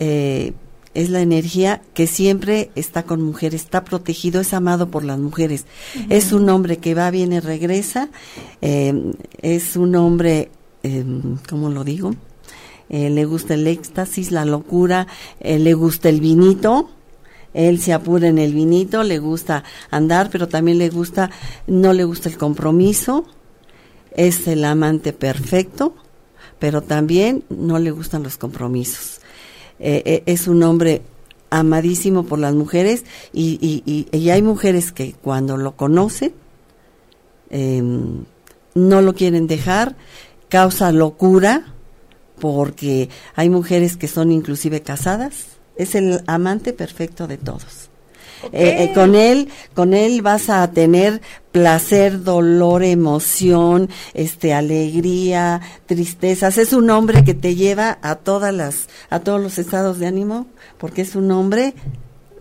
eh, 0.00 0.54
es 0.94 1.08
la 1.10 1.20
energía 1.20 1.82
que 1.94 2.08
siempre 2.08 2.70
está 2.74 3.04
con 3.04 3.22
mujeres, 3.22 3.62
está 3.62 3.84
protegido, 3.84 4.40
es 4.40 4.52
amado 4.52 4.90
por 4.90 5.04
las 5.04 5.18
mujeres. 5.18 5.66
Es 6.08 6.32
un 6.32 6.48
hombre 6.48 6.78
que 6.78 6.94
va, 6.94 7.10
viene, 7.12 7.40
regresa, 7.40 8.08
eh, 8.60 9.12
es 9.40 9.76
un 9.76 9.94
hombre, 9.94 10.50
eh, 10.82 11.04
¿cómo 11.48 11.70
lo 11.70 11.84
digo? 11.84 12.14
Eh, 12.88 13.08
le 13.08 13.24
gusta 13.24 13.54
el 13.54 13.68
éxtasis, 13.68 14.32
la 14.32 14.44
locura, 14.44 15.06
eh, 15.38 15.60
le 15.60 15.74
gusta 15.74 16.08
el 16.08 16.20
vinito, 16.20 16.90
él 17.54 17.80
se 17.80 17.92
apura 17.92 18.28
en 18.28 18.38
el 18.38 18.54
vinito, 18.54 19.02
le 19.02 19.18
gusta 19.18 19.64
andar, 19.90 20.30
pero 20.30 20.48
también 20.48 20.78
le 20.78 20.88
gusta, 20.88 21.30
no 21.66 21.92
le 21.92 22.04
gusta 22.04 22.28
el 22.28 22.38
compromiso, 22.38 23.24
es 24.14 24.46
el 24.46 24.64
amante 24.64 25.12
perfecto, 25.12 25.94
pero 26.58 26.82
también 26.82 27.44
no 27.48 27.78
le 27.78 27.90
gustan 27.90 28.22
los 28.22 28.36
compromisos. 28.36 29.20
Eh, 29.78 30.02
eh, 30.04 30.22
es 30.26 30.46
un 30.46 30.62
hombre 30.62 31.02
amadísimo 31.48 32.24
por 32.24 32.38
las 32.38 32.54
mujeres 32.54 33.04
y, 33.32 33.58
y, 33.60 34.06
y, 34.16 34.30
hay 34.30 34.42
mujeres 34.42 34.92
que 34.92 35.14
cuando 35.14 35.56
lo 35.56 35.74
conocen 35.74 36.32
em, 37.50 38.24
no 38.74 39.02
lo 39.02 39.14
quieren 39.14 39.48
dejar, 39.48 39.96
causa 40.48 40.92
locura 40.92 41.74
porque 42.38 43.08
hay 43.34 43.50
mujeres 43.50 43.96
que 43.96 44.06
son 44.06 44.30
inclusive 44.30 44.82
casadas, 44.82 45.59
es 45.82 45.94
el 45.94 46.22
amante 46.26 46.72
perfecto 46.72 47.26
de 47.26 47.38
todos. 47.38 47.90
Eh, 48.52 48.84
eh, 48.84 48.92
con 48.94 49.14
él, 49.14 49.48
con 49.74 49.92
él 49.92 50.22
vas 50.22 50.48
a 50.48 50.70
tener 50.70 51.20
placer, 51.52 52.22
dolor, 52.22 52.82
emoción, 52.82 53.90
este, 54.14 54.54
alegría, 54.54 55.60
tristezas. 55.86 56.56
Es 56.56 56.72
un 56.72 56.88
hombre 56.90 57.22
que 57.22 57.34
te 57.34 57.54
lleva 57.54 57.98
a 58.00 58.16
todas 58.16 58.54
las, 58.54 58.88
a 59.10 59.20
todos 59.20 59.42
los 59.42 59.58
estados 59.58 59.98
de 59.98 60.06
ánimo, 60.06 60.46
porque 60.78 61.02
es 61.02 61.16
un 61.16 61.30
hombre 61.32 61.74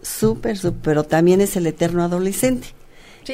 súper, 0.02 0.58
súper, 0.58 0.82
pero 0.82 1.04
también 1.04 1.42
es 1.42 1.58
el 1.58 1.68
eterno 1.68 2.04
adolescente 2.04 2.79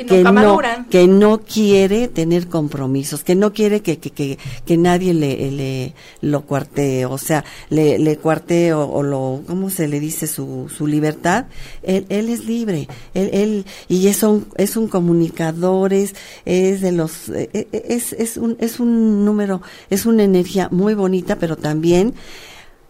que, 0.03 0.23
no, 0.23 0.59
que 0.89 1.07
no 1.07 1.39
quiere 1.39 2.07
tener 2.07 2.47
compromisos, 2.47 3.23
que 3.23 3.35
no 3.35 3.53
quiere 3.53 3.81
que, 3.81 3.97
que, 3.97 4.09
que, 4.09 4.37
que 4.65 4.77
nadie 4.77 5.13
le, 5.13 5.51
le, 5.51 5.93
lo 6.21 6.41
cuarte, 6.41 7.05
o 7.05 7.17
sea, 7.17 7.45
le, 7.69 7.97
le 7.99 8.17
cuarte 8.17 8.73
o, 8.73 9.01
lo, 9.03 9.41
¿cómo 9.47 9.69
se 9.69 9.87
le 9.87 9.99
dice? 9.99 10.27
Su, 10.27 10.69
su 10.75 10.87
libertad. 10.87 11.45
Él, 11.83 12.05
él 12.09 12.29
es 12.29 12.45
libre, 12.45 12.87
él, 13.13 13.29
él 13.31 13.65
y 13.87 14.07
es 14.07 14.23
un, 14.23 14.47
es 14.57 14.75
un 14.75 14.87
comunicador, 14.87 15.93
es, 15.93 16.13
de 16.45 16.91
los, 16.91 17.29
e, 17.29 17.49
e, 17.53 17.85
es, 17.89 18.13
es, 18.13 18.37
un, 18.37 18.57
es 18.59 18.79
un 18.79 19.23
número, 19.23 19.61
es 19.89 20.05
una 20.05 20.23
energía 20.23 20.69
muy 20.71 20.93
bonita, 20.93 21.37
pero 21.37 21.55
también, 21.55 22.13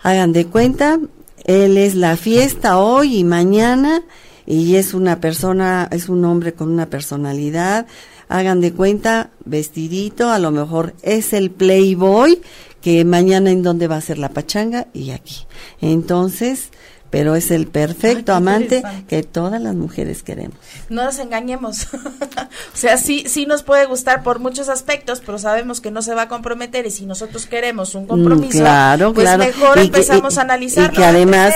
hagan 0.01 0.33
de 0.33 0.45
cuenta, 0.45 0.99
él 1.45 1.77
es 1.77 1.95
la 1.95 2.17
fiesta 2.17 2.77
hoy 2.79 3.17
y 3.17 3.23
mañana, 3.23 4.03
y 4.45 4.75
es 4.75 4.93
una 4.93 5.19
persona, 5.19 5.87
es 5.91 6.09
un 6.09 6.23
hombre 6.25 6.53
con 6.53 6.69
una 6.69 6.87
personalidad, 6.87 7.87
hagan 8.27 8.61
de 8.61 8.73
cuenta, 8.73 9.31
vestidito, 9.45 10.29
a 10.29 10.39
lo 10.39 10.51
mejor 10.51 10.93
es 11.01 11.33
el 11.33 11.51
playboy 11.51 12.41
que 12.81 13.03
mañana 13.05 13.51
en 13.51 13.63
dónde 13.63 13.87
va 13.87 13.97
a 13.97 14.01
ser 14.01 14.17
la 14.17 14.29
pachanga 14.29 14.87
y 14.93 15.11
aquí. 15.11 15.47
Entonces, 15.81 16.69
pero 17.15 17.33
es 17.33 17.49
el 17.49 17.67
perfecto 17.67 18.33
amante 18.33 18.83
que 19.07 19.23
todas 19.23 19.61
las 19.61 19.73
mujeres 19.73 20.21
queremos. 20.21 20.57
No 20.89 21.05
nos 21.05 21.17
engañemos. 21.17 21.87
o 21.93 22.77
sea, 22.77 22.97
sí, 22.97 23.23
sí 23.25 23.45
nos 23.45 23.63
puede 23.63 23.85
gustar 23.85 24.21
por 24.21 24.39
muchos 24.39 24.67
aspectos, 24.67 25.21
pero 25.25 25.39
sabemos 25.39 25.79
que 25.79 25.91
no 25.91 26.01
se 26.01 26.13
va 26.13 26.23
a 26.23 26.27
comprometer 26.27 26.85
y 26.85 26.91
si 26.91 27.05
nosotros 27.05 27.45
queremos 27.45 27.95
un 27.95 28.03
mm, 28.03 28.07
compromiso, 28.07 28.59
claro, 28.59 29.13
pues 29.13 29.27
claro. 29.27 29.45
mejor 29.45 29.79
empezamos 29.79 30.37
a 30.37 30.41
analizar. 30.41 30.91
Y 30.91 30.97
que 30.97 31.05
además, 31.05 31.53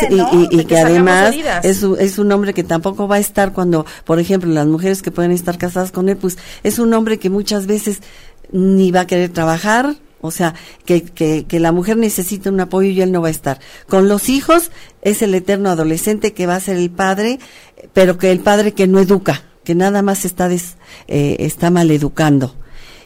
y, 0.50 0.64
que 0.64 0.78
además 0.78 1.36
es, 1.64 1.84
es 1.84 2.20
un 2.20 2.32
hombre 2.32 2.54
que 2.54 2.64
tampoco 2.64 3.10
va 3.10 3.18
a 3.18 3.20
estar 3.20 3.52
cuando, 3.52 3.86
por 4.06 4.18
ejemplo, 4.18 4.50
las 4.50 4.66
mujeres 4.66 5.02
que 5.02 5.12
pueden 5.12 5.34
estar 5.34 5.58
casadas 5.58 5.92
con 5.92 6.08
él, 6.08 6.16
pues 6.16 6.38
es 6.64 6.80
un 6.80 6.94
hombre 6.94 7.20
que 7.20 7.30
muchas 7.30 7.68
veces 7.68 8.00
ni 8.54 8.92
va 8.92 9.02
a 9.02 9.08
querer 9.08 9.32
trabajar, 9.32 9.98
o 10.22 10.32
sea, 10.32 10.56
que, 10.86 11.04
que, 11.04 11.60
la 11.60 11.72
mujer 11.72 11.98
necesita 11.98 12.50
un 12.50 12.60
apoyo 12.60 12.90
y 12.90 13.02
él 13.02 13.12
no 13.12 13.22
va 13.22 13.30
a 13.30 13.32
estar. 13.32 13.60
Con 13.88 14.08
los 14.08 14.30
hijos 14.30 14.72
es 15.02 15.22
el 15.22 15.34
eterno 15.34 15.70
adolescente 15.70 16.34
que 16.34 16.48
va 16.48 16.56
a 16.56 16.60
ser 16.60 16.78
el 16.78 16.90
padre, 16.90 17.40
pero 17.94 18.18
que 18.18 18.32
el 18.32 18.40
padre 18.40 18.74
que 18.74 18.88
no 18.88 19.00
educa, 19.00 19.44
que 19.64 19.76
nada 19.76 20.02
más 20.02 20.26
está, 20.26 20.50
des, 20.50 20.76
eh, 21.08 21.38
está 21.40 21.70
maleducando. 21.70 22.56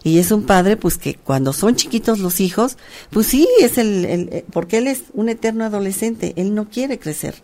Y 0.03 0.19
es 0.19 0.31
un 0.31 0.43
padre, 0.43 0.75
pues 0.75 0.97
que 0.97 1.15
cuando 1.15 1.53
son 1.53 1.75
chiquitos 1.75 2.19
los 2.19 2.41
hijos, 2.41 2.77
pues 3.09 3.27
sí, 3.27 3.47
es 3.61 3.77
el, 3.77 4.05
el 4.05 4.29
eh, 4.31 4.45
porque 4.51 4.79
él 4.79 4.87
es 4.87 5.03
un 5.13 5.29
eterno 5.29 5.63
adolescente, 5.63 6.33
él 6.35 6.53
no 6.53 6.69
quiere 6.69 6.99
crecer 6.99 7.35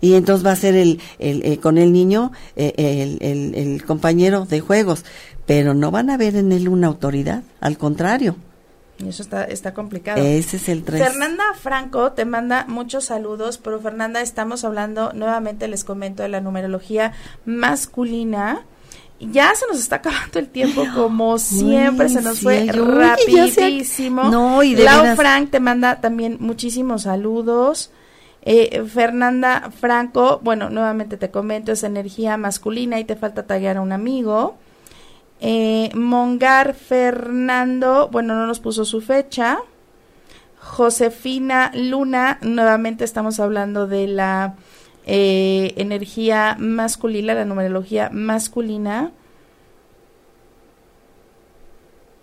y 0.00 0.14
entonces 0.14 0.46
va 0.46 0.52
a 0.52 0.56
ser 0.56 0.74
el, 0.74 1.00
el, 1.18 1.44
eh, 1.44 1.58
con 1.58 1.78
el 1.78 1.92
niño 1.92 2.32
eh, 2.54 2.74
el, 2.76 3.18
el, 3.20 3.54
el, 3.54 3.84
compañero 3.84 4.44
de 4.44 4.60
juegos, 4.60 5.04
pero 5.46 5.74
no 5.74 5.90
van 5.90 6.10
a 6.10 6.16
ver 6.16 6.36
en 6.36 6.52
él 6.52 6.68
una 6.68 6.88
autoridad, 6.88 7.42
al 7.60 7.78
contrario, 7.78 8.36
y 8.98 9.08
eso 9.08 9.22
está, 9.22 9.44
está 9.44 9.74
complicado. 9.74 10.22
Ese 10.22 10.56
es 10.56 10.68
el 10.68 10.82
3. 10.82 11.02
Fernanda 11.02 11.44
Franco 11.60 12.12
te 12.12 12.24
manda 12.24 12.64
muchos 12.66 13.04
saludos, 13.06 13.58
pero 13.58 13.80
Fernanda, 13.80 14.22
estamos 14.22 14.64
hablando, 14.64 15.12
nuevamente 15.12 15.68
les 15.68 15.84
comento, 15.84 16.22
de 16.22 16.30
la 16.30 16.40
numerología 16.40 17.12
masculina. 17.44 18.64
Ya 19.20 19.54
se 19.54 19.66
nos 19.66 19.78
está 19.78 19.96
acabando 19.96 20.38
el 20.38 20.48
tiempo, 20.48 20.84
como 20.94 21.38
siempre, 21.38 22.08
se 22.08 22.22
nos 22.22 22.40
fue 22.40 22.66
rapidísimo. 22.66 24.24
No, 24.24 24.62
y 24.62 24.74
de 24.74 24.84
Lau 24.84 25.16
Frank 25.16 25.50
te 25.50 25.60
manda 25.60 26.00
también 26.00 26.36
muchísimos 26.40 27.02
saludos. 27.02 27.90
Eh, 28.42 28.84
Fernanda 28.86 29.70
Franco, 29.78 30.40
bueno, 30.42 30.70
nuevamente 30.70 31.16
te 31.16 31.30
comento, 31.30 31.72
es 31.72 31.82
energía 31.82 32.36
masculina 32.36 33.00
y 33.00 33.04
te 33.04 33.16
falta 33.16 33.46
tallar 33.46 33.78
a 33.78 33.80
un 33.80 33.92
amigo. 33.92 34.56
Eh, 35.40 35.90
Mongar 35.94 36.74
Fernando, 36.74 38.08
bueno, 38.10 38.34
no 38.34 38.46
nos 38.46 38.60
puso 38.60 38.84
su 38.84 39.00
fecha. 39.00 39.58
Josefina 40.58 41.70
Luna, 41.74 42.38
nuevamente 42.42 43.04
estamos 43.04 43.38
hablando 43.38 43.86
de 43.86 44.08
la 44.08 44.56
eh, 45.06 45.74
energía 45.76 46.56
masculina, 46.58 47.34
la 47.34 47.44
numerología 47.44 48.10
masculina. 48.12 49.12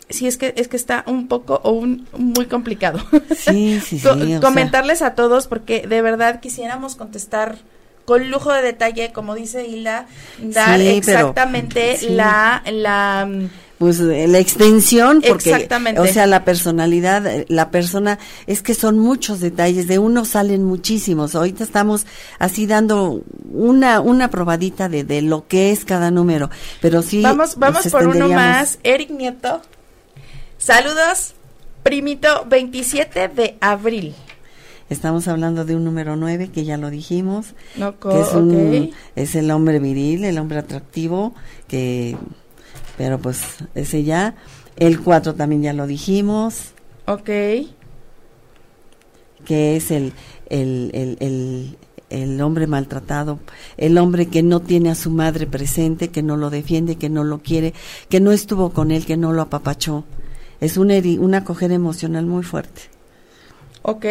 Sí, 0.10 0.28
es 0.28 0.38
que 0.38 0.54
es 0.58 0.68
que 0.68 0.76
está 0.76 1.04
un 1.08 1.28
poco 1.28 1.62
o 1.64 1.72
un 1.72 2.08
muy 2.18 2.48
complicado. 2.48 3.00
Sí, 3.36 3.80
sí, 3.80 4.00
sí. 4.00 4.08
Comentarles 4.42 5.02
a 5.02 5.16
todos 5.16 5.48
porque 5.48 5.88
de 5.88 6.02
verdad 6.02 6.42
quisiéramos 6.42 6.96
contestar 6.96 7.58
con 8.06 8.30
lujo 8.30 8.52
de 8.52 8.62
detalle, 8.62 9.12
como 9.14 9.36
dice 9.36 9.66
Hilda, 9.66 10.08
dar 10.40 10.82
exactamente 10.82 11.98
la, 12.10 12.64
la 12.72 13.30
pues 13.78 14.00
eh, 14.00 14.28
la 14.28 14.40
extensión 14.40 15.22
porque 15.28 15.52
Exactamente. 15.52 16.00
o 16.00 16.06
sea 16.06 16.26
la 16.28 16.46
personalidad 16.46 17.26
eh, 17.26 17.46
la 17.50 17.70
persona 17.70 18.20
es 18.48 18.62
que 18.62 18.76
son 18.76 19.00
muchos 19.00 19.40
detalles 19.40 19.88
de 19.88 20.00
uno 20.00 20.24
salen 20.26 20.64
muchísimos 20.64 21.36
ahorita 21.36 21.64
estamos 21.66 22.06
así 22.40 22.66
dando 22.66 23.24
una 23.52 24.00
una 24.00 24.30
probadita 24.30 24.88
de, 24.88 25.04
de 25.04 25.22
lo 25.22 25.48
que 25.48 25.72
es 25.72 25.84
cada 25.86 26.12
número 26.12 26.50
pero 26.82 27.02
sí 27.02 27.24
Vamos, 27.24 27.58
vamos 27.58 27.88
por 27.88 28.08
uno 28.08 28.28
más. 28.30 28.80
Eric 28.84 29.10
Nieto. 29.10 29.62
Saludos, 30.58 31.34
primito, 31.84 32.46
27 32.48 33.28
de 33.30 33.58
abril. 33.60 34.16
Estamos 34.90 35.28
hablando 35.28 35.66
de 35.66 35.76
un 35.76 35.84
número 35.84 36.16
9 36.16 36.50
que 36.50 36.66
ya 36.66 36.78
lo 36.78 36.90
dijimos 36.90 37.56
No, 37.78 37.98
que 38.00 38.20
es, 38.20 38.34
un- 38.34 38.92
es 39.16 39.36
el 39.36 39.50
hombre 39.52 39.80
viril, 39.80 40.24
el 40.26 40.38
hombre 40.38 40.60
atractivo, 40.60 41.34
que, 41.68 42.16
pero 42.98 43.20
pues 43.20 43.42
ese 43.76 44.04
ya. 44.04 44.36
El 44.76 45.00
4 45.02 45.36
también 45.36 45.62
ya 45.62 45.74
lo 45.74 45.86
dijimos, 45.88 46.72
Ok. 47.06 47.30
que 49.46 49.76
es 49.76 49.92
el, 49.92 50.14
el, 50.50 50.90
el, 50.94 51.18
el, 51.20 51.78
el 52.10 52.42
hombre 52.42 52.66
maltratado, 52.68 53.40
el 53.78 53.98
hombre 53.98 54.28
que 54.28 54.42
no 54.44 54.62
tiene 54.62 54.90
a 54.90 54.96
su 54.96 55.10
madre 55.12 55.46
presente, 55.48 56.10
que 56.10 56.24
no 56.24 56.38
lo 56.38 56.50
defiende, 56.50 56.96
que 56.96 57.10
no 57.10 57.24
lo 57.24 57.40
quiere, 57.40 57.74
que 58.10 58.20
no 58.20 58.32
estuvo 58.32 58.72
con 58.72 58.92
él, 58.92 59.06
que 59.06 59.18
no 59.18 59.34
lo 59.34 59.42
apapachó. 59.42 60.06
Es 60.62 60.78
una, 60.78 60.96
una 61.20 61.40
acogida 61.40 61.74
emocional 61.74 62.26
muy 62.26 62.44
fuerte. 62.44 62.84
Ok. 63.82 64.06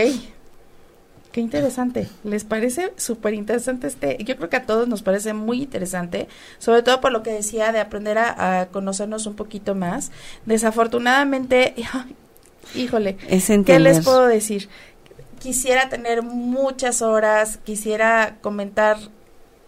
Qué 1.33 1.41
interesante. 1.41 2.09
¿Les 2.25 2.45
parece 2.45 2.93
súper 2.97 3.33
interesante 3.35 3.87
este? 3.87 4.19
Yo 4.23 4.37
creo 4.37 4.51
que 4.51 4.57
a 4.57 4.67
todos 4.67 4.87
nos 4.87 5.03
parece 5.03 5.33
muy 5.33 5.63
interesante, 5.63 6.29
sobre 6.59 6.83
todo 6.83 7.01
por 7.01 7.11
lo 7.11 7.23
que 7.23 7.33
decía 7.33 7.73
de 7.73 7.81
aprender 7.81 8.19
a, 8.19 8.61
a 8.61 8.67
conocernos 8.69 9.27
un 9.27 9.35
poquito 9.35 9.75
más. 9.75 10.11
Desafortunadamente, 10.45 11.75
híjole, 12.75 13.17
Es 13.29 13.47
¿qué 13.65 13.79
les 13.79 14.01
puedo 14.05 14.27
decir? 14.27 14.69
Quisiera 15.41 15.89
tener 15.89 16.23
muchas 16.23 17.03
horas, 17.03 17.59
quisiera 17.65 18.37
comentar 18.41 18.99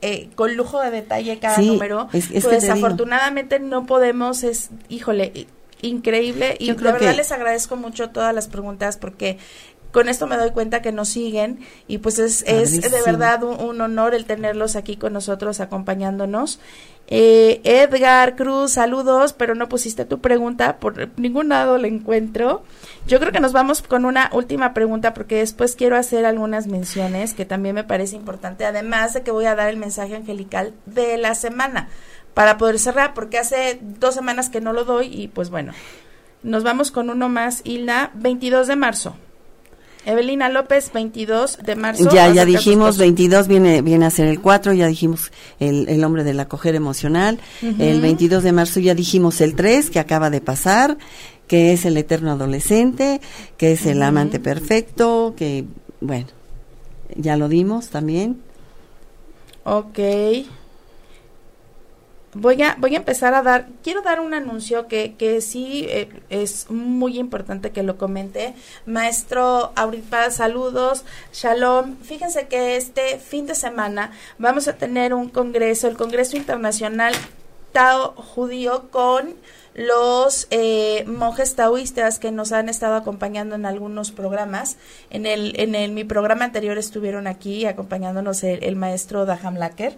eh, 0.02 0.28
con 0.34 0.54
lujo 0.56 0.80
de 0.82 0.90
detalle 0.90 1.38
cada 1.38 1.56
Sí, 1.56 1.66
número. 1.66 2.08
es- 2.12 2.24
es 2.30 2.44
pero 2.44 2.50
que 2.50 2.56
te 2.56 2.60
digo. 2.60 2.74
desafortunadamente 2.74 3.58
no 3.58 3.86
podemos, 3.86 4.44
es, 4.44 4.68
híjole, 4.90 5.46
increíble. 5.80 6.56
Y 6.60 6.66
de 6.68 6.74
verdad 6.74 6.98
que- 7.12 7.16
les 7.16 7.32
agradezco 7.32 7.76
mucho 7.76 8.10
todas 8.10 8.34
las 8.34 8.46
preguntas 8.48 8.96
porque 8.98 9.38
con 9.94 10.08
esto 10.08 10.26
me 10.26 10.36
doy 10.36 10.50
cuenta 10.50 10.82
que 10.82 10.90
nos 10.90 11.08
siguen 11.08 11.60
y 11.86 11.98
pues 11.98 12.18
es, 12.18 12.42
es 12.48 12.82
de 12.82 13.02
verdad 13.06 13.44
un, 13.44 13.60
un 13.60 13.80
honor 13.80 14.12
el 14.12 14.24
tenerlos 14.24 14.74
aquí 14.74 14.96
con 14.96 15.12
nosotros 15.12 15.60
acompañándonos. 15.60 16.58
Eh, 17.06 17.60
Edgar 17.62 18.34
Cruz, 18.34 18.72
saludos, 18.72 19.34
pero 19.34 19.54
no 19.54 19.68
pusiste 19.68 20.04
tu 20.04 20.20
pregunta, 20.20 20.78
por 20.78 21.16
ningún 21.16 21.50
lado 21.50 21.78
la 21.78 21.86
encuentro. 21.86 22.64
Yo 23.06 23.20
creo 23.20 23.30
que 23.30 23.38
nos 23.38 23.52
vamos 23.52 23.82
con 23.82 24.04
una 24.04 24.30
última 24.32 24.74
pregunta 24.74 25.14
porque 25.14 25.36
después 25.36 25.76
quiero 25.76 25.96
hacer 25.96 26.26
algunas 26.26 26.66
menciones 26.66 27.32
que 27.32 27.44
también 27.44 27.76
me 27.76 27.84
parece 27.84 28.16
importante, 28.16 28.64
además 28.64 29.14
de 29.14 29.22
que 29.22 29.30
voy 29.30 29.44
a 29.44 29.54
dar 29.54 29.68
el 29.68 29.76
mensaje 29.76 30.16
angelical 30.16 30.74
de 30.86 31.18
la 31.18 31.36
semana 31.36 31.88
para 32.34 32.58
poder 32.58 32.80
cerrar, 32.80 33.14
porque 33.14 33.38
hace 33.38 33.78
dos 33.80 34.16
semanas 34.16 34.50
que 34.50 34.60
no 34.60 34.72
lo 34.72 34.84
doy 34.84 35.06
y 35.06 35.28
pues 35.28 35.50
bueno, 35.50 35.72
nos 36.42 36.64
vamos 36.64 36.90
con 36.90 37.10
uno 37.10 37.28
más, 37.28 37.60
Hilda, 37.62 38.10
22 38.14 38.66
de 38.66 38.74
marzo. 38.74 39.16
Evelina 40.06 40.48
López, 40.48 40.90
22 40.92 41.58
de 41.64 41.76
marzo. 41.76 42.10
Ya, 42.10 42.32
ya 42.32 42.44
dijimos, 42.44 42.90
esposo. 42.90 43.00
22 43.00 43.48
viene, 43.48 43.82
viene 43.82 44.06
a 44.06 44.10
ser 44.10 44.28
el 44.28 44.40
4, 44.40 44.72
ya 44.74 44.86
dijimos 44.86 45.32
el, 45.60 45.88
el 45.88 46.04
hombre 46.04 46.24
de 46.24 46.34
la 46.34 46.42
acoger 46.42 46.74
emocional. 46.74 47.38
El 47.62 48.00
22 48.00 48.42
de 48.42 48.52
marzo 48.52 48.80
ya 48.80 48.94
dijimos 48.94 49.40
el 49.40 49.54
3, 49.54 49.90
que 49.90 49.98
acaba 49.98 50.30
de 50.30 50.40
pasar, 50.40 50.98
que 51.46 51.72
es 51.72 51.84
el 51.84 51.96
eterno 51.96 52.32
adolescente, 52.32 53.20
que 53.56 53.72
es 53.72 53.86
el 53.86 54.02
amante 54.02 54.40
perfecto, 54.40 55.34
que, 55.36 55.64
bueno, 56.00 56.28
ya 57.16 57.36
lo 57.36 57.48
dimos 57.48 57.88
también. 57.88 58.40
Ok. 59.64 59.98
Voy 62.34 62.60
a, 62.62 62.74
voy 62.80 62.94
a 62.94 62.98
empezar 62.98 63.32
a 63.34 63.42
dar, 63.42 63.68
quiero 63.84 64.02
dar 64.02 64.18
un 64.18 64.34
anuncio 64.34 64.88
que, 64.88 65.14
que 65.14 65.40
sí 65.40 65.86
eh, 65.88 66.08
es 66.30 66.68
muy 66.68 67.18
importante 67.18 67.70
que 67.70 67.84
lo 67.84 67.96
comente. 67.96 68.54
Maestro 68.86 69.72
Auripa, 69.76 70.30
saludos, 70.30 71.04
shalom. 71.32 71.96
Fíjense 72.02 72.48
que 72.48 72.76
este 72.76 73.18
fin 73.18 73.46
de 73.46 73.54
semana 73.54 74.10
vamos 74.38 74.66
a 74.66 74.72
tener 74.72 75.14
un 75.14 75.28
congreso, 75.28 75.86
el 75.86 75.96
Congreso 75.96 76.36
Internacional 76.36 77.14
Tao 77.70 78.14
Judío 78.16 78.90
con 78.90 79.34
los 79.74 80.46
eh, 80.50 81.04
monjes 81.06 81.54
taoístas 81.54 82.18
que 82.18 82.32
nos 82.32 82.52
han 82.52 82.68
estado 82.68 82.96
acompañando 82.96 83.54
en 83.54 83.64
algunos 83.64 84.10
programas. 84.10 84.76
En 85.10 85.26
el, 85.26 85.54
en 85.56 85.94
mi 85.94 86.02
programa 86.02 86.44
anterior 86.44 86.78
estuvieron 86.78 87.28
aquí 87.28 87.66
acompañándonos 87.66 88.42
el, 88.42 88.64
el 88.64 88.74
maestro 88.74 89.24
Daham 89.24 89.56
Lacker. 89.56 89.96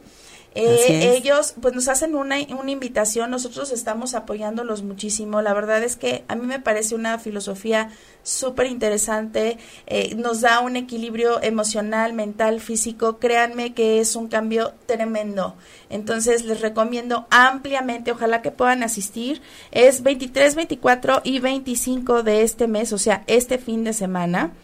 Eh, 0.57 1.15
ellos 1.15 1.55
pues 1.61 1.75
nos 1.75 1.87
hacen 1.89 2.15
una, 2.15 2.37
una 2.59 2.71
invitación, 2.71 3.31
nosotros 3.31 3.71
estamos 3.73 4.15
apoyándolos 4.15 4.83
muchísimo, 4.83 5.43
la 5.43 5.53
verdad 5.53 5.85
es 5.85 5.97
que 5.97 6.25
a 6.29 6.35
mí 6.35 6.47
me 6.47 6.61
parece 6.61 6.95
una 6.95 7.19
filosofía 7.19 7.91
súper 8.23 8.67
interesante, 8.69 9.59
eh, 9.87 10.15
nos 10.15 10.41
da 10.41 10.61
un 10.61 10.77
equilibrio 10.77 11.43
emocional, 11.43 12.15
mental, 12.15 12.63
físico, 12.63 13.19
créanme 13.19 13.75
que 13.75 14.01
es 14.01 14.17
un 14.17 14.29
cambio 14.29 14.73
tremendo, 14.87 15.57
entonces 15.91 16.47
les 16.47 16.63
recomiendo 16.63 17.27
ampliamente, 17.29 18.13
ojalá 18.13 18.41
que 18.41 18.51
puedan 18.51 18.83
asistir, 18.83 19.43
es 19.73 20.03
23, 20.03 20.55
24 20.55 21.21
y 21.23 21.39
25 21.39 22.23
de 22.23 22.41
este 22.41 22.67
mes, 22.67 22.95
o 22.95 22.99
sea, 22.99 23.25
este 23.27 23.59
fin 23.59 23.85
de 23.85 23.93
semana. 23.93 24.55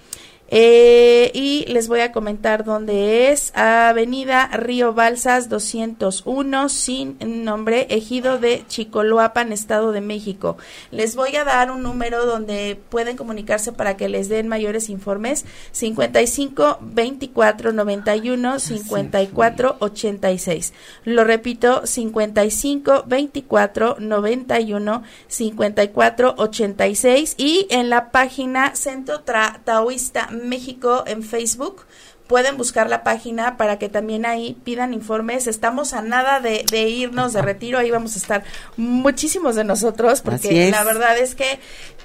Eh, 0.54 1.30
y 1.32 1.64
les 1.68 1.88
voy 1.88 2.00
a 2.00 2.12
comentar 2.12 2.62
dónde 2.62 3.32
es. 3.32 3.56
Avenida 3.56 4.48
Río 4.48 4.92
Balsas 4.92 5.48
201, 5.48 6.68
sin 6.68 7.16
nombre, 7.42 7.86
ejido 7.88 8.38
de 8.38 8.62
Chicoloapan, 8.68 9.50
Estado 9.50 9.92
de 9.92 10.02
México. 10.02 10.58
Les 10.90 11.16
voy 11.16 11.36
a 11.36 11.44
dar 11.44 11.70
un 11.70 11.82
número 11.82 12.26
donde 12.26 12.78
pueden 12.90 13.16
comunicarse 13.16 13.72
para 13.72 13.96
que 13.96 14.10
les 14.10 14.28
den 14.28 14.46
mayores 14.46 14.90
informes. 14.90 15.46
55 15.70 16.80
24 16.82 17.72
91 17.72 18.58
54 18.58 19.76
86. 19.78 20.74
Lo 21.04 21.24
repito, 21.24 21.86
55 21.86 23.04
24 23.06 23.96
91 24.00 25.02
54 25.28 26.34
86 26.36 27.34
y 27.38 27.66
en 27.70 27.88
la 27.88 28.10
página 28.10 28.74
Centro 28.74 29.20
Taoísta 29.20 30.28
México 30.48 31.04
en 31.06 31.22
Facebook. 31.22 31.84
Pueden 32.26 32.56
buscar 32.56 32.88
la 32.88 33.02
página 33.02 33.56
para 33.56 33.78
que 33.78 33.88
también 33.88 34.24
ahí 34.24 34.56
pidan 34.64 34.94
informes. 34.94 35.46
Estamos 35.46 35.92
a 35.92 36.00
nada 36.00 36.40
de, 36.40 36.64
de 36.70 36.88
irnos 36.88 37.32
de 37.32 37.42
retiro. 37.42 37.78
Ahí 37.78 37.90
vamos 37.90 38.14
a 38.14 38.18
estar 38.18 38.44
muchísimos 38.76 39.54
de 39.54 39.64
nosotros 39.64 40.22
porque 40.22 40.70
la 40.70 40.82
verdad 40.84 41.18
es 41.18 41.34
que 41.34 41.58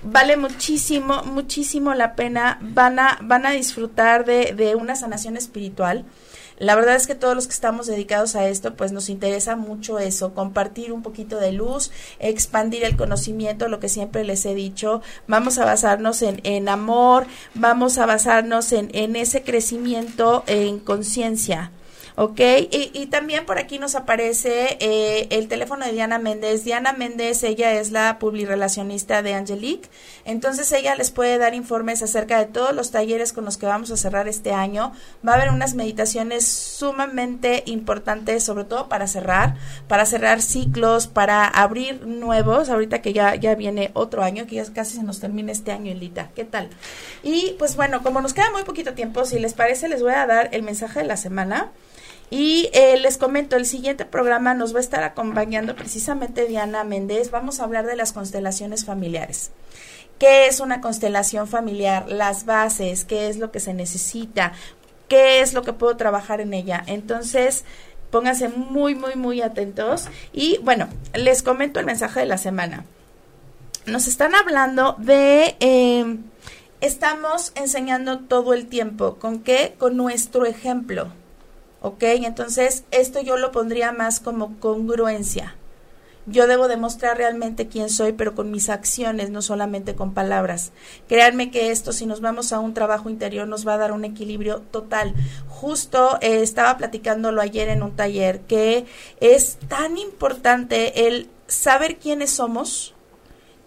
vale 0.03 0.35
muchísimo, 0.35 1.23
muchísimo 1.23 1.93
la 1.93 2.15
pena. 2.15 2.57
Van 2.61 2.99
a, 2.99 3.19
van 3.21 3.45
a 3.45 3.51
disfrutar 3.51 4.25
de, 4.25 4.53
de 4.53 4.75
una 4.75 4.95
sanación 4.95 5.38
espiritual. 5.38 6.03
La 6.59 6.75
verdad 6.75 6.95
es 6.95 7.05
que 7.05 7.13
todos 7.13 7.35
los 7.35 7.45
que 7.45 7.53
estamos 7.53 7.85
dedicados 7.85 8.35
a 8.35 8.47
esto, 8.47 8.75
pues 8.75 8.91
nos 8.91 9.09
interesa 9.09 9.55
mucho 9.55 9.99
eso, 9.99 10.33
compartir 10.33 10.91
un 10.91 11.03
poquito 11.03 11.37
de 11.37 11.51
luz, 11.51 11.91
expandir 12.19 12.83
el 12.83 12.97
conocimiento, 12.97 13.67
lo 13.67 13.79
que 13.79 13.89
siempre 13.89 14.23
les 14.23 14.43
he 14.45 14.55
dicho. 14.55 15.01
Vamos 15.27 15.59
a 15.59 15.65
basarnos 15.65 16.23
en, 16.23 16.41
en 16.43 16.67
amor, 16.67 17.27
vamos 17.53 17.99
a 17.99 18.07
basarnos 18.07 18.71
en, 18.71 18.89
en 18.93 19.15
ese 19.15 19.43
crecimiento 19.43 20.43
en 20.47 20.79
conciencia. 20.79 21.71
¿Ok? 22.18 22.39
Y, 22.72 22.89
y 22.93 23.05
también 23.05 23.45
por 23.45 23.59
aquí 23.59 23.78
nos 23.78 23.93
aparece 23.93 24.78
eh, 24.80 25.28
el 25.30 25.47
teléfono 25.47 25.86
de 25.86 25.91
Diana 25.91 26.18
Méndez. 26.18 26.63
Diana 26.63 26.91
Méndez, 26.91 27.43
ella 27.43 27.74
es 27.74 27.91
la 27.91 28.18
publirelacionista 28.18 29.22
de 29.22 29.36
Angelique, 29.36 29.88
entonces 30.26 30.72
ella 30.72 30.95
les 30.95 31.11
puede 31.11 31.38
dar 31.38 31.53
informes 31.53 32.01
acerca 32.01 32.39
de 32.39 32.47
todos 32.47 32.74
los 32.74 32.89
talleres 32.89 33.34
con 33.34 33.45
los 33.45 33.57
que 33.57 33.68
vamos 33.68 33.91
a 33.91 33.97
cerrar 33.97 34.28
este 34.28 34.51
año. 34.51 34.93
Va 35.26 35.34
a 35.34 35.36
haber 35.36 35.51
unas 35.51 35.76
meditaciones 35.76 36.47
sumamente 36.47 37.61
importantes, 37.68 38.43
sobre 38.43 38.63
todo 38.63 38.89
para 38.89 39.05
cerrar, 39.05 39.55
para 39.88 40.07
cerrar 40.07 40.41
ciclos, 40.41 41.05
para 41.05 41.45
abrir 41.45 42.05
nuevos, 42.07 42.70
ahorita 42.70 42.99
que 43.03 43.13
ya, 43.13 43.36
ya 43.36 43.53
viene 43.53 43.91
otro 43.93 44.24
año, 44.24 44.47
que 44.47 44.55
ya 44.55 44.65
casi 44.74 44.97
se 44.97 45.03
nos 45.03 45.20
termina 45.20 45.51
este 45.51 45.72
año, 45.72 45.91
Elita. 45.91 46.32
¿Qué 46.36 46.45
tal? 46.45 46.70
Y 47.22 47.55
pues 47.59 47.76
bueno, 47.76 48.01
como 48.01 48.22
nos 48.22 48.34
queda 48.34 48.49
muy 48.51 48.63
poquito 48.63 48.95
tiempo, 48.95 49.24
si 49.24 49.38
les 49.38 49.53
parece, 49.53 49.88
les 49.88 50.01
voy 50.01 50.13
a 50.13 50.26
dar 50.26 50.49
el 50.51 50.63
mensaje 50.63 51.01
de 51.01 51.05
la 51.05 51.15
semana. 51.15 51.72
Y 52.30 52.69
eh, 52.73 52.97
les 52.97 53.17
comento, 53.17 53.55
el 53.55 53.65
siguiente 53.65 54.03
programa 54.03 54.53
nos 54.53 54.73
va 54.73 54.80
a 54.80 54.82
estar 54.82 55.03
acompañando 55.03 55.75
precisamente 55.75 56.45
Diana 56.45 56.84
Méndez. 56.84 57.32
Vamos 57.32 57.59
a 57.59 57.63
hablar 57.63 57.86
de 57.86 57.95
las 57.95 58.11
constelaciones 58.11 58.84
familiares. 58.84 59.51
¿Qué 60.19 60.47
es 60.47 60.59
una 60.59 60.82
constelación 60.82 61.47
familiar? 61.47 62.09
Las 62.09 62.45
bases, 62.45 63.05
qué 63.05 63.30
es 63.30 63.38
lo 63.38 63.51
que 63.51 63.59
se 63.59 63.73
necesita, 63.73 64.53
qué 65.07 65.41
es 65.41 65.53
lo 65.53 65.61
que 65.61 65.73
puedo 65.73 65.95
trabajar 65.95 66.41
en 66.41 66.53
ella. 66.53 66.84
Entonces, 66.88 67.63
pónganse 68.11 68.49
muy, 68.49 68.93
muy, 68.95 69.15
muy 69.15 69.41
atentos. 69.41 70.07
Y 70.34 70.57
bueno, 70.63 70.89
les 71.13 71.43
comento 71.43 71.80
el 71.80 71.86
mensaje 71.86 72.19
de 72.21 72.25
la 72.25 72.38
semana. 72.38 72.86
nos 73.86 74.07
están 74.07 74.36
hablando 74.36 74.95
de... 74.97 75.55
Eh, 75.61 76.17
estamos 76.82 77.53
enseñando 77.55 78.19
todo 78.19 78.53
el 78.53 78.67
tiempo. 78.67 79.15
¿Con 79.15 79.39
qué? 79.39 79.75
Con 79.78 79.95
nuestro 79.95 80.45
ejemplo. 80.45 81.09
¿Ok? 81.82 82.03
Entonces, 82.03 82.84
esto 82.91 83.21
yo 83.21 83.38
lo 83.38 83.51
pondría 83.51 83.91
más 83.91 84.19
como 84.19 84.59
congruencia. 84.59 85.55
Yo 86.30 86.45
debo 86.45 86.67
demostrar 86.67 87.15
realmente 87.15 87.69
quién 87.69 87.89
soy, 87.89 88.11
pero 88.11 88.36
con 88.36 88.51
mis 88.51 88.67
acciones, 88.67 89.30
no 89.30 89.41
solamente 89.41 89.95
con 89.95 90.13
palabras. 90.13 90.73
Créanme 91.07 91.51
que 91.51 91.71
esto, 91.71 91.93
si 91.93 92.05
nos 92.05 92.19
vamos 92.19 92.51
a 92.51 92.59
un 92.59 92.73
trabajo 92.73 93.09
interior, 93.09 93.47
nos 93.47 93.65
va 93.65 93.75
a 93.75 93.78
dar 93.78 93.93
un 93.93 94.03
equilibrio 94.03 94.59
total. 94.71 95.13
Justo 95.47 96.17
eh, 96.19 96.41
estaba 96.41 96.75
platicándolo 96.75 97.41
ayer 97.41 97.69
en 97.69 97.82
un 97.82 97.95
taller, 97.95 98.41
que 98.41 98.86
es 99.21 99.57
tan 99.69 99.97
importante 99.97 101.07
el 101.07 101.30
saber 101.47 101.95
quiénes 101.95 102.32
somos, 102.32 102.93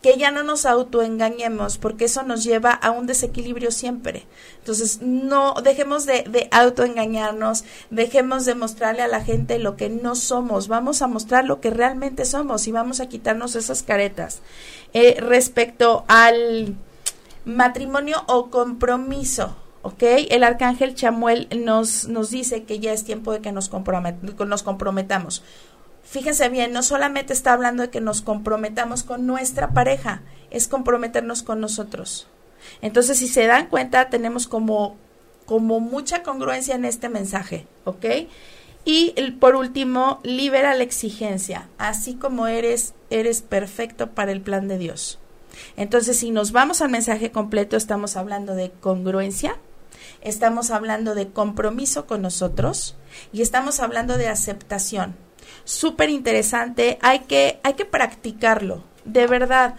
que 0.03 0.17
ya 0.17 0.31
no 0.31 0.43
nos 0.43 0.65
autoengañemos, 0.65 1.77
porque 1.77 2.07
eso 2.07 2.23
nos 2.23 2.43
lleva 2.43 2.73
a 2.73 2.91
un 2.91 3.07
desequilibrio 3.07 3.71
siempre. 3.71 4.27
Entonces, 4.59 5.01
no 5.03 5.55
dejemos 5.63 6.07
de, 6.07 6.23
de, 6.23 6.49
autoengañarnos, 6.53 7.65
dejemos 7.91 8.47
de 8.47 8.55
mostrarle 8.55 9.03
a 9.03 9.09
la 9.09 9.23
gente 9.23 9.59
lo 9.59 9.77
que 9.77 9.91
no 9.91 10.15
somos, 10.15 10.69
vamos 10.69 11.03
a 11.03 11.07
mostrar 11.07 11.45
lo 11.45 11.61
que 11.61 11.71
realmente 11.71 12.25
somos 12.25 12.67
y 12.67 12.73
vamos 12.73 13.01
a 13.01 13.09
quitarnos 13.09 13.57
esas 13.57 13.83
caretas. 13.83 14.41
Eh, 14.95 15.19
respecto 15.21 16.05
al 16.09 16.77
matrimonio 17.45 18.23
o 18.27 18.51
compromiso, 18.51 19.55
¿ok? 19.83 20.03
El 20.31 20.45
arcángel 20.45 20.95
Chamuel 20.95 21.49
nos, 21.65 22.09
nos 22.09 22.31
dice 22.31 22.65
que 22.65 22.81
ya 22.81 22.93
es 22.93 23.05
tiempo 23.05 23.33
de 23.33 23.41
que 23.41 23.53
nos, 23.53 23.69
compromet 23.69 24.21
nos 24.23 24.63
comprometamos 24.63 25.43
fíjense 26.11 26.49
bien, 26.49 26.73
no 26.73 26.83
solamente 26.83 27.33
está 27.33 27.53
hablando 27.53 27.85
de 27.85 27.91
que 27.91 28.01
nos 28.01 28.21
comprometamos 28.21 29.05
con 29.05 29.27
nuestra 29.27 29.71
pareja, 29.71 30.23
es 30.51 30.67
comprometernos 30.67 31.45
con 31.45 31.61
nosotros. 31.61 32.27
Entonces, 32.83 33.19
si 33.19 33.29
se 33.29 33.47
dan 33.47 33.69
cuenta, 33.69 34.11
tenemos 34.11 34.49
como, 34.49 34.97
como 35.47 35.79
mucha 35.79 36.25
congruencia 36.25 36.75
en 36.75 36.85
este 36.85 37.09
mensaje, 37.09 37.67
¿ok? 37.85 38.05
Y 38.85 39.13
por 39.39 39.55
último, 39.55 40.19
libera 40.25 40.75
la 40.75 40.83
exigencia. 40.83 41.69
Así 41.79 42.15
como 42.15 42.49
eres, 42.49 42.93
eres 43.11 43.41
perfecto 43.41 44.11
para 44.11 44.33
el 44.33 44.41
plan 44.41 44.67
de 44.67 44.79
Dios. 44.79 45.21
Entonces, 45.77 46.19
si 46.19 46.33
nos 46.33 46.51
vamos 46.51 46.81
al 46.81 46.91
mensaje 46.91 47.31
completo, 47.31 47.77
estamos 47.77 48.17
hablando 48.17 48.57
de 48.57 48.73
congruencia, 48.81 49.57
estamos 50.23 50.73
hablando 50.73 51.15
de 51.15 51.29
compromiso 51.29 52.07
con 52.07 52.23
nosotros 52.23 52.97
y 53.33 53.43
estamos 53.43 53.79
hablando 53.79 54.17
de 54.17 54.29
aceptación 54.29 55.15
súper 55.65 56.11
interesante, 56.11 56.99
hay 57.03 57.21
que, 57.21 57.61
hay 57.63 57.75
que 57.75 57.85
practicarlo, 57.85 58.85
de 59.05 59.27
verdad, 59.27 59.75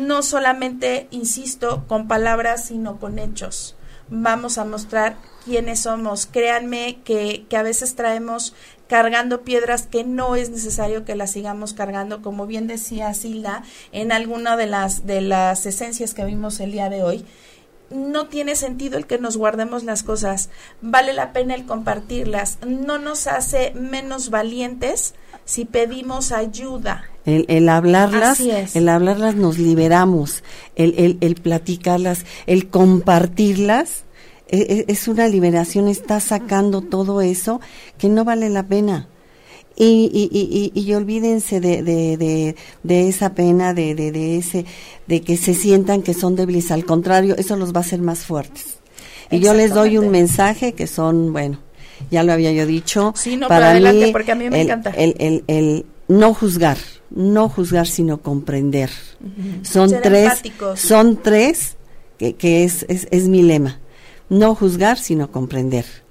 no 0.00 0.22
solamente, 0.22 1.08
insisto, 1.10 1.84
con 1.86 2.08
palabras, 2.08 2.66
sino 2.66 2.98
con 2.98 3.18
hechos. 3.18 3.76
Vamos 4.08 4.58
a 4.58 4.64
mostrar 4.64 5.16
quiénes 5.44 5.80
somos. 5.80 6.26
Créanme 6.26 7.00
que, 7.04 7.46
que 7.48 7.56
a 7.56 7.62
veces 7.62 7.94
traemos 7.94 8.54
cargando 8.86 9.42
piedras 9.42 9.86
que 9.86 10.04
no 10.04 10.36
es 10.36 10.50
necesario 10.50 11.04
que 11.04 11.14
las 11.14 11.32
sigamos 11.32 11.72
cargando, 11.72 12.20
como 12.20 12.46
bien 12.46 12.66
decía 12.66 13.14
Silda 13.14 13.62
en 13.92 14.12
alguna 14.12 14.56
de 14.56 14.66
las, 14.66 15.06
de 15.06 15.20
las 15.20 15.64
esencias 15.64 16.12
que 16.12 16.24
vimos 16.24 16.60
el 16.60 16.72
día 16.72 16.90
de 16.90 17.02
hoy 17.02 17.24
no 17.90 18.26
tiene 18.28 18.56
sentido 18.56 18.98
el 18.98 19.06
que 19.06 19.18
nos 19.18 19.36
guardemos 19.36 19.84
las 19.84 20.02
cosas, 20.02 20.50
vale 20.80 21.12
la 21.12 21.32
pena 21.32 21.54
el 21.54 21.66
compartirlas, 21.66 22.58
no 22.66 22.98
nos 22.98 23.26
hace 23.26 23.72
menos 23.74 24.30
valientes 24.30 25.14
si 25.44 25.64
pedimos 25.64 26.32
ayuda. 26.32 27.04
El, 27.24 27.46
el 27.48 27.68
hablarlas, 27.68 28.40
el 28.40 28.88
hablarlas 28.88 29.34
nos 29.34 29.58
liberamos, 29.58 30.42
el, 30.76 30.94
el, 30.98 31.18
el 31.20 31.36
platicarlas, 31.36 32.26
el 32.46 32.68
compartirlas, 32.68 34.04
es, 34.48 34.60
e, 34.60 34.84
es 34.88 35.08
una 35.08 35.28
liberación, 35.28 35.88
está 35.88 36.20
sacando 36.20 36.82
todo 36.82 37.22
eso 37.22 37.60
que 37.98 38.08
no 38.08 38.24
vale 38.24 38.50
la 38.50 38.64
pena. 38.64 39.08
Y, 39.76 40.08
y, 40.12 40.30
y, 40.32 40.80
y, 40.80 40.94
olvídense 40.94 41.58
de, 41.60 41.82
de, 41.82 42.16
de, 42.16 42.54
de 42.84 43.08
esa 43.08 43.34
pena, 43.34 43.74
de, 43.74 43.96
de, 43.96 44.12
de, 44.12 44.38
ese, 44.38 44.64
de 45.08 45.20
que 45.22 45.36
se 45.36 45.52
sientan 45.52 46.02
que 46.02 46.14
son 46.14 46.36
débiles. 46.36 46.70
Al 46.70 46.84
contrario, 46.84 47.34
eso 47.36 47.56
los 47.56 47.72
va 47.72 47.78
a 47.78 47.80
hacer 47.80 48.00
más 48.00 48.20
fuertes. 48.20 48.78
Y 49.32 49.40
yo 49.40 49.52
les 49.52 49.74
doy 49.74 49.98
un 49.98 50.10
mensaje 50.10 50.74
que 50.74 50.86
son, 50.86 51.32
bueno, 51.32 51.58
ya 52.08 52.22
lo 52.22 52.32
había 52.32 52.52
yo 52.52 52.66
dicho. 52.66 53.14
Sí, 53.16 53.36
no, 53.36 53.48
para 53.48 53.70
adelante, 53.70 54.10
porque 54.12 54.30
a 54.30 54.34
mí 54.36 54.48
me 54.48 54.60
el, 54.60 54.66
encanta. 54.68 54.90
El, 54.90 55.16
el, 55.18 55.44
el, 55.48 55.86
no 56.06 56.34
juzgar, 56.34 56.78
no 57.10 57.48
juzgar, 57.48 57.88
sino 57.88 58.22
comprender. 58.22 58.90
Son 59.62 59.90
tres, 60.02 60.40
son 60.76 61.20
tres, 61.20 61.76
que, 62.16 62.34
que 62.34 62.62
es, 62.62 62.86
es, 62.88 63.08
es 63.10 63.26
mi 63.26 63.42
lema. 63.42 63.80
No 64.28 64.54
juzgar, 64.54 64.98
sino 64.98 65.32
comprender 65.32 66.03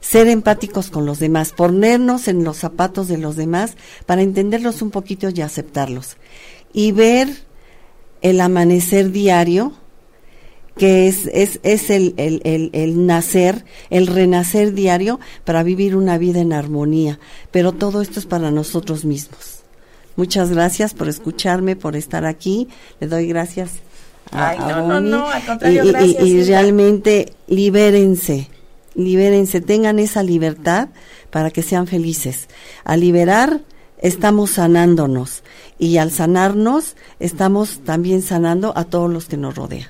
ser 0.00 0.28
empáticos 0.28 0.90
con 0.90 1.06
los 1.06 1.18
demás, 1.18 1.52
ponernos 1.52 2.26
en 2.28 2.42
los 2.42 2.56
zapatos 2.56 3.08
de 3.08 3.18
los 3.18 3.36
demás 3.36 3.76
para 4.06 4.22
entenderlos 4.22 4.82
un 4.82 4.90
poquito 4.90 5.28
y 5.28 5.40
aceptarlos. 5.42 6.16
Y 6.72 6.92
ver 6.92 7.28
el 8.22 8.40
amanecer 8.40 9.12
diario, 9.12 9.74
que 10.76 11.08
es, 11.08 11.28
es, 11.32 11.60
es 11.62 11.90
el, 11.90 12.14
el, 12.16 12.40
el, 12.44 12.70
el, 12.72 13.06
nacer, 13.06 13.64
el 13.90 14.06
renacer 14.06 14.72
diario 14.72 15.20
para 15.44 15.62
vivir 15.62 15.96
una 15.96 16.16
vida 16.16 16.40
en 16.40 16.52
armonía. 16.52 17.18
Pero 17.50 17.72
todo 17.72 18.00
esto 18.00 18.18
es 18.18 18.26
para 18.26 18.50
nosotros 18.50 19.04
mismos. 19.04 19.60
Muchas 20.16 20.50
gracias 20.50 20.94
por 20.94 21.08
escucharme, 21.08 21.76
por 21.76 21.96
estar 21.96 22.24
aquí. 22.24 22.68
Le 23.00 23.08
doy 23.08 23.26
gracias 23.26 23.72
a, 24.32 24.50
Ay, 24.50 24.58
no, 24.58 24.86
no, 24.86 25.00
no, 25.00 25.28
al 25.28 25.44
contrario, 25.44 25.84
y, 25.84 25.88
gracias, 25.88 26.22
y, 26.22 26.30
y 26.30 26.44
realmente 26.44 27.32
libérense 27.48 28.48
libérense, 28.94 29.60
tengan 29.60 29.98
esa 29.98 30.22
libertad 30.22 30.88
para 31.30 31.50
que 31.50 31.62
sean 31.62 31.86
felices. 31.86 32.48
Al 32.84 33.00
liberar, 33.00 33.60
estamos 33.98 34.52
sanándonos 34.52 35.42
y 35.78 35.98
al 35.98 36.10
sanarnos, 36.10 36.96
estamos 37.18 37.80
también 37.84 38.22
sanando 38.22 38.72
a 38.76 38.84
todos 38.84 39.10
los 39.10 39.26
que 39.26 39.36
nos 39.36 39.54
rodean. 39.54 39.88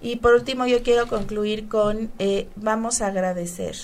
Y 0.00 0.16
por 0.16 0.34
último, 0.34 0.66
yo 0.66 0.82
quiero 0.82 1.06
concluir 1.06 1.68
con, 1.68 2.10
eh, 2.18 2.48
vamos 2.56 3.02
a 3.02 3.06
agradecer. 3.08 3.76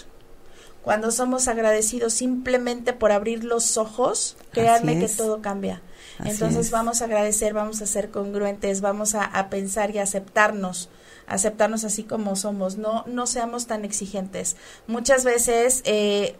Cuando 0.82 1.10
somos 1.10 1.48
agradecidos 1.48 2.14
simplemente 2.14 2.92
por 2.92 3.12
abrir 3.12 3.44
los 3.44 3.76
ojos, 3.76 4.36
créanme 4.52 4.98
que 4.98 5.08
todo 5.08 5.42
cambia. 5.42 5.82
Así 6.18 6.30
Entonces 6.30 6.66
es. 6.66 6.72
vamos 6.72 7.02
a 7.02 7.04
agradecer, 7.04 7.52
vamos 7.52 7.82
a 7.82 7.86
ser 7.86 8.10
congruentes, 8.10 8.80
vamos 8.80 9.14
a, 9.14 9.22
a 9.24 9.50
pensar 9.50 9.94
y 9.94 9.98
aceptarnos 9.98 10.88
aceptarnos 11.28 11.84
así 11.84 12.02
como 12.02 12.36
somos, 12.36 12.76
no, 12.76 13.04
no 13.06 13.26
seamos 13.26 13.66
tan 13.66 13.84
exigentes. 13.84 14.56
Muchas 14.86 15.24
veces 15.24 15.82
eh, 15.84 16.36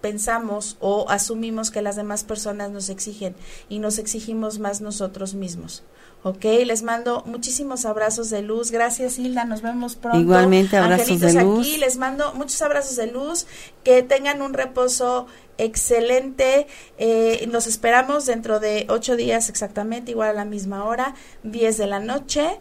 pensamos 0.00 0.76
o 0.80 1.08
asumimos 1.08 1.70
que 1.70 1.82
las 1.82 1.96
demás 1.96 2.24
personas 2.24 2.70
nos 2.70 2.88
exigen 2.88 3.34
y 3.68 3.78
nos 3.78 3.98
exigimos 3.98 4.58
más 4.58 4.80
nosotros 4.80 5.34
mismos. 5.34 5.82
Ok, 6.22 6.44
les 6.64 6.82
mando 6.82 7.22
muchísimos 7.24 7.84
abrazos 7.84 8.30
de 8.30 8.42
luz. 8.42 8.72
Gracias, 8.72 9.16
Hilda. 9.16 9.44
Nos 9.44 9.62
vemos 9.62 9.94
pronto. 9.94 10.18
Igualmente, 10.18 10.76
abrazos 10.76 11.20
de 11.20 11.32
luz. 11.34 11.60
Aquí 11.66 11.76
les 11.76 11.98
mando 11.98 12.34
muchos 12.34 12.60
abrazos 12.62 12.96
de 12.96 13.06
luz. 13.06 13.46
Que 13.84 14.02
tengan 14.02 14.42
un 14.42 14.52
reposo 14.52 15.28
excelente. 15.56 16.66
Eh, 16.98 17.46
nos 17.52 17.68
esperamos 17.68 18.26
dentro 18.26 18.58
de 18.58 18.86
ocho 18.88 19.14
días 19.14 19.48
exactamente, 19.48 20.10
igual 20.10 20.30
a 20.30 20.32
la 20.32 20.44
misma 20.44 20.84
hora, 20.84 21.14
10 21.44 21.78
de 21.78 21.86
la 21.86 22.00
noche. 22.00 22.58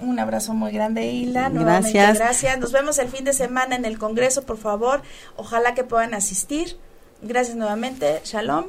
Un 0.00 0.18
abrazo 0.18 0.54
muy 0.54 0.72
grande, 0.72 1.06
Hilda. 1.06 1.48
Gracias. 1.48 2.18
Gracias. 2.18 2.58
Nos 2.58 2.72
vemos 2.72 2.98
el 2.98 3.08
fin 3.08 3.24
de 3.24 3.32
semana 3.32 3.76
en 3.76 3.84
el 3.84 3.98
Congreso, 3.98 4.42
por 4.42 4.58
favor. 4.58 5.02
Ojalá 5.36 5.74
que 5.74 5.84
puedan 5.84 6.14
asistir. 6.14 6.76
Gracias 7.22 7.56
nuevamente. 7.56 8.20
Shalom. 8.24 8.66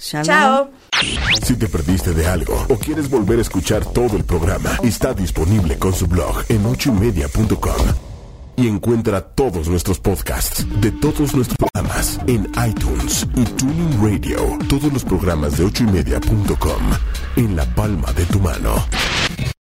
Shalom. 0.00 0.26
Chao. 0.26 0.70
Si 1.44 1.56
te 1.56 1.68
perdiste 1.68 2.12
de 2.12 2.26
algo 2.26 2.66
o 2.68 2.76
quieres 2.76 3.08
volver 3.08 3.38
a 3.38 3.42
escuchar 3.42 3.84
todo 3.84 4.16
el 4.16 4.24
programa, 4.24 4.78
está 4.82 5.14
disponible 5.14 5.78
con 5.78 5.92
su 5.92 6.06
blog 6.06 6.44
en 6.48 6.66
ochoymedia.com. 6.66 7.94
Y 8.56 8.66
encuentra 8.66 9.20
todos 9.20 9.68
nuestros 9.68 10.00
podcasts 10.00 10.66
de 10.80 10.90
todos 10.90 11.32
nuestros 11.32 11.56
programas 11.56 12.18
en 12.26 12.50
iTunes 12.68 13.24
y 13.36 13.44
Tuning 13.44 14.02
Radio. 14.02 14.58
Todos 14.68 14.92
los 14.92 15.04
programas 15.04 15.56
de 15.58 15.64
ochoymedia.com 15.64 16.82
en 17.36 17.54
la 17.54 17.64
palma 17.76 18.12
de 18.14 18.24
tu 18.26 18.40
mano. 18.40 18.84